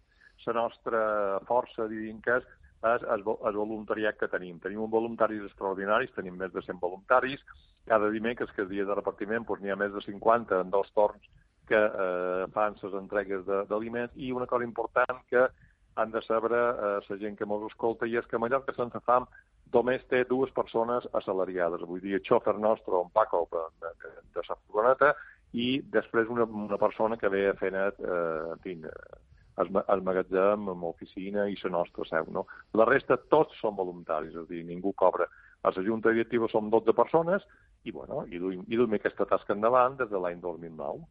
la 0.46 0.54
nostra 0.54 1.00
força, 1.48 1.88
diríem 1.90 2.20
que 2.22 2.36
és, 2.38 2.44
és 2.92 3.06
el, 3.10 3.24
el 3.26 3.58
voluntariat 3.58 4.18
que 4.20 4.30
tenim. 4.30 4.60
Tenim 4.62 4.84
un 4.84 4.92
voluntaris 4.92 5.42
extraordinaris, 5.48 6.14
tenim 6.14 6.36
més 6.38 6.52
de 6.54 6.62
100 6.62 6.78
voluntaris. 6.78 7.42
Cada 7.90 8.12
dimecres, 8.14 8.52
que 8.54 8.62
és 8.62 8.70
dia 8.70 8.86
de 8.86 8.94
repartiment, 8.94 9.42
doncs 9.48 9.64
n'hi 9.64 9.74
ha 9.74 9.80
més 9.80 9.90
de 9.94 10.04
50 10.06 10.62
en 10.62 10.70
dos 10.70 10.92
torns 10.94 11.26
que 11.66 11.78
eh, 11.78 12.46
fan 12.54 12.78
les 12.78 12.94
entregues 12.94 13.42
d'aliments 13.66 14.14
i 14.14 14.30
una 14.30 14.46
cosa 14.46 14.64
important 14.64 15.24
que 15.30 15.48
han 15.96 16.12
de 16.12 16.22
saber 16.22 16.52
eh, 16.52 16.98
la 17.08 17.18
gent 17.18 17.36
que 17.36 17.48
ens 17.48 17.68
escolta 17.70 18.06
i 18.06 18.16
és 18.20 18.26
que 18.30 18.38
Mallorca 18.38 18.74
sense 18.76 19.00
fam 19.08 19.26
només 19.74 20.04
té 20.10 20.24
dues 20.28 20.52
persones 20.56 21.08
assalariades. 21.18 21.84
Vull 21.88 22.02
dir, 22.04 22.18
el 22.18 22.24
xòfer 22.24 22.56
nostre, 22.60 22.94
un 22.96 23.10
Paco, 23.10 23.46
de, 23.52 23.92
de, 24.02 24.12
de 24.36 24.44
la 24.48 24.56
furgoneta, 24.56 25.14
i 25.56 25.80
després 25.92 26.28
una, 26.32 26.44
una 26.44 26.78
persona 26.78 27.16
que 27.16 27.30
ve 27.32 27.46
a 27.50 27.56
fer 27.58 27.72
net, 27.74 27.98
eh, 28.00 28.52
en 28.52 28.62
fi, 28.64 28.76
eh, 28.76 29.22
el, 29.62 29.72
el 29.80 30.04
magatzem, 30.04 30.68
amb 30.72 30.88
oficina 30.90 31.46
i 31.48 31.56
la 31.62 31.72
nostra 31.78 32.06
seu. 32.08 32.28
No? 32.32 32.46
La 32.76 32.86
resta 32.88 33.18
tots 33.32 33.56
són 33.62 33.76
voluntaris, 33.78 34.34
és 34.34 34.42
a 34.42 34.48
dir, 34.50 34.64
ningú 34.68 34.92
cobra. 34.92 35.28
A 35.64 35.72
la 35.74 35.82
Junta 35.82 36.12
Directiva 36.12 36.48
som 36.52 36.68
12 36.70 36.92
persones 36.94 37.46
i, 37.86 37.92
bueno, 37.94 38.24
i 38.26 38.40
duim, 38.42 38.64
i 38.66 38.78
duim 38.78 38.96
aquesta 38.98 39.26
tasca 39.30 39.54
endavant 39.54 39.94
des 40.00 40.10
de 40.10 40.18
l'any 40.22 40.40
2009. 40.42 41.06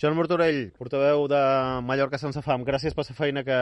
Joan 0.00 0.18
Martorell, 0.18 0.66
portaveu 0.76 1.24
de 1.32 1.40
Mallorca 1.88 2.20
sense 2.20 2.44
fam, 2.44 2.66
gràcies 2.68 2.96
per 2.96 3.06
la 3.08 3.16
feina 3.16 3.44
que, 3.46 3.58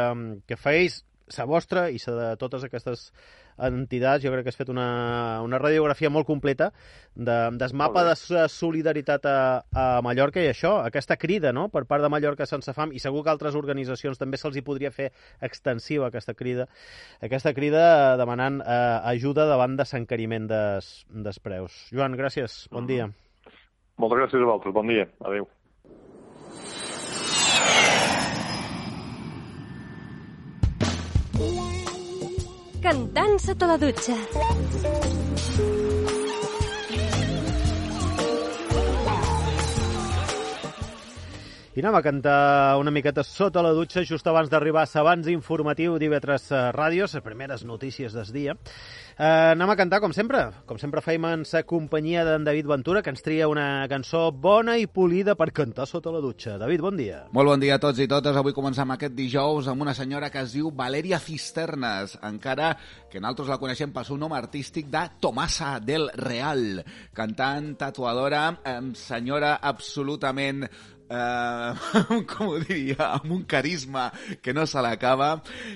que 0.50 0.58
feis. 0.58 1.04
Sa 1.30 1.46
vostra 1.48 1.88
i 1.90 1.98
sa 2.02 2.14
de 2.16 2.28
totes 2.40 2.64
aquestes 2.66 3.08
entitats. 3.60 4.24
Jo 4.24 4.32
crec 4.34 4.46
que 4.46 4.52
has 4.52 4.58
fet 4.58 4.72
una, 4.72 5.40
una 5.44 5.60
radiografia 5.62 6.10
molt 6.10 6.26
completa 6.28 6.70
de, 7.14 7.38
del 7.60 7.76
mapa 7.78 8.04
de 8.08 8.16
solidaritat 8.50 9.28
a, 9.30 9.38
a 9.70 9.86
Mallorca 10.04 10.42
i 10.42 10.50
això, 10.50 10.76
aquesta 10.86 11.16
crida 11.20 11.54
no? 11.56 11.68
per 11.72 11.84
part 11.90 12.04
de 12.04 12.10
Mallorca 12.12 12.48
sense 12.48 12.74
fam, 12.76 12.92
i 12.92 13.02
segur 13.02 13.24
que 13.24 13.32
altres 13.32 13.58
organitzacions 13.58 14.18
també 14.20 14.40
se'ls 14.40 14.58
hi 14.58 14.66
podria 14.66 14.92
fer 14.94 15.10
extensiva 15.40 16.10
aquesta 16.10 16.34
crida, 16.34 16.66
aquesta 17.22 17.54
crida 17.56 18.16
demanant 18.20 18.60
eh, 18.60 18.80
ajuda 19.14 19.46
davant 19.50 19.78
de 19.78 19.86
s'encariment 19.86 20.50
des, 20.50 20.92
des 21.28 21.42
preus. 21.42 21.86
Joan, 21.94 22.18
gràcies, 22.18 22.64
bon 22.72 22.90
dia. 22.90 23.10
Moltes 24.00 24.22
gràcies 24.22 24.40
a 24.40 24.46
vosaltres. 24.46 24.74
Bon 24.74 24.88
dia. 24.88 25.08
Adéu. 25.20 25.48
Cantant 32.90 33.36
sota 33.38 33.68
la 33.70 33.76
dutxa. 33.78 34.16
I 41.70 41.78
anem 41.84 41.94
a 41.94 42.02
cantar 42.02 42.78
una 42.82 42.90
miqueta 42.90 43.22
sota 43.22 43.62
la 43.62 43.70
dutxa 43.70 44.02
just 44.02 44.26
abans 44.26 44.48
d'arribar 44.50 44.82
a 44.82 44.88
Sabans 44.90 45.28
Informatiu 45.30 46.00
d'Ivetres 46.02 46.48
Ràdios, 46.74 47.14
les 47.14 47.22
primeres 47.22 47.62
notícies 47.62 48.10
del 48.10 48.32
dia. 48.34 48.56
Eh, 49.14 49.52
anem 49.52 49.70
a 49.70 49.76
cantar, 49.78 50.00
com 50.02 50.10
sempre. 50.10 50.40
Com 50.66 50.80
sempre 50.82 50.98
feim 51.04 51.28
en 51.30 51.44
sa 51.46 51.62
companyia 51.62 52.26
d'en 52.26 52.42
David 52.42 52.66
Ventura, 52.72 53.04
que 53.06 53.14
ens 53.14 53.22
tria 53.22 53.46
una 53.46 53.86
cançó 53.86 54.32
bona 54.34 54.80
i 54.82 54.90
polida 54.90 55.38
per 55.38 55.52
cantar 55.54 55.86
sota 55.86 56.10
la 56.10 56.18
dutxa. 56.18 56.58
David, 56.58 56.82
bon 56.82 56.98
dia. 56.98 57.22
Molt 57.30 57.54
bon 57.54 57.62
dia 57.62 57.78
a 57.78 57.84
tots 57.86 58.02
i 58.02 58.10
totes. 58.10 58.34
Avui 58.34 58.56
comencem 58.56 58.90
aquest 58.90 59.14
dijous 59.14 59.70
amb 59.70 59.86
una 59.86 59.94
senyora 59.94 60.34
que 60.34 60.42
es 60.42 60.58
diu 60.58 60.74
Valeria 60.74 61.22
Cisternes, 61.22 62.18
encara 62.26 62.74
que 63.06 63.22
nosaltres 63.22 63.54
la 63.54 63.62
coneixem 63.62 63.94
pel 63.94 64.10
seu 64.10 64.18
nom 64.18 64.34
artístic 64.34 64.90
de 64.90 65.06
Tomasa 65.22 65.76
del 65.78 66.10
Real, 66.18 66.80
cantant, 67.14 67.76
tatuadora, 67.78 68.48
eh, 68.64 68.80
senyora 68.98 69.60
absolutament 69.62 70.66
eh, 71.10 72.24
com 72.30 72.54
ho 72.54 72.58
diria, 72.62 73.10
amb 73.18 73.34
un 73.34 73.44
carisma 73.50 74.08
que 74.42 74.54
no 74.56 74.66
se 74.70 74.82
l'acaba, 74.84 75.34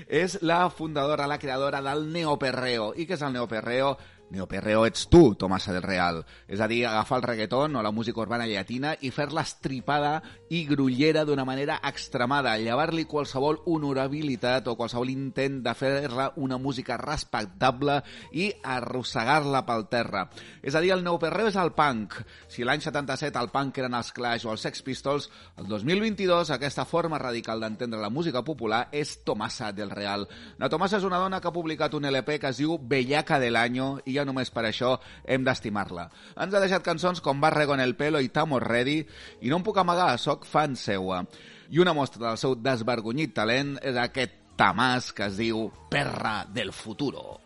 és 0.08 0.38
la 0.42 0.64
fundadora, 0.70 1.28
la 1.30 1.40
creadora 1.42 1.82
del 1.84 2.06
neoperreo. 2.14 2.92
I 2.96 3.08
què 3.08 3.18
és 3.18 3.26
el 3.26 3.34
neoperreo? 3.34 3.94
Neoperreo 4.34 4.84
ets 4.86 5.06
tu, 5.08 5.34
Tomasa 5.38 5.72
del 5.72 5.84
Real. 5.84 6.24
És 6.48 6.60
a 6.60 6.68
dir, 6.68 6.82
agafar 6.86 7.20
el 7.20 7.26
reggaeton 7.28 7.76
o 7.76 7.82
la 7.82 7.92
música 7.94 8.20
urbana 8.20 8.48
llatina 8.50 8.94
i 9.00 9.12
fer-la 9.14 9.44
estripada 9.46 10.18
i 10.50 10.64
grullera 10.66 11.24
d'una 11.24 11.46
manera 11.46 11.78
extremada, 11.86 12.56
llevar-li 12.58 13.06
qualsevol 13.06 13.60
honorabilitat 13.70 14.66
o 14.68 14.76
qualsevol 14.76 15.12
intent 15.12 15.60
de 15.64 15.74
fer-la 15.78 16.32
una 16.42 16.58
música 16.58 16.98
respectable 17.00 18.00
i 18.32 18.50
arrossegar-la 18.62 19.64
pel 19.66 19.86
terra. 19.92 20.26
És 20.62 20.74
a 20.74 20.82
dir, 20.82 20.92
el 20.94 21.04
neoperreo 21.06 21.52
és 21.52 21.58
el 21.60 21.72
punk. 21.76 22.18
Si 22.50 22.66
l'any 22.66 22.82
77 22.82 23.38
el 23.40 23.52
punk 23.54 23.78
eren 23.82 23.94
els 23.94 24.12
Clash 24.16 24.48
o 24.48 24.52
els 24.52 24.66
Sex 24.66 24.82
Pistols, 24.82 25.30
el 25.60 25.70
2022 25.70 26.50
aquesta 26.54 26.84
forma 26.84 27.20
radical 27.22 27.62
d'entendre 27.62 28.02
la 28.02 28.10
música 28.10 28.42
popular 28.44 28.88
és 28.92 29.20
Tomasa 29.24 29.70
del 29.72 29.94
Real. 29.94 30.26
La 30.58 30.68
Tomasa 30.68 30.98
és 30.98 31.06
una 31.06 31.22
dona 31.22 31.40
que 31.40 31.48
ha 31.48 31.54
publicat 31.54 31.94
un 31.94 32.10
LP 32.10 32.40
que 32.42 32.50
es 32.50 32.60
diu 32.60 32.78
Bellaca 32.80 33.38
del 33.38 33.56
Año 33.56 33.98
i 34.04 34.16
ja 34.18 34.23
només 34.24 34.52
per 34.54 34.66
això 34.68 34.96
hem 35.24 35.44
d'estimar-la. 35.46 36.08
Ens 36.40 36.54
ha 36.54 36.62
deixat 36.62 36.84
cançons 36.86 37.22
com 37.24 37.40
Barre 37.40 37.66
con 37.70 37.80
el 37.80 37.96
pelo 37.96 38.20
i 38.20 38.32
Tamo 38.32 38.60
ready 38.62 39.00
i 39.42 39.52
no 39.52 39.60
em 39.60 39.66
puc 39.66 39.78
amagar, 39.82 40.14
sóc 40.18 40.48
fan 40.48 40.76
seua. 40.76 41.24
I 41.70 41.80
una 41.80 41.94
mostra 41.96 42.28
del 42.28 42.40
seu 42.40 42.56
desvergonyit 42.56 43.34
talent 43.36 43.76
és 43.82 43.96
aquest 44.00 44.40
tamàs 44.58 45.12
que 45.14 45.28
es 45.30 45.40
diu 45.40 45.68
Perra 45.90 46.44
del 46.50 46.72
futuro. 46.72 47.40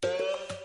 Tomasa 0.00 0.57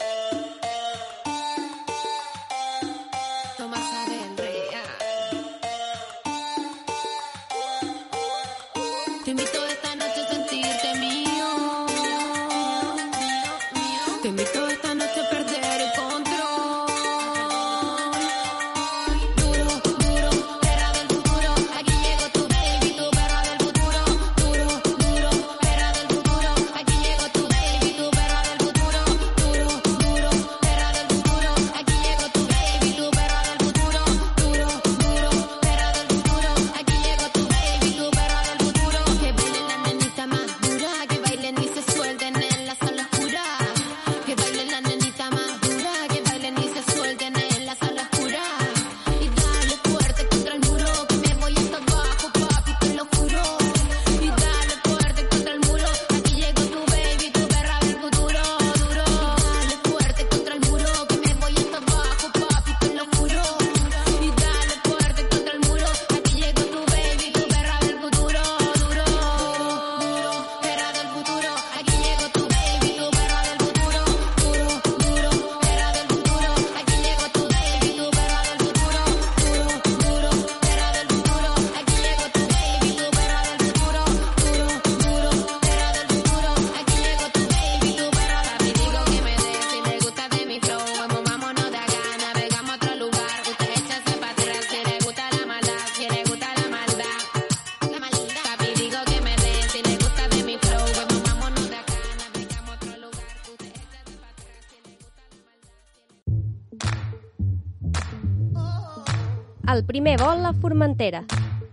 El 109.74 109.86
primer 109.86 110.20
vol 110.22 110.44
a 110.46 110.52
Formentera. 110.54 111.24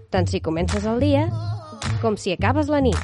Tant 0.09 0.25
si 0.25 0.39
comences 0.41 0.87
el 0.89 1.03
dia 1.05 1.27
com 2.01 2.15
si 2.17 2.33
acabes 2.33 2.71
la 2.73 2.81
nit. 2.81 2.97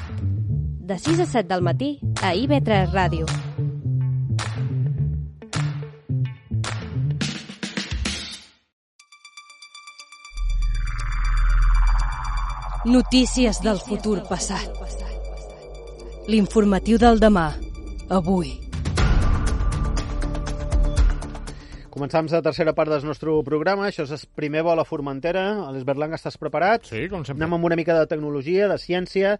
De 0.89 0.97
6 0.97 1.21
a 1.21 1.27
7 1.35 1.45
del 1.51 1.61
matí 1.61 1.89
a 2.25 2.33
IB3 2.33 2.89
Ràdio. 2.95 3.29
Notícies 12.89 13.61
del 13.61 13.77
futur 13.77 14.23
passat. 14.25 14.71
L'informatiu 16.25 16.97
del 16.97 17.21
demà. 17.21 17.51
Avui. 18.09 18.66
Començam 21.97 22.27
la 22.29 22.43
tercera 22.45 22.75
part 22.77 22.91
del 22.93 23.05
nostre 23.09 23.31
programa. 23.41 23.87
Això 23.87 24.03
és 24.05 24.11
el 24.13 24.25
primer 24.37 24.61
vol 24.67 24.77
a 24.77 24.83
Formentera. 24.85 25.45
L'Esbert 25.73 25.97
Lang, 25.97 26.13
estàs 26.13 26.37
preparat? 26.37 26.85
Sí, 26.85 27.07
com 27.09 27.23
sempre. 27.25 27.41
Anem 27.41 27.55
amb 27.57 27.65
una 27.65 27.77
mica 27.79 27.95
de 27.97 28.05
tecnologia, 28.11 28.67
de 28.69 28.77
ciència, 28.77 29.31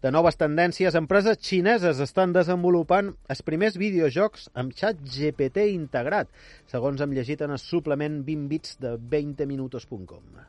de 0.00 0.12
noves 0.14 0.40
tendències. 0.40 0.96
Empreses 0.96 1.36
xineses 1.44 2.00
estan 2.00 2.32
desenvolupant 2.32 3.12
els 3.28 3.44
primers 3.44 3.76
videojocs 3.76 4.48
amb 4.56 4.72
xat 4.78 5.04
GPT 5.04 5.68
integrat, 5.74 6.32
segons 6.72 7.04
hem 7.04 7.12
llegit 7.12 7.44
en 7.44 7.52
el 7.52 7.60
suplement 7.60 8.22
20 8.24 8.48
bits 8.54 8.78
de 8.80 8.96
20minutos.com. 8.96 10.40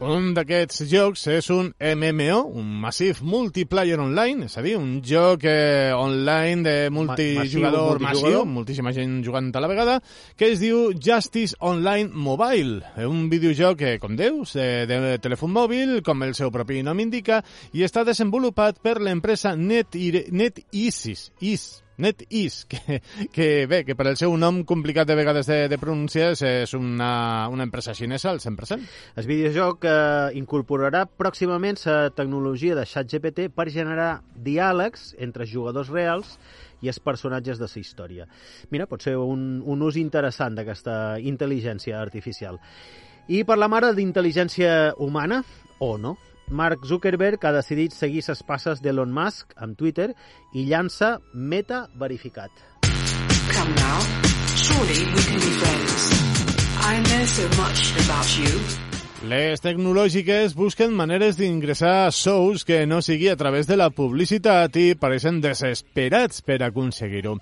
Un 0.00 0.30
d'aquests 0.32 0.86
jocs 0.88 1.26
és 1.28 1.50
un 1.52 1.66
MMO, 1.76 2.38
un 2.56 2.68
Massive 2.80 3.20
Multiplayer 3.20 3.98
Online, 4.00 4.46
és 4.48 4.56
a 4.56 4.62
dir, 4.64 4.78
un 4.80 5.02
joc 5.04 5.44
eh, 5.44 5.92
online 5.92 6.64
de 6.64 6.74
multijugador 6.88 8.00
massiu, 8.00 8.30
massiu, 8.30 8.46
moltíssima 8.48 8.94
gent 8.96 9.18
jugant 9.26 9.50
a 9.52 9.60
la 9.60 9.68
vegada, 9.68 9.98
que 10.40 10.48
es 10.54 10.62
diu 10.62 10.94
Justice 10.96 11.58
Online 11.60 12.08
Mobile, 12.14 12.80
un 13.04 13.28
videojoc, 13.28 13.84
eh, 13.84 13.98
com 14.00 14.16
deus, 14.16 14.56
eh, 14.56 14.86
de 14.88 15.18
telèfon 15.20 15.52
mòbil, 15.52 15.98
com 16.06 16.24
el 16.24 16.32
seu 16.38 16.48
propi 16.54 16.80
nom 16.86 17.04
indica, 17.04 17.42
i 17.76 17.84
està 17.84 18.00
desenvolupat 18.08 18.80
per 18.80 18.96
l'empresa 19.04 19.52
NetEase, 19.52 20.30
NetEase, 20.32 21.18
Is, 21.44 21.68
NetEase, 22.00 22.66
que, 22.70 23.00
que 23.32 23.48
bé, 23.70 23.82
que 23.84 23.96
per 23.98 24.08
el 24.10 24.18
seu 24.20 24.34
nom 24.40 24.62
complicat 24.68 25.08
de 25.08 25.16
vegades 25.18 25.50
de, 25.50 25.60
de 25.70 25.78
pronunciar 25.80 26.32
és, 26.34 26.74
una, 26.78 27.48
una 27.52 27.66
empresa 27.66 27.94
xinesa 27.96 28.30
al 28.32 28.40
100%. 28.42 28.88
El 29.20 29.28
videojoc 29.28 29.84
eh, 29.88 30.30
incorporarà 30.40 31.04
pròximament 31.06 31.80
la 31.84 32.10
tecnologia 32.16 32.78
de 32.78 32.86
ChatGPT 32.88 33.50
per 33.54 33.68
generar 33.70 34.10
diàlegs 34.34 35.14
entre 35.18 35.46
jugadors 35.46 35.92
reals 35.92 36.38
i 36.80 36.88
els 36.88 37.00
personatges 37.04 37.60
de 37.60 37.68
la 37.68 37.80
història. 37.80 38.26
Mira, 38.70 38.88
pot 38.88 39.04
ser 39.04 39.16
un, 39.20 39.60
un 39.60 39.82
ús 39.84 40.00
interessant 40.00 40.56
d'aquesta 40.56 41.20
intel·ligència 41.20 42.00
artificial. 42.00 42.58
I 43.30 43.44
per 43.46 43.58
la 43.60 43.68
mare 43.70 43.92
d'intel·ligència 43.94 44.96
humana, 44.98 45.42
o 45.78 45.96
no, 46.00 46.16
Mark 46.50 46.84
Zuckerberg 46.84 47.44
ha 47.46 47.52
decidit 47.54 47.94
seguir 47.94 48.24
les 48.26 48.42
passes 48.42 48.82
d'Elon 48.82 49.12
Musk 49.14 49.54
amb 49.56 49.78
Twitter 49.78 50.10
i 50.52 50.66
llança 50.66 51.18
Meta 51.32 51.84
verificat. 51.94 52.50
Come 53.54 53.74
now. 53.78 54.00
Surely 54.56 55.06
we 55.14 55.22
can 55.22 55.38
be 55.38 55.52
friends. 55.62 56.10
I 56.82 56.98
know 57.06 57.24
so 57.26 57.46
much 57.62 57.94
about 58.04 58.38
you. 58.38 58.89
Les 59.20 59.60
tecnològiques 59.60 60.54
busquen 60.56 60.94
maneres 60.96 61.36
d'ingressar 61.36 62.08
sous 62.08 62.62
que 62.64 62.86
no 62.88 63.02
sigui 63.04 63.26
a 63.28 63.36
través 63.36 63.66
de 63.68 63.76
la 63.76 63.90
publicitat 63.92 64.72
i 64.80 64.94
pareixen 64.96 65.42
desesperats 65.44 66.40
per 66.40 66.56
aconseguir-ho. 66.64 67.34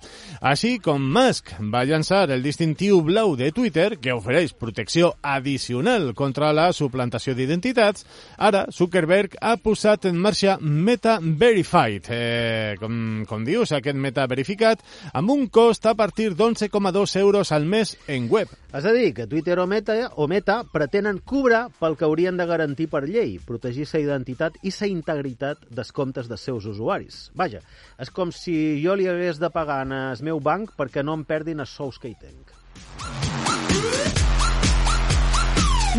Així 0.42 0.80
com 0.82 1.04
Musk 1.14 1.52
va 1.70 1.84
llançar 1.86 2.24
el 2.34 2.42
distintiu 2.42 2.98
blau 3.06 3.36
de 3.38 3.52
Twitter, 3.54 3.92
que 4.02 4.10
ofereix 4.10 4.56
protecció 4.58 5.12
addicional 5.22 6.16
contra 6.18 6.50
la 6.50 6.72
suplantació 6.74 7.36
d'identitats, 7.38 8.08
ara 8.36 8.64
Zuckerberg 8.74 9.38
ha 9.38 9.54
posat 9.62 10.10
en 10.10 10.18
marxa 10.18 10.58
Meta 10.58 11.20
Verified, 11.22 12.10
eh, 12.10 12.74
com, 12.82 13.22
com 13.30 13.46
dius, 13.46 13.70
aquest 13.70 14.02
Meta 14.02 14.26
verificat, 14.26 14.82
amb 15.14 15.30
un 15.30 15.46
cost 15.46 15.86
a 15.86 15.94
partir 15.94 16.32
d'11,2 16.34 17.16
euros 17.22 17.54
al 17.54 17.70
mes 17.70 17.94
en 18.08 18.26
web. 18.26 18.50
És 18.74 18.84
a 18.84 18.90
dir, 18.92 19.14
que 19.14 19.30
Twitter 19.30 19.60
o 19.62 19.70
Meta, 19.70 19.94
o 20.16 20.26
Meta 20.26 20.64
pretenen 20.74 21.22
cobrar 21.24 21.67
pel 21.80 21.96
que 21.98 22.06
haurien 22.06 22.36
de 22.38 22.46
garantir 22.48 22.88
per 22.90 23.04
llei, 23.06 23.36
protegir 23.44 23.86
sa 23.86 24.00
identitat 24.02 24.56
i 24.62 24.72
sa 24.74 24.88
integritat 24.90 25.66
dels 25.70 25.92
comptes 25.92 26.28
dels 26.30 26.44
seus 26.44 26.66
usuaris. 26.68 27.28
Vaja, 27.38 27.60
és 28.00 28.10
com 28.14 28.32
si 28.32 28.78
jo 28.82 28.96
li 28.98 29.08
hagués 29.08 29.40
de 29.42 29.50
pagar 29.54 29.82
al 29.84 30.24
meu 30.24 30.40
banc 30.40 30.72
perquè 30.78 31.04
no 31.04 31.18
em 31.18 31.24
perdin 31.28 31.60
els 31.60 31.74
sous 31.74 31.98
que 31.98 32.12
hi 32.12 32.16
tenc. 32.18 32.54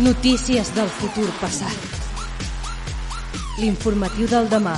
Notícies 0.00 0.74
del 0.74 0.88
futur 0.96 1.28
passat. 1.42 1.76
L'informatiu 3.60 4.28
del 4.30 4.48
demà. 4.48 4.74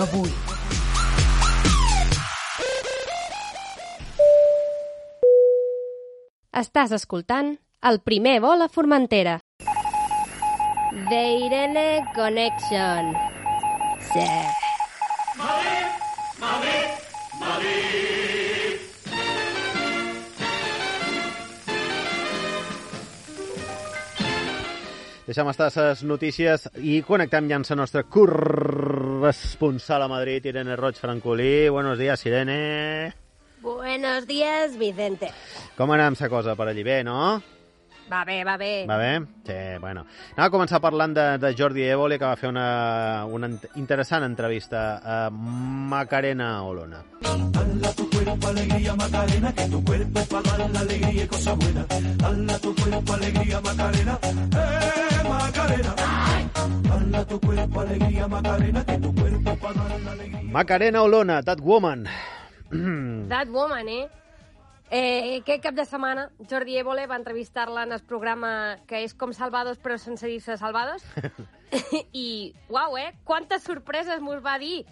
Avui. 0.00 0.30
Estàs 6.56 6.94
escoltant 6.96 7.58
el 7.84 8.00
primer 8.00 8.38
vol 8.40 8.64
a 8.64 8.70
Formentera. 8.72 9.36
The 10.96 11.44
Irene 11.44 12.06
Connection. 12.14 13.12
Sí. 14.00 14.24
Deixem 25.26 25.50
estar 25.52 25.68
les 25.68 26.00
notícies 26.06 26.64
i 26.80 27.02
connectem 27.04 27.50
ja 27.50 27.58
amb 27.58 27.68
la 27.68 27.76
nostra 27.76 28.04
corresponsal 28.08 30.06
a 30.06 30.08
Madrid, 30.08 30.48
Irene 30.48 30.78
Roig 30.80 30.96
Francolí. 30.96 31.68
Buenos 31.68 31.98
días, 31.98 32.24
Irene. 32.24 33.12
Buenos 33.60 34.26
días, 34.26 34.78
Vicente. 34.78 35.28
Com 35.76 35.92
anem 35.92 36.16
la 36.18 36.30
cosa 36.32 36.56
per 36.56 36.68
allí? 36.70 36.82
Bé, 36.82 37.04
no? 37.04 37.55
Va 38.10 38.24
bé, 38.24 38.44
va 38.44 38.56
bé. 38.56 38.86
Va 38.88 38.96
bé? 38.98 39.20
Sí, 39.44 39.78
bueno. 39.80 40.04
Anava 40.36 40.46
a 40.46 40.50
començar 40.54 40.78
parlant 40.80 41.14
de, 41.16 41.24
de 41.42 41.54
Jordi 41.58 41.82
Évole, 41.90 42.18
que 42.20 42.24
va 42.24 42.36
fer 42.38 42.48
una, 42.52 43.24
una 43.26 43.48
int- 43.50 43.66
interessant 43.76 44.22
entrevista 44.24 45.00
a 45.02 45.30
Macarena 45.30 46.62
Olona. 46.62 47.00
Dala 47.20 47.92
tu 47.96 48.08
cuerpo 48.10 48.48
alegría 48.48 48.94
Macarena, 48.94 49.52
que 49.52 49.68
tu 49.68 49.84
cuerpo 49.84 50.20
es 50.20 50.26
para 50.28 50.56
dar 50.56 50.70
la 50.70 50.80
alegría 50.80 51.24
y 51.24 51.26
cosas 51.26 51.56
buenas. 51.58 51.86
Dala 52.18 52.58
tu 52.58 52.74
cuerpo 52.76 53.12
alegría 53.14 53.60
Macarena, 53.60 54.18
eh 54.22 55.28
Macarena. 55.28 55.94
Dala 56.88 57.24
tu 57.26 57.40
cuerpo 57.40 57.80
alegría 57.80 58.28
Macarena, 58.28 58.84
que 58.86 58.98
tu 58.98 59.14
cuerpo 59.14 59.50
es 59.50 59.58
para 59.58 59.74
dar 59.82 60.00
la 60.00 60.12
alegría. 60.12 60.42
Macarena 60.52 61.02
Olona, 61.02 61.42
that 61.42 61.58
woman. 61.60 62.06
That 63.28 63.48
woman, 63.48 63.88
eh? 63.88 64.08
Eh, 64.90 65.40
aquest 65.40 65.64
cap 65.64 65.74
de 65.74 65.84
setmana 65.84 66.28
Jordi 66.46 66.76
Évole 66.78 67.08
va 67.10 67.16
entrevistar-la 67.18 67.82
en 67.88 67.94
el 67.96 68.04
programa 68.06 68.50
que 68.86 69.00
és 69.02 69.16
com 69.18 69.32
Salvados 69.34 69.80
però 69.82 69.96
sense 69.98 70.28
dir-se 70.30 70.54
Salvados 70.60 71.02
i, 72.14 72.54
uau, 72.70 72.94
eh? 72.94 73.10
Quantes 73.26 73.66
sorpreses 73.66 74.22
mos 74.22 74.38
va 74.44 74.54
dir 74.62 74.84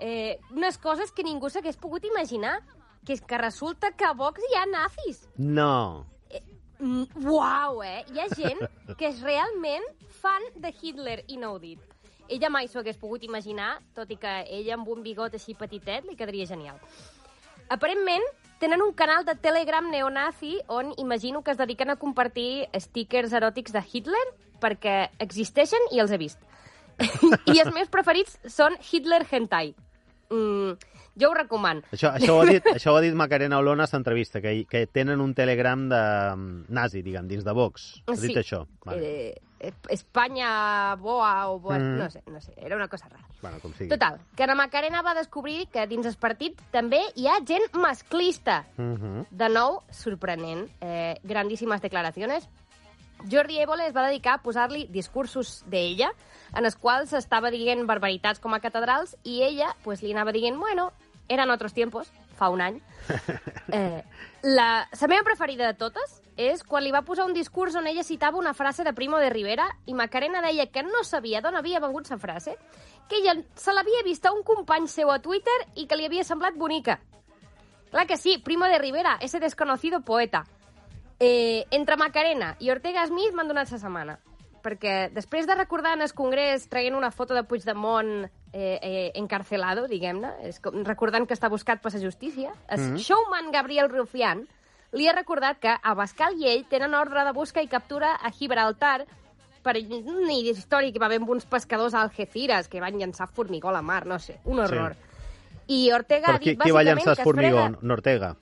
eh, 0.00 0.38
unes 0.56 0.78
coses 0.80 1.12
que 1.12 1.26
ningú 1.26 1.50
s'hagués 1.52 1.76
pogut 1.76 2.08
imaginar 2.08 2.62
que 3.04 3.12
és 3.12 3.20
que 3.20 3.36
resulta 3.36 3.92
que 3.92 4.08
a 4.08 4.14
Vox 4.16 4.40
hi 4.48 4.56
ha 4.56 4.64
nazis 4.70 5.26
No. 5.36 6.06
Mm, 6.82 7.04
Uau, 7.28 7.82
eh? 7.84 8.02
Hi 8.10 8.24
ha 8.24 8.28
gent 8.32 8.58
que 8.98 9.12
és 9.12 9.20
realment 9.22 9.84
fan 10.22 10.48
de 10.56 10.72
Hitler 10.74 11.20
i 11.28 11.36
no 11.38 11.52
ho 11.54 11.60
dit. 11.62 11.78
Ella 12.32 12.50
mai 12.50 12.66
s'ho 12.66 12.80
hagués 12.80 12.98
pogut 12.98 13.22
imaginar, 13.22 13.76
tot 13.94 14.10
i 14.10 14.16
que 14.18 14.32
ella 14.48 14.74
amb 14.74 14.88
un 14.90 15.02
bigot 15.04 15.36
així 15.36 15.54
petitet 15.54 16.08
li 16.08 16.16
quedaria 16.18 16.48
genial. 16.48 16.80
Aparentment, 17.70 18.24
tenen 18.62 18.82
un 18.82 18.92
canal 18.94 19.24
de 19.26 19.34
Telegram 19.34 19.88
neonazi 19.90 20.60
on 20.68 20.92
imagino 20.96 21.42
que 21.42 21.50
es 21.50 21.58
dediquen 21.58 21.90
a 21.90 21.96
compartir 21.98 22.68
stickers 22.78 23.34
eròtics 23.34 23.74
de 23.74 23.82
Hitler 23.82 24.22
perquè 24.62 25.10
existeixen 25.18 25.90
i 25.90 25.98
els 25.98 26.14
he 26.14 26.18
vist. 26.20 26.38
I 27.50 27.58
els 27.58 27.72
meus 27.74 27.90
preferits 27.90 28.38
són 28.46 28.76
Hitler 28.78 29.24
Hentai. 29.26 29.72
Mm, 30.30 30.76
jo 31.18 31.32
ho 31.32 31.34
recomano. 31.34 31.82
Això, 31.90 32.12
això, 32.14 32.36
ho 32.36 32.44
ha 32.44 32.46
dit, 32.46 32.68
això 32.76 32.94
ho 32.94 33.00
ha 33.00 33.02
dit 33.02 33.18
Macarena 33.18 33.58
Olona 33.58 33.88
a 33.88 33.90
l'entrevista, 33.96 34.40
que, 34.44 34.54
que 34.70 34.86
tenen 34.86 35.20
un 35.20 35.34
telegram 35.34 35.88
de 35.90 36.02
mm, 36.36 36.70
nazi, 36.78 37.02
diguem, 37.02 37.26
dins 37.32 37.42
de 37.42 37.56
Vox. 37.58 37.90
Ha 38.06 38.14
dit 38.22 38.38
això. 38.38 38.62
Vale. 38.86 39.10
Eh, 39.10 39.51
Espanya 39.90 40.96
boa 40.98 41.48
o 41.50 41.58
boa... 41.60 41.78
Mm. 41.78 41.98
No 41.98 42.10
sé, 42.10 42.22
no 42.26 42.40
sé, 42.40 42.52
era 42.56 42.76
una 42.76 42.88
cosa 42.88 43.08
rara. 43.08 43.24
Bueno, 43.40 43.60
com 43.60 43.72
sigui. 43.74 43.88
Total, 43.90 44.20
que 44.36 44.46
la 44.46 44.54
Macarena 44.54 45.02
va 45.02 45.14
descobrir 45.14 45.68
que 45.72 45.86
dins 45.86 46.06
el 46.06 46.16
partit 46.16 46.58
també 46.74 47.00
hi 47.14 47.28
ha 47.28 47.38
gent 47.46 47.68
masclista. 47.74 48.64
Mhm. 48.76 49.28
De 49.30 49.48
nou, 49.48 49.82
sorprenent, 49.90 50.66
eh, 50.80 51.14
grandíssimes 51.22 51.82
declaracions. 51.82 52.48
Jordi 53.30 53.60
Évole 53.62 53.86
es 53.86 53.94
va 53.94 54.08
dedicar 54.08 54.34
a 54.34 54.42
posar-li 54.42 54.88
discursos 54.90 55.62
d'ella, 55.70 56.10
en 56.56 56.64
els 56.64 56.76
quals 56.76 57.12
estava 57.12 57.52
dient 57.54 57.86
barbaritats 57.86 58.40
com 58.42 58.54
a 58.54 58.60
catedrals, 58.60 59.16
i 59.22 59.42
ella 59.46 59.76
pues, 59.84 60.02
li 60.02 60.12
anava 60.12 60.32
dient, 60.32 60.58
bueno, 60.58 60.90
eren 61.28 61.50
otros 61.50 61.72
tiempos, 61.72 62.10
fa 62.34 62.50
un 62.50 62.60
any. 62.60 62.80
Eh, 63.72 64.04
la, 64.42 64.86
la 65.00 65.06
meva 65.08 65.22
preferida 65.24 65.64
de 65.66 65.72
totes 65.72 66.21
és 66.36 66.62
quan 66.64 66.82
li 66.84 66.92
va 66.92 67.02
posar 67.02 67.26
un 67.26 67.34
discurs 67.34 67.74
on 67.76 67.86
ella 67.86 68.02
citava 68.02 68.38
una 68.38 68.54
frase 68.54 68.84
de 68.84 68.92
Primo 68.92 69.18
de 69.18 69.30
Rivera 69.30 69.66
i 69.86 69.94
Macarena 69.94 70.40
deia 70.42 70.66
que 70.72 70.82
no 70.82 71.04
sabia 71.04 71.40
d'on 71.40 71.56
havia 71.56 71.80
vengut 71.80 72.08
la 72.10 72.18
frase, 72.18 72.56
que 73.08 73.16
ella 73.18 73.34
se 73.54 73.72
l'havia 73.72 74.02
vist 74.04 74.24
a 74.26 74.32
un 74.32 74.42
company 74.42 74.88
seu 74.88 75.10
a 75.10 75.18
Twitter 75.20 75.58
i 75.76 75.86
que 75.86 75.96
li 75.96 76.06
havia 76.06 76.24
semblat 76.24 76.54
bonica. 76.56 77.00
Clar 77.90 78.06
que 78.06 78.16
sí, 78.16 78.38
Primo 78.38 78.64
de 78.64 78.78
Rivera, 78.78 79.18
ese 79.20 79.38
desconocido 79.40 80.00
poeta. 80.00 80.44
Eh, 81.20 81.66
entre 81.70 81.96
Macarena 81.96 82.56
i 82.58 82.70
Ortega 82.70 83.06
Smith 83.06 83.34
m'han 83.34 83.48
donat 83.48 83.70
la 83.70 83.78
setmana. 83.78 84.18
Perquè 84.62 85.10
després 85.12 85.46
de 85.46 85.54
recordar 85.54 85.92
en 85.94 86.02
el 86.02 86.14
Congrés 86.14 86.68
traient 86.70 86.94
una 86.94 87.10
foto 87.10 87.34
de 87.34 87.42
Puigdemont 87.44 88.24
eh, 88.24 88.78
eh, 88.80 89.12
encarcelado, 89.14 89.86
diguem-ne, 89.88 90.30
recordant 90.86 91.26
que 91.26 91.34
està 91.34 91.50
buscat 91.50 91.82
per 91.82 91.92
la 91.92 92.00
justícia, 92.00 92.52
el 92.68 92.80
Mhm. 92.80 92.96
showman 92.96 93.50
Gabriel 93.50 93.90
Rufián 93.90 94.48
li 94.92 95.08
ha 95.08 95.14
recordat 95.16 95.58
que 95.60 95.74
Abascal 95.82 96.36
i 96.40 96.48
ell 96.50 96.64
tenen 96.70 96.94
ordre 96.94 97.24
de 97.24 97.32
busca 97.32 97.62
i 97.64 97.68
captura 97.68 98.14
a 98.20 98.30
Gibraltar 98.30 99.06
per 99.62 99.76
una 99.78 100.34
història 100.34 100.92
que 100.92 101.00
va 101.00 101.06
haver 101.06 101.20
amb 101.22 101.30
uns 101.30 101.46
pescadors 101.46 101.94
a 101.94 102.02
Algeciras 102.02 102.68
que 102.68 102.82
van 102.82 102.98
llançar 102.98 103.28
formigó 103.30 103.70
a 103.70 103.76
la 103.78 103.82
mar, 103.82 104.04
no 104.06 104.18
sé, 104.18 104.38
un 104.44 104.60
horror. 104.60 104.96
I 105.68 105.92
Ortega 105.94 106.32
Però 106.32 106.36
ha 106.36 106.42
qui, 106.42 106.50
dit 106.50 106.62
qui 106.62 106.74
va 106.74 106.82
llançar 106.82 107.14
que 107.14 107.22
es 107.22 107.22
frega 107.22 107.30
formigó? 107.30 107.86
Nortega. 107.86 108.34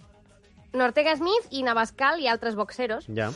Ortega 0.72 1.16
Smith 1.18 1.50
i 1.50 1.62
Navascal 1.62 2.20
i 2.20 2.28
altres 2.28 2.56
boxeros. 2.56 3.06
Ja. 3.14 3.30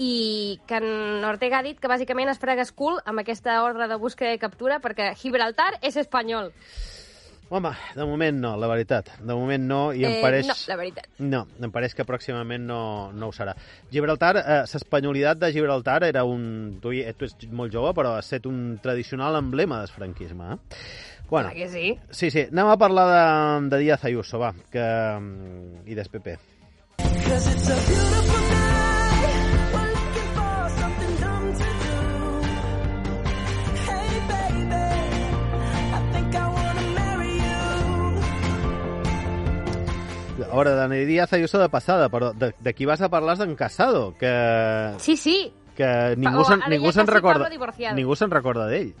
i 0.00 0.58
que 0.66 0.78
en 0.80 1.24
Ortega 1.28 1.58
ha 1.58 1.62
dit 1.62 1.76
que 1.76 1.88
bàsicament 1.90 2.30
es 2.32 2.38
frega 2.40 2.64
cul 2.72 2.96
amb 3.04 3.20
aquesta 3.20 3.58
ordre 3.62 3.84
de 3.88 3.98
búsqueda 4.00 4.32
i 4.32 4.38
captura 4.40 4.78
perquè 4.80 5.10
Gibraltar 5.20 5.74
és 5.84 5.98
espanyol. 6.00 6.54
Home, 7.50 7.72
de 7.96 8.04
moment 8.06 8.36
no, 8.38 8.52
la 8.56 8.68
veritat. 8.70 9.08
De 9.18 9.34
moment 9.34 9.64
no, 9.66 9.78
i 9.92 10.04
em 10.06 10.12
Eh, 10.12 10.22
pareix... 10.22 10.46
no, 10.46 10.54
la 10.70 10.76
veritat. 10.78 11.08
No, 11.18 11.40
em 11.60 11.72
pareix 11.74 11.96
que 11.98 12.04
pròximament 12.06 12.62
no, 12.68 13.10
no 13.12 13.26
ho 13.28 13.34
serà. 13.34 13.56
Gibraltar, 13.90 14.36
eh, 14.38 14.60
l'espanyolitat 14.70 15.40
de 15.42 15.50
Gibraltar 15.52 16.04
era 16.06 16.22
un... 16.24 16.78
Tu, 16.80 16.92
hi- 17.00 17.08
tu 17.18 17.26
ets 17.26 17.48
molt 17.50 17.74
jove, 17.74 17.90
però 17.98 18.14
ha 18.14 18.22
estat 18.22 18.46
un 18.46 18.78
tradicional 18.82 19.34
emblema 19.42 19.80
del 19.82 19.90
franquisme. 19.90 20.52
Eh? 20.54 20.78
Bueno, 21.30 21.50
que 21.50 21.68
sí. 21.68 21.98
sí, 22.10 22.30
sí. 22.30 22.46
Anem 22.52 22.70
a 22.70 22.78
parlar 22.78 23.08
de, 23.10 23.68
de 23.74 23.82
Díaz 23.82 24.04
Ayuso, 24.04 24.38
va, 24.38 24.54
que, 24.70 24.86
mm, 25.18 25.84
i 25.90 25.94
del 25.98 26.08
PP. 26.10 26.38
Cause 27.26 27.50
it's 27.50 27.68
a 27.70 27.74
beautiful 27.74 28.46
night. 28.50 28.69
You. 40.50 40.56
Ahora, 40.56 40.88
de 40.88 41.06
Díaz 41.06 41.32
Ayuso 41.32 41.58
de 41.58 41.68
passada, 41.68 42.08
però 42.08 42.32
de, 42.34 42.54
de 42.58 42.74
qui 42.74 42.84
vas 42.86 43.00
a 43.00 43.08
parlar 43.08 43.34
és 43.34 43.38
d'en 43.40 43.54
Casado, 43.56 44.14
que, 44.18 44.94
Sí, 44.98 45.16
sí. 45.16 45.52
que 45.76 46.14
ningú 46.16 46.44
se'n 46.44 46.60
ningú 46.68 46.90
quasi 46.92 47.06
recorda, 47.06 47.48
ningú 47.94 48.16
se'n 48.16 48.30
recorda 48.30 48.66
d'ell. 48.66 48.94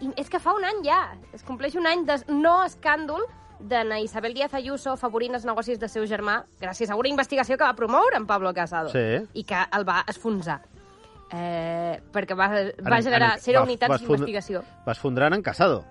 I 0.00 0.10
és 0.20 0.28
que 0.28 0.38
fa 0.38 0.52
un 0.52 0.64
any 0.64 0.82
ja. 0.84 1.14
Es 1.32 1.42
compleix 1.42 1.74
un 1.74 1.86
any 1.86 2.04
de 2.04 2.18
no 2.28 2.58
escàndol 2.66 3.22
d'Ana 3.58 3.98
Isabel 4.04 4.34
Díaz 4.34 4.52
Ayuso 4.52 4.92
afavorint 4.92 5.32
els 5.34 5.46
negocis 5.48 5.78
del 5.80 5.88
seu 5.88 6.04
germà 6.04 6.42
gràcies 6.60 6.90
a 6.92 6.96
una 7.00 7.08
investigació 7.08 7.56
que 7.56 7.64
va 7.64 7.72
promoure 7.74 8.18
en 8.18 8.26
Pablo 8.26 8.52
Casado 8.52 8.90
Sí. 8.90 9.24
i 9.32 9.44
que 9.44 9.56
el 9.72 9.88
va 9.88 10.02
esfonsar. 10.06 10.60
Eh, 11.32 11.98
perquè 12.12 12.36
va, 12.36 12.48
va 12.48 12.98
En- 12.98 13.02
generar 13.02 13.32
en- 13.34 13.40
zero 13.40 13.60
va- 13.60 13.64
unitats 13.64 14.00
d'investigació. 14.00 14.62
Vas 14.84 14.98
fondrant 14.98 15.34
en 15.34 15.42
Casado. 15.42 15.84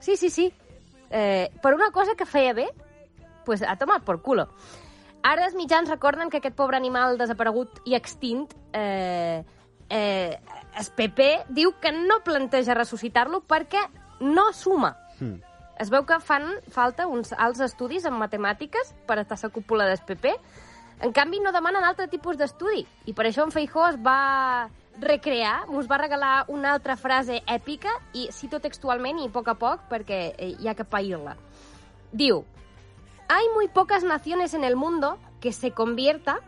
Sí, 0.00 0.16
sí, 0.16 0.28
sí. 0.28 0.52
Eh, 1.10 1.50
per 1.62 1.74
una 1.74 1.90
cosa 1.92 2.14
que 2.16 2.26
feia 2.26 2.52
bé, 2.52 2.68
pues 3.50 3.64
ha 3.66 3.74
tomat 3.74 4.04
por 4.06 4.22
culo. 4.22 4.46
Ara 5.26 5.48
els 5.48 5.56
mitjans 5.58 5.90
recorden 5.90 6.30
que 6.30 6.38
aquest 6.38 6.54
pobre 6.54 6.78
animal 6.78 7.16
desaparegut 7.18 7.80
i 7.84 7.96
extint, 7.98 8.44
eh, 8.72 9.42
eh, 9.90 10.38
el 10.78 10.90
PP 10.94 11.26
diu 11.50 11.72
que 11.82 11.90
no 11.90 12.20
planteja 12.22 12.76
ressuscitar-lo 12.78 13.40
perquè 13.42 13.82
no 14.20 14.52
suma. 14.54 14.92
Hmm. 15.18 15.40
Es 15.82 15.90
veu 15.90 16.06
que 16.06 16.20
fan 16.22 16.46
falta 16.70 17.08
uns 17.10 17.34
alts 17.34 17.64
estudis 17.66 18.06
en 18.06 18.14
matemàtiques 18.20 18.94
per 19.08 19.18
estar 19.18 19.34
a 19.40 19.48
la 19.48 19.50
cúpula 19.50 19.88
del 19.90 19.98
PP. 19.98 20.36
En 21.02 21.10
canvi, 21.16 21.40
no 21.40 21.50
demanen 21.50 21.82
altre 21.82 22.06
tipus 22.06 22.38
d'estudi. 22.38 22.84
I 23.10 23.16
per 23.16 23.26
això 23.26 23.42
en 23.42 23.50
Feijó 23.50 23.88
es 23.88 23.98
va 23.98 24.68
recrear, 25.00 25.64
us 25.74 25.90
va 25.90 25.98
regalar 25.98 26.44
una 26.54 26.70
altra 26.76 26.94
frase 26.96 27.42
èpica, 27.48 27.90
i 28.14 28.28
cito 28.30 28.60
textualment 28.60 29.18
i 29.18 29.26
a 29.26 29.34
poc 29.34 29.48
a 29.48 29.58
poc, 29.58 29.88
perquè 29.90 30.20
hi 30.38 30.68
ha 30.68 30.76
que 30.78 30.86
pair-la. 30.86 31.34
Diu, 32.12 32.44
hay 33.30 33.48
muy 33.54 33.68
pocas 33.68 34.02
naciones 34.02 34.54
en 34.54 34.64
el 34.64 34.74
mundo 34.74 35.16
que 35.40 35.52
se 35.52 35.70
convierta, 35.70 36.40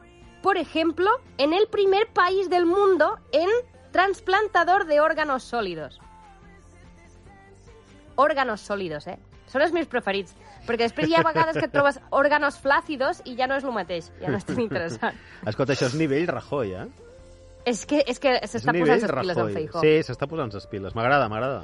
por 0.43 0.57
ejemplo, 0.59 1.09
en 1.39 1.53
el 1.53 1.69
primer 1.69 2.09
país 2.09 2.51
del 2.51 2.67
mundo 2.67 3.21
en 3.31 3.49
trasplantador 3.93 4.87
de 4.87 5.01
órganos 5.01 5.45
sólidos. 5.45 6.01
Órganos 8.17 8.61
sòlidos, 8.61 9.07
eh? 9.07 9.19
Són 9.47 9.63
els 9.63 9.73
meus 9.73 9.87
preferits, 9.87 10.35
perquè 10.67 10.89
després 10.89 11.09
hi 11.09 11.15
ha 11.15 11.23
vegades 11.25 11.57
que 11.57 11.67
et 11.69 11.73
trobes 11.73 12.01
òrganos 12.11 12.59
flàcidos 12.61 13.23
i 13.25 13.37
ja 13.39 13.47
no 13.47 13.57
és 13.61 13.65
el 13.65 13.73
mateix, 13.77 14.11
ja 14.19 14.33
no 14.33 14.41
és 14.41 14.49
tan 14.49 14.59
interessant. 14.67 15.17
Escolta, 15.47 15.77
això 15.77 15.87
és 15.87 15.95
nivell 16.01 16.27
Rajoy, 16.29 16.75
eh? 16.83 16.89
és 17.65 17.85
que, 17.87 18.03
és 18.03 18.19
que 18.19 18.35
s'està 18.43 18.75
posant 18.75 18.99
les 18.99 19.15
piles 19.21 19.39
en. 19.39 19.55
Feijó. 19.55 19.85
Sí, 19.87 19.95
s'està 20.09 20.27
posant 20.27 20.51
les 20.51 20.67
piles. 20.67 20.99
M'agrada, 20.99 21.31
m'agrada. 21.31 21.63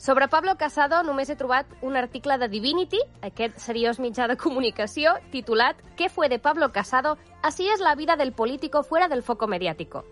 Sobre 0.00 0.28
Pablo 0.28 0.54
Casado 0.56 1.02
només 1.04 1.28
he 1.28 1.34
trobat 1.36 1.68
un 1.84 1.92
article 2.00 2.38
de 2.40 2.46
Divinity, 2.48 3.02
aquest 3.20 3.58
seriós 3.60 3.98
mitjà 4.00 4.24
de 4.30 4.36
comunicació, 4.40 5.12
titulat 5.28 5.76
«¿Qué 5.98 6.08
fue 6.08 6.30
de 6.30 6.38
Pablo 6.38 6.70
Casado? 6.72 7.18
Así 7.42 7.68
es 7.68 7.80
la 7.80 7.94
vida 7.94 8.16
del 8.16 8.32
político 8.32 8.82
fuera 8.82 9.08
del 9.08 9.22
foco 9.22 9.46
mediático», 9.46 10.06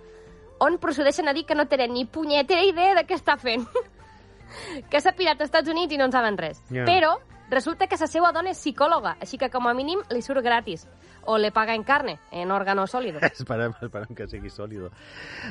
on 0.58 0.76
procedeixen 0.76 1.26
a 1.26 1.32
dir 1.32 1.46
que 1.46 1.54
no 1.54 1.68
tenen 1.68 1.94
ni 1.94 2.04
punyetera 2.04 2.66
idea 2.68 2.94
de 2.94 3.06
què 3.08 3.16
està 3.16 3.38
fent. 3.40 3.64
que 4.90 5.00
s'ha 5.00 5.14
pirat 5.16 5.40
als 5.40 5.48
Estats 5.48 5.72
Units 5.72 5.96
i 5.96 5.96
no 5.96 6.04
en 6.04 6.12
saben 6.12 6.36
res. 6.36 6.60
Ja. 6.68 6.84
Però 6.84 7.16
resulta 7.48 7.86
que 7.88 7.96
la 7.96 8.12
seva 8.12 8.32
dona 8.36 8.52
és 8.52 8.60
psicòloga, 8.60 9.16
així 9.22 9.40
que 9.40 9.48
com 9.48 9.72
a 9.72 9.72
mínim 9.72 10.04
li 10.12 10.20
surt 10.20 10.44
gratis. 10.44 10.84
O 11.24 11.36
le 11.38 11.50
paga 11.52 11.74
en 11.74 11.82
carne, 11.84 12.18
en 12.32 12.50
órgano 12.50 12.86
sólido. 12.86 13.20
esperem, 13.32 13.72
esperem 13.82 14.14
que 14.16 14.26
sigui 14.28 14.50
sòlido. 14.50 14.90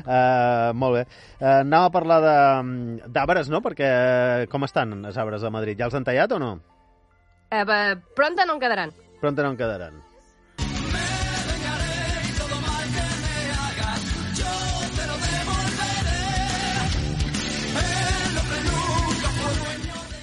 Uh, 0.05 0.73
molt 0.73 0.95
bé. 0.99 1.03
Uh, 1.39 1.59
anàvem 1.61 1.85
a 1.87 1.93
parlar 1.93 2.19
de- 2.23 3.09
d'arbres, 3.13 3.49
no? 3.49 3.61
Perquè 3.61 3.87
eh, 3.87 4.47
com 4.49 4.63
estan 4.65 4.97
els 5.05 5.17
arbres 5.17 5.41
de 5.45 5.49
Madrid? 5.53 5.77
Ja 5.79 5.85
els 5.89 5.95
han 5.95 6.03
tallat 6.07 6.31
o 6.31 6.39
no? 6.39 6.55
Eh, 7.51 7.61
eh, 7.63 7.95
pronta 8.15 8.45
no 8.45 8.57
en 8.57 8.59
quedaran. 8.59 8.91
Pronte 9.21 9.41
no 9.43 9.51
en 9.53 9.57
quedaran. 9.57 10.01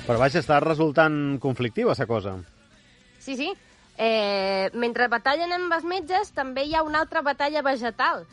Però 0.05 0.19
vaja, 0.21 0.41
està 0.43 0.59
resultant 0.61 1.15
conflictiva, 1.41 1.93
aquesta 1.95 2.07
cosa. 2.11 2.35
Sí, 3.25 3.37
sí. 3.39 3.53
Eh, 3.97 4.71
mentre 4.75 5.07
batallen 5.09 5.53
amb 5.55 5.73
els 5.77 5.85
metges, 5.87 6.33
també 6.35 6.65
hi 6.67 6.75
ha 6.75 6.83
una 6.83 7.01
altra 7.05 7.23
batalla 7.23 7.63
vegetal 7.63 8.25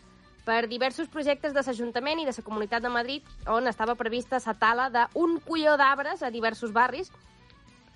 per 0.46 0.68
diversos 0.68 1.08
projectes 1.08 1.54
de 1.54 1.62
l'Ajuntament 1.62 2.20
i 2.20 2.26
de 2.26 2.34
la 2.34 2.44
Comunitat 2.44 2.82
de 2.82 2.90
Madrid 2.90 3.24
on 3.48 3.68
estava 3.70 3.94
prevista 3.96 4.40
la 4.44 4.54
tala 4.58 4.90
d'un 4.90 5.40
colló 5.46 5.78
d'arbres 5.78 6.24
a 6.24 6.32
diversos 6.32 6.74
barris 6.74 7.12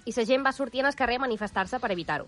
i 0.05 0.13
la 0.13 0.25
gent 0.25 0.45
va 0.45 0.51
sortir 0.53 0.81
en 0.81 0.85
el 0.91 0.95
carrer 0.95 1.15
a 1.17 1.25
manifestar-se 1.25 1.79
per 1.79 1.91
evitar-ho. 1.91 2.27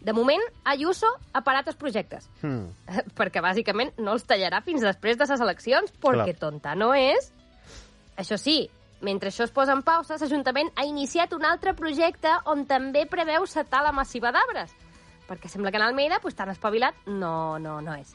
De 0.00 0.12
moment, 0.14 0.40
Ayuso 0.64 1.08
ha 1.34 1.42
parat 1.42 1.66
els 1.68 1.76
projectes, 1.76 2.28
Hmm. 2.40 2.70
perquè 3.18 3.42
bàsicament 3.42 3.92
no 3.98 4.12
els 4.14 4.24
tallarà 4.24 4.62
fins 4.64 4.80
després 4.80 5.18
de 5.18 5.26
les 5.26 5.40
eleccions, 5.40 5.92
perquè 6.00 6.32
Clar. 6.32 6.38
tonta 6.38 6.74
no 6.74 6.94
és. 6.94 7.32
Això 8.16 8.38
sí, 8.38 8.70
mentre 9.02 9.28
això 9.28 9.44
es 9.44 9.50
posa 9.52 9.74
en 9.74 9.82
pausa, 9.82 10.16
l'Ajuntament 10.16 10.70
ha 10.76 10.84
iniciat 10.86 11.32
un 11.34 11.44
altre 11.44 11.74
projecte 11.74 12.30
on 12.46 12.64
també 12.66 13.04
preveu 13.06 13.44
la 13.54 13.64
tala 13.64 13.92
massiva 13.92 14.32
d'arbres, 14.32 14.72
perquè 15.28 15.50
sembla 15.52 15.70
que 15.70 15.78
en 15.78 15.86
Almeida, 15.86 16.20
pues, 16.20 16.34
tan 16.34 16.50
espavilat, 16.50 16.94
no, 17.06 17.58
no, 17.58 17.80
no 17.84 17.94
és. 17.94 18.14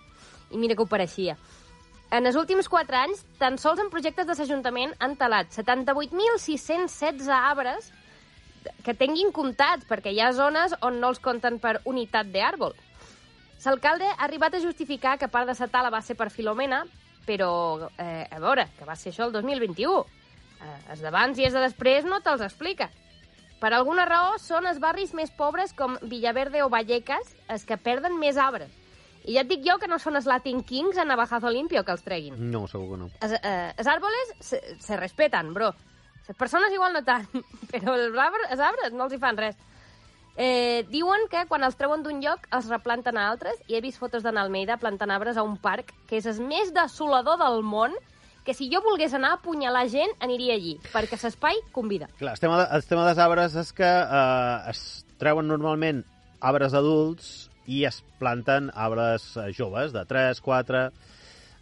I 0.52 0.58
mira 0.58 0.76
que 0.76 0.84
ho 0.84 0.90
pareixia. 0.90 1.38
En 2.14 2.28
els 2.30 2.36
últims 2.38 2.68
4 2.70 2.98
anys, 3.00 3.24
tan 3.40 3.58
sols 3.58 3.80
en 3.82 3.90
projectes 3.90 4.28
de 4.28 4.36
l'Ajuntament 4.38 4.92
han 5.02 5.16
talat 5.18 5.50
78.616 5.56 7.30
arbres 7.34 7.90
que 8.86 8.94
tinguin 8.94 9.32
comptats, 9.34 9.88
perquè 9.90 10.14
hi 10.14 10.22
ha 10.22 10.32
zones 10.36 10.76
on 10.82 11.00
no 11.02 11.10
els 11.14 11.22
compten 11.24 11.58
per 11.64 11.80
unitat 11.90 12.30
d'àrbol. 12.34 12.76
L'alcalde 13.64 14.10
ha 14.12 14.26
arribat 14.26 14.54
a 14.54 14.62
justificar 14.62 15.18
que 15.18 15.32
part 15.32 15.48
de 15.48 15.56
la 15.58 15.68
tala 15.72 15.90
va 15.90 16.02
ser 16.02 16.18
per 16.20 16.30
Filomena, 16.30 16.84
però, 17.26 17.90
eh, 17.98 18.28
a 18.30 18.40
veure, 18.40 18.68
que 18.78 18.86
va 18.86 18.96
ser 18.96 19.12
això 19.12 19.26
el 19.26 19.32
2021. 19.32 20.04
Eh, 20.62 20.92
els 20.92 21.02
d'abans 21.02 21.40
i 21.40 21.46
els 21.46 21.54
de 21.54 21.62
després 21.64 22.06
no 22.06 22.20
te'ls 22.22 22.44
explica. 22.44 22.90
Per 23.64 23.72
alguna 23.72 24.04
raó 24.04 24.34
són 24.44 24.66
els 24.68 24.80
barris 24.84 25.14
més 25.16 25.30
pobres 25.32 25.72
com 25.72 25.94
Villaverde 26.12 26.66
o 26.66 26.70
Vallecas 26.72 27.30
els 27.54 27.64
que 27.64 27.78
perden 27.80 28.18
més 28.20 28.36
arbres. 28.36 28.74
I 29.24 29.38
ja 29.38 29.46
et 29.46 29.48
dic 29.48 29.62
jo 29.64 29.78
que 29.80 29.88
no 29.88 29.96
són 30.04 30.20
els 30.20 30.28
Latin 30.28 30.60
Kings 30.68 31.00
a 31.00 31.06
Navajazo 31.08 31.48
Limpio 31.48 31.86
que 31.88 31.94
els 31.96 32.04
treguin. 32.04 32.36
No, 32.52 32.66
segur 32.68 32.90
que 32.92 32.98
no. 33.06 33.08
Els, 33.24 33.38
eh, 33.40 33.70
els 33.80 33.88
árboles 33.88 34.34
se, 34.44 34.60
se 34.84 34.98
respeten, 35.00 35.54
bro. 35.56 35.72
Les 36.28 36.36
persones 36.36 36.76
igual 36.76 36.92
no 36.92 37.06
tant, 37.08 37.30
però 37.72 37.96
els 37.96 38.20
arbres, 38.20 38.52
els 38.52 38.66
arbres 38.68 38.92
no 38.92 39.08
els 39.08 39.16
hi 39.16 39.22
fan 39.24 39.40
res. 39.40 39.56
Eh, 40.36 40.84
diuen 40.92 41.30
que 41.32 41.46
quan 41.48 41.64
els 41.64 41.80
treuen 41.80 42.04
d'un 42.04 42.20
lloc 42.20 42.50
els 42.52 42.68
replanten 42.68 43.16
a 43.16 43.30
altres 43.32 43.64
i 43.70 43.78
he 43.78 43.84
vist 43.86 44.02
fotos 44.02 44.28
d'en 44.28 44.42
Almeida 44.42 44.76
plantant 44.82 45.14
arbres 45.14 45.40
a 45.40 45.48
un 45.48 45.56
parc 45.56 45.96
que 46.10 46.20
és 46.20 46.28
el 46.28 46.44
més 46.44 46.76
desolador 46.76 47.40
del 47.40 47.64
món 47.64 47.96
que 48.44 48.54
si 48.54 48.70
jo 48.72 48.82
volgués 48.84 49.14
anar 49.14 49.34
a 49.34 49.40
apunyalar 49.40 49.88
gent 49.92 50.12
aniria 50.24 50.58
allí, 50.58 50.76
perquè 50.94 51.20
l'espai 51.22 51.62
convida. 51.72 52.10
Clar, 52.20 52.36
el 52.36 52.44
tema, 52.44 52.60
de, 52.62 52.68
el 52.76 52.86
tema 52.90 53.08
dels 53.08 53.24
arbres 53.24 53.56
és 53.64 53.72
que 53.76 53.88
eh, 53.88 54.70
es 54.74 54.84
treuen 55.22 55.48
normalment 55.48 56.04
arbres 56.44 56.76
adults 56.76 57.50
i 57.72 57.86
es 57.88 58.02
planten 58.20 58.70
arbres 58.76 59.32
eh, 59.38 59.52
joves, 59.56 59.96
de 59.96 60.06
3, 60.06 60.44
4... 60.44 60.86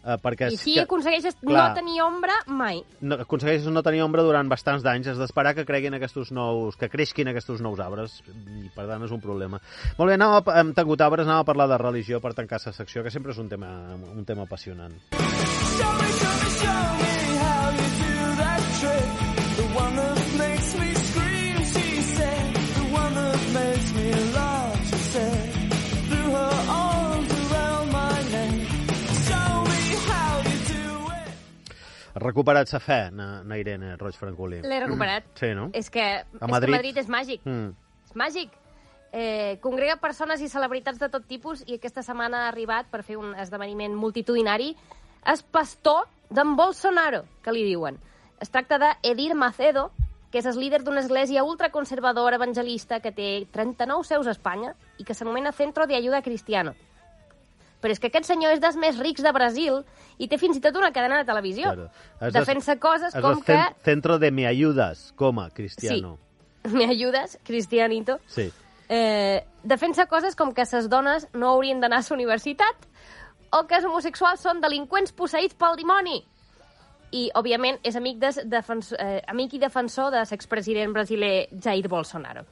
Eh, 0.02 0.16
perquè 0.18 0.48
I 0.50 0.56
si 0.58 0.72
que, 0.74 0.82
aconsegueixes 0.82 1.36
clar, 1.38 1.68
no 1.68 1.76
tenir 1.76 2.00
ombra, 2.02 2.34
mai. 2.50 2.80
no, 3.06 3.20
aconsegueixes 3.22 3.70
no 3.70 3.84
tenir 3.86 4.00
ombra 4.02 4.24
durant 4.26 4.50
bastants 4.50 4.82
d'anys, 4.82 5.12
has 5.12 5.20
d'esperar 5.22 5.52
que 5.54 5.62
creguin 5.68 5.94
aquests 5.94 6.32
nous, 6.34 6.74
que 6.74 6.90
creixin 6.90 7.30
aquests 7.30 7.62
nous 7.62 7.78
arbres, 7.78 8.18
i 8.26 8.66
per 8.74 8.88
tant 8.90 9.06
és 9.06 9.14
un 9.14 9.22
problema. 9.22 9.62
Molt 10.00 10.10
bé, 10.10 10.18
anàvem 10.18 10.42
a, 10.42 10.58
hem 10.58 10.74
tingut 10.74 11.06
arbres, 11.06 11.28
anàvem 11.30 11.46
a 11.46 11.50
parlar 11.52 11.70
de 11.70 11.78
religió 11.86 12.18
per 12.18 12.34
tancar 12.34 12.58
la 12.66 12.74
secció, 12.74 13.06
que 13.06 13.14
sempre 13.14 13.30
és 13.30 13.38
un 13.38 13.52
tema, 13.52 13.70
un 13.94 14.26
tema 14.26 14.50
apassionant. 14.50 14.98
Show 15.82 15.92
me, 16.00 16.08
show 16.22 16.34
me, 16.42 16.48
show 16.62 16.82
me 17.02 17.14
how 17.42 17.64
you 17.78 17.88
do 18.02 18.14
that 18.42 18.62
trick. 18.80 19.08
The 19.58 19.66
one 19.82 19.94
that 19.96 20.18
makes 20.42 20.68
me 20.78 20.88
scream, 20.94 21.56
she 21.74 21.86
said. 22.16 22.46
The 22.78 22.86
one 23.00 23.14
that 23.18 23.40
makes 23.58 23.88
me 23.98 24.06
laugh, 24.38 24.78
she 24.90 24.98
said. 25.14 25.44
Threw 26.08 26.26
her 26.38 26.54
arms 26.70 27.30
around 27.50 27.86
my 27.92 28.14
neck. 28.30 28.54
Show 29.26 29.72
recuperat 32.22 32.68
sa 32.68 32.78
fe, 32.78 33.10
na, 33.10 33.42
na 33.42 33.56
Irene 33.58 33.96
Roig 33.98 34.16
Francolí. 34.16 34.60
L'he 34.62 34.80
recuperat. 34.84 35.24
Sí, 35.38 35.52
no? 35.56 35.70
És 35.74 35.90
que, 35.90 36.02
A 36.22 36.24
és 36.24 36.50
Madrid. 36.50 36.70
que 36.70 36.76
Madrid 36.76 36.98
és 37.02 37.08
màgic. 37.08 37.40
Mm. 37.44 37.72
És 38.08 38.14
màgic. 38.16 38.58
Eh, 39.12 39.58
congrega 39.60 39.98
persones 40.00 40.40
i 40.40 40.48
celebritats 40.48 40.98
de 40.98 41.08
tot 41.12 41.26
tipus 41.28 41.64
i 41.66 41.76
aquesta 41.76 42.00
setmana 42.02 42.46
ha 42.46 42.48
arribat 42.48 42.86
per 42.88 43.02
fer 43.04 43.18
un 43.20 43.34
esdeveniment 43.36 43.92
multitudinari 43.92 44.70
és 45.26 45.42
pastor 45.42 46.06
d'en 46.30 46.56
Bolsonaro, 46.56 47.24
que 47.44 47.52
li 47.52 47.62
diuen. 47.64 47.98
Es 48.40 48.50
tracta 48.50 48.78
d'Edir 48.78 49.34
Macedo, 49.38 49.90
que 50.32 50.40
és 50.40 50.46
el 50.48 50.56
líder 50.58 50.80
d'una 50.82 51.00
església 51.04 51.44
ultraconservadora 51.44 52.36
evangelista 52.40 53.00
que 53.00 53.12
té 53.12 53.46
39 53.52 54.04
seus 54.08 54.26
a 54.26 54.32
Espanya 54.32 54.72
i 54.98 55.04
que 55.04 55.14
s'anomena 55.14 55.52
Centro 55.52 55.86
de 55.86 55.94
Ayuda 55.94 56.22
Cristiano. 56.22 56.72
Però 57.82 57.90
és 57.92 57.98
que 58.00 58.08
aquest 58.08 58.24
senyor 58.30 58.52
és 58.54 58.60
dels 58.62 58.76
més 58.78 58.98
rics 58.98 59.22
de 59.22 59.32
Brasil 59.34 59.80
i 60.22 60.28
té 60.30 60.38
fins 60.38 60.56
i 60.56 60.60
tot 60.62 60.76
una 60.78 60.92
cadena 60.94 61.18
de 61.18 61.26
televisió. 61.28 61.72
Claro. 61.74 61.90
Defensa 62.32 62.76
coses 62.78 63.12
com 63.14 63.40
que... 63.42 63.52
cen- 63.58 63.74
Centro 63.84 64.18
de 64.22 64.30
Me 64.30 64.46
Ayudas, 64.46 65.12
coma, 65.16 65.50
Cristiano. 65.50 66.16
Me 66.64 66.86
ayudes, 66.86 67.38
Cristianito? 67.44 68.20
Sí. 68.26 68.52
Eh, 68.88 69.44
defensa 69.64 70.06
coses 70.06 70.36
com 70.36 70.52
que 70.54 70.64
ses 70.64 70.88
dones 70.88 71.26
no 71.34 71.48
haurien 71.50 71.80
d'anar 71.80 71.98
a 72.02 72.06
la 72.08 72.14
universitat 72.14 72.86
o 73.52 73.64
que 73.68 73.76
els 73.78 73.86
homosexuals 73.88 74.42
són 74.44 74.62
delinqüents 74.62 75.12
posseïts 75.16 75.56
pel 75.58 75.76
dimoni. 75.76 76.22
I, 77.12 77.26
òbviament, 77.36 77.76
és 77.84 77.96
amic, 77.98 78.16
de, 78.22 78.30
defens, 78.48 78.94
eh, 78.96 79.20
amic 79.28 79.58
i 79.58 79.60
defensor 79.60 80.10
de 80.14 80.22
l'expresident 80.24 80.94
brasiler 80.96 81.48
Jair 81.52 81.88
Bolsonaro. 81.92 82.46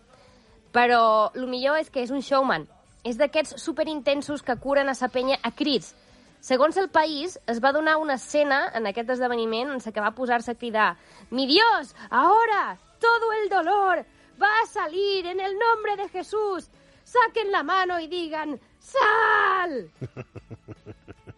Però 0.72 1.32
el 1.34 1.48
millor 1.48 1.80
és 1.80 1.88
que 1.90 2.04
és 2.04 2.12
un 2.12 2.20
showman. 2.20 2.68
És 3.02 3.16
d'aquests 3.16 3.56
superintensos 3.62 4.44
que 4.44 4.58
curen 4.60 4.92
a 4.92 4.94
sa 4.94 5.08
penya 5.08 5.38
a 5.42 5.50
crits. 5.56 5.94
Segons 6.40 6.76
el 6.76 6.90
país, 6.92 7.38
es 7.48 7.60
va 7.64 7.72
donar 7.72 7.96
una 8.00 8.18
escena 8.20 8.70
en 8.74 8.86
aquest 8.86 9.10
esdeveniment 9.16 9.72
en 9.72 9.80
què 9.80 10.00
va 10.00 10.14
posar-se 10.16 10.52
a 10.52 10.58
cridar 10.60 10.96
«Mi 11.30 11.46
Dios, 11.46 11.94
ahora 12.10 12.78
todo 13.00 13.32
el 13.40 13.48
dolor 13.48 14.04
va 14.40 14.52
a 14.62 14.66
salir 14.66 15.26
en 15.26 15.40
el 15.40 15.58
nombre 15.58 15.96
de 15.96 16.08
Jesús. 16.08 16.70
Saquen 17.04 17.50
la 17.50 17.62
mano 17.62 17.98
y 17.98 18.08
digan 18.08 18.60
¡Sal!» 18.78 19.90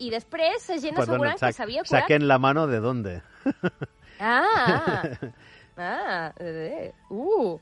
I 0.03 0.11
després 0.11 0.67
la 0.71 0.79
gent 0.83 0.99
assegurant 0.99 1.39
que 1.39 1.53
s'havia 1.55 1.85
curat. 1.85 2.03
Saquen 2.03 2.27
la 2.27 2.39
mano 2.43 2.67
de 2.67 2.81
dónde? 2.83 3.21
Ah, 4.19 5.03
ah, 5.77 6.33
eh, 6.41 6.93
uh. 7.11 7.59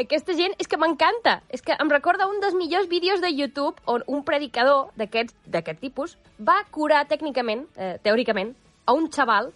Aquesta 0.00 0.32
gent 0.38 0.54
és 0.62 0.68
que 0.70 0.78
m'encanta. 0.80 1.40
És 1.52 1.64
que 1.64 1.76
em 1.76 1.90
recorda 1.92 2.28
un 2.30 2.40
dels 2.40 2.56
millors 2.56 2.88
vídeos 2.88 3.20
de 3.20 3.30
YouTube 3.32 3.82
on 3.90 4.04
un 4.08 4.24
predicador 4.24 4.92
d'aquest 4.96 5.80
tipus 5.80 6.16
va 6.40 6.62
curar 6.72 7.06
tècnicament, 7.10 7.66
eh, 7.76 7.98
teòricament, 8.04 8.54
a 8.86 8.96
un 8.96 9.10
xaval 9.12 9.52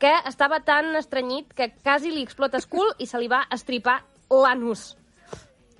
que 0.00 0.12
estava 0.28 0.60
tan 0.64 0.94
estranyit 0.96 1.52
que 1.54 1.72
quasi 1.82 2.10
li 2.10 2.22
explota 2.22 2.56
el 2.56 2.66
cul 2.66 2.94
i 2.98 3.06
se 3.06 3.18
li 3.18 3.28
va 3.28 3.44
estripar 3.52 4.00
l'anus. 4.30 4.96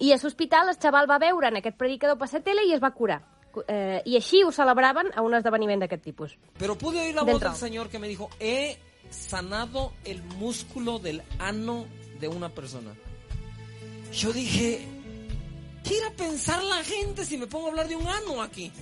I 0.00 0.12
a 0.12 0.18
l'hospital 0.20 0.72
el 0.72 0.80
xaval 0.80 1.08
va 1.08 1.20
veure 1.20 1.48
en 1.48 1.60
aquest 1.60 1.76
predicador 1.76 2.18
la 2.20 2.40
tele 2.40 2.66
i 2.66 2.74
es 2.74 2.82
va 2.82 2.90
curar. 2.90 3.20
Eh, 3.66 4.02
I 4.06 4.16
així 4.16 4.44
ho 4.44 4.52
celebraven 4.52 5.10
a 5.14 5.22
un 5.26 5.34
esdeveniment 5.34 5.82
d'aquest 5.82 6.04
tipus. 6.04 6.36
Pero 6.58 6.76
pude 6.78 7.00
oír 7.00 7.14
la 7.14 7.22
voz 7.22 7.40
del. 7.40 7.54
Señor 7.54 7.88
que 7.88 7.98
me 7.98 8.08
dijo, 8.08 8.30
he 8.38 8.78
sanado 9.10 9.92
el 10.04 10.22
músculo 10.22 10.98
del 10.98 11.22
ano 11.38 11.86
de 12.20 12.28
una 12.28 12.48
persona. 12.48 12.92
Yo 14.12 14.32
dije, 14.32 14.86
¿qué 15.84 15.96
irá 15.96 16.08
a 16.08 16.12
pensar 16.12 16.62
la 16.62 16.82
gente 16.84 17.24
si 17.24 17.38
me 17.38 17.46
pongo 17.46 17.66
a 17.66 17.70
hablar 17.70 17.88
de 17.88 17.96
un 17.96 18.06
ano 18.06 18.42
aquí? 18.42 18.72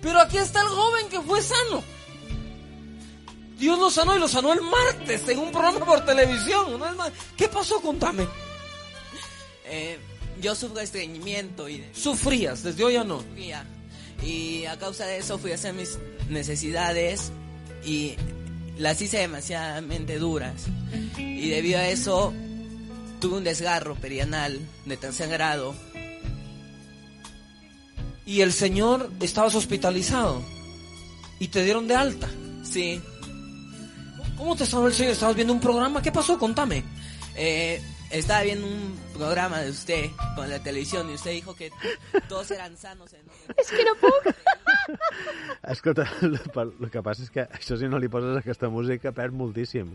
Pero 0.00 0.20
aquí 0.20 0.38
está 0.38 0.60
el 0.62 0.68
joven 0.68 1.08
que 1.08 1.20
fue 1.20 1.40
sano. 1.40 1.82
Dios 3.56 3.78
lo 3.78 3.90
sanó 3.90 4.16
y 4.16 4.18
lo 4.18 4.26
sanó 4.26 4.52
el 4.52 4.60
martes 4.60 5.28
en 5.28 5.38
un 5.38 5.52
programa 5.52 5.86
por 5.86 6.04
televisión. 6.04 6.80
¿Qué 7.36 7.48
pasó? 7.48 7.80
Contame. 7.80 8.26
Eh, 9.64 9.98
yo 10.40 10.54
sufro 10.54 10.80
estreñimiento 10.80 11.68
y 11.68 11.84
Sufrías, 11.92 12.62
desde 12.62 12.84
hoy 12.84 12.94
ya 12.94 13.04
no. 13.04 13.20
sufría. 13.20 13.64
Y 14.22 14.64
a 14.66 14.78
causa 14.78 15.04
de 15.06 15.18
eso 15.18 15.38
fui 15.38 15.52
a 15.52 15.56
hacer 15.56 15.74
mis 15.74 15.98
necesidades 16.28 17.32
y 17.84 18.14
las 18.78 19.00
hice 19.02 19.18
demasiadamente 19.18 20.18
duras. 20.18 20.64
Y 21.18 21.48
debido 21.50 21.78
a 21.78 21.88
eso 21.88 22.32
tuve 23.20 23.38
un 23.38 23.44
desgarro 23.44 23.94
perianal 23.96 24.60
de 24.86 24.96
tercer 24.96 25.28
grado. 25.28 25.74
Y 28.24 28.40
el 28.40 28.52
Señor 28.52 29.10
estabas 29.20 29.54
hospitalizado. 29.54 30.42
Y 31.40 31.48
te 31.48 31.64
dieron 31.64 31.88
de 31.88 31.96
alta. 31.96 32.28
Sí. 32.62 33.00
¿Cómo 34.36 34.54
te 34.54 34.64
sanó 34.64 34.86
el 34.86 34.94
Señor? 34.94 35.12
¿Estabas 35.12 35.34
viendo 35.34 35.52
un 35.52 35.60
programa? 35.60 36.00
¿Qué 36.02 36.12
pasó? 36.12 36.38
Contame. 36.38 36.84
Eh, 37.34 37.82
estaba 38.12 38.42
viendo 38.42 38.66
un 38.66 38.98
programa 39.14 39.60
de 39.60 39.70
usted 39.70 40.10
con 40.36 40.48
la 40.48 40.62
televisión 40.62 41.10
y 41.10 41.14
usted 41.14 41.30
dijo 41.32 41.54
que 41.56 41.70
todos 42.28 42.50
eran 42.50 42.76
sanos. 42.76 43.12
En... 43.14 43.20
És 43.56 43.70
que 43.70 43.84
no 43.84 43.94
puc. 43.96 44.34
Escolta, 45.62 46.06
el, 46.22 46.38
el 46.80 46.90
que 46.90 47.02
passa 47.02 47.22
és 47.24 47.30
que 47.32 47.44
això 47.48 47.76
si 47.80 47.88
no 47.88 47.98
li 48.02 48.08
poses 48.12 48.36
aquesta 48.40 48.68
música 48.72 49.12
perd 49.16 49.34
moltíssim. 49.36 49.94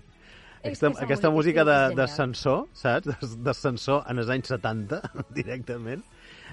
Aquesta, 0.58 0.90
aquesta 1.06 1.30
música 1.30 1.64
de, 1.64 1.72
genial. 1.76 1.96
d'ascensor, 2.00 2.64
saps? 2.76 3.06
De- 3.08 3.38
D'ascensor 3.46 4.04
en 4.10 4.20
els 4.24 4.30
anys 4.34 4.50
70, 4.52 5.00
directament, 5.38 6.02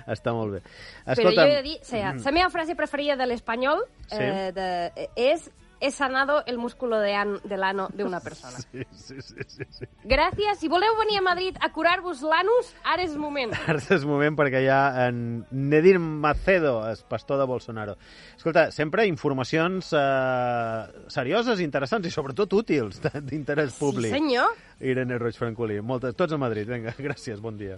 està 0.07 0.35
molt 0.37 0.59
bé. 0.59 0.61
Però 1.09 1.33
jo 1.33 1.47
he 1.49 1.55
de 1.57 1.63
dir, 1.65 1.79
o 1.81 1.89
sea, 1.89 2.13
la 2.13 2.35
meva 2.37 2.51
frase 2.53 2.77
preferida 2.77 3.17
de 3.17 3.27
l'espanyol 3.31 3.81
Sí. 4.11 4.21
eh, 4.21 4.51
de, 4.55 4.69
eh, 4.95 5.09
és 5.33 5.49
he 5.85 5.91
sanado 5.91 6.43
el 6.47 6.57
músculo 6.59 6.99
de, 6.99 7.15
an, 7.15 7.39
de 7.45 7.57
l'ano 7.57 7.89
d'una 7.93 8.21
persona. 8.21 8.59
Sí, 8.59 8.83
sí, 8.93 9.21
sí, 9.21 9.35
sí, 9.47 9.65
sí. 9.71 9.85
Gràcies. 10.05 10.59
Si 10.59 10.69
voleu 10.69 10.97
venir 10.99 11.19
a 11.19 11.23
Madrid 11.23 11.57
a 11.61 11.69
curar-vos 11.73 12.23
l'anus, 12.25 12.73
ara 12.85 13.03
és 13.05 13.15
moment. 13.17 13.53
Ara 13.69 13.81
és 13.95 14.05
moment 14.09 14.37
perquè 14.39 14.63
hi 14.65 14.69
ha 14.73 15.07
en 15.09 15.45
Nedir 15.51 15.99
Macedo, 16.01 16.79
el 16.89 16.97
pastor 17.09 17.39
de 17.43 17.47
Bolsonaro. 17.51 17.97
Escolta, 18.37 18.71
sempre 18.73 19.07
informacions 19.07 19.93
eh, 19.93 21.05
serioses, 21.13 21.61
interessants 21.61 22.07
i 22.09 22.11
sobretot 22.15 22.53
útils, 22.57 23.01
de- 23.05 23.21
d'interès 23.21 23.77
públic. 23.79 24.13
senyor. 24.15 24.55
Irene 24.81 25.19
Roig 25.19 25.37
Francolí. 25.39 25.81
Moltes, 25.81 26.17
tots 26.17 26.33
a 26.33 26.39
Madrid. 26.39 26.69
Vinga, 26.69 26.95
gràcies, 27.11 27.41
bon 27.41 27.57
dia. 27.59 27.77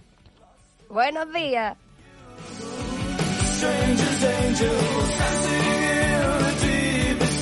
Buenos 0.88 1.26
días. 1.34 1.76
Strangers, 3.56 4.24
angels, 4.24 5.45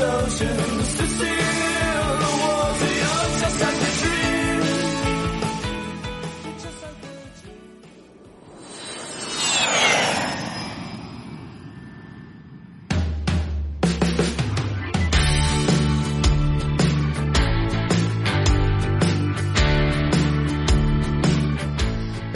oceans 0.00 0.94
to 0.96 1.06
see. 1.08 1.43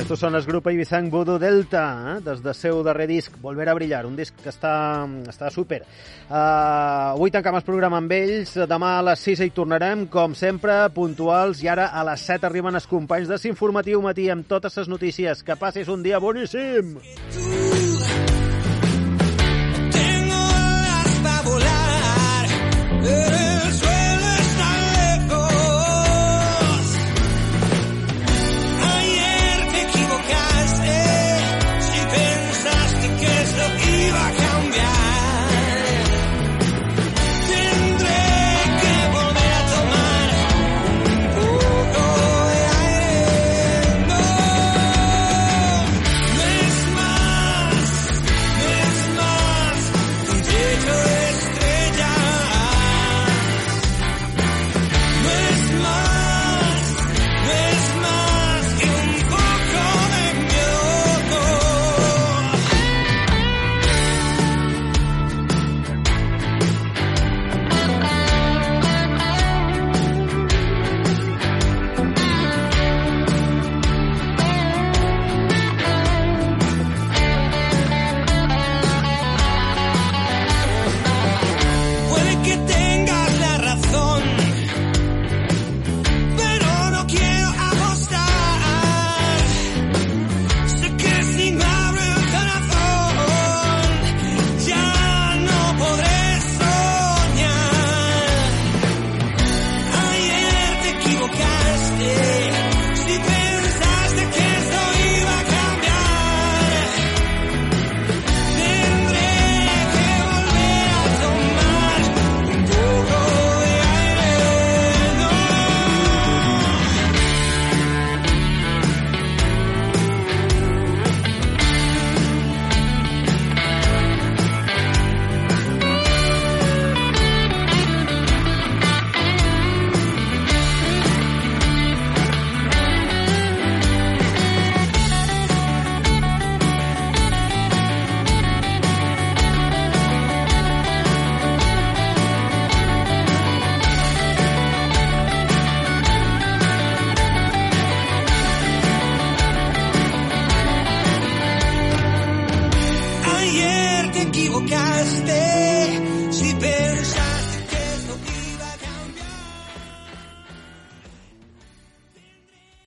Estos 0.09 0.23
són 0.25 0.39
el 0.39 0.45
grup 0.49 0.65
Ibizang 0.73 1.11
Voodoo 1.13 1.37
Delta, 1.37 1.83
eh? 2.09 2.13
des 2.25 2.39
del 2.41 2.55
seu 2.57 2.79
darrer 2.81 3.05
disc, 3.11 3.35
Volver 3.43 3.67
a 3.69 3.75
brillar, 3.77 4.07
un 4.09 4.15
disc 4.17 4.33
que 4.41 4.49
està, 4.49 5.05
està 5.29 5.51
super. 5.53 5.83
Uh, 6.31 7.13
avui 7.13 7.29
tancam 7.29 7.59
el 7.59 7.67
programa 7.67 7.99
amb 8.01 8.15
ells, 8.17 8.55
demà 8.71 8.95
a 8.97 9.03
les 9.11 9.27
6 9.29 9.43
hi 9.45 9.51
tornarem, 9.53 10.07
com 10.09 10.33
sempre, 10.33 10.79
puntuals, 10.97 11.61
i 11.61 11.69
ara 11.69 11.91
a 11.93 12.07
les 12.09 12.25
7 12.25 12.49
arriben 12.49 12.81
els 12.81 12.89
companys 12.89 13.29
de 13.29 13.37
Sinformatiu 13.37 14.01
Matí 14.01 14.31
amb 14.33 14.49
totes 14.49 14.81
les 14.81 14.89
notícies. 14.89 15.45
Que 15.45 15.61
passis 15.61 15.93
un 15.93 16.01
dia 16.01 16.17
boníssim! 16.25 16.97
Tengo 19.93 20.41
alas 20.41 21.21
para 21.21 21.43
volar, 21.51 22.49
eh, 23.05 23.48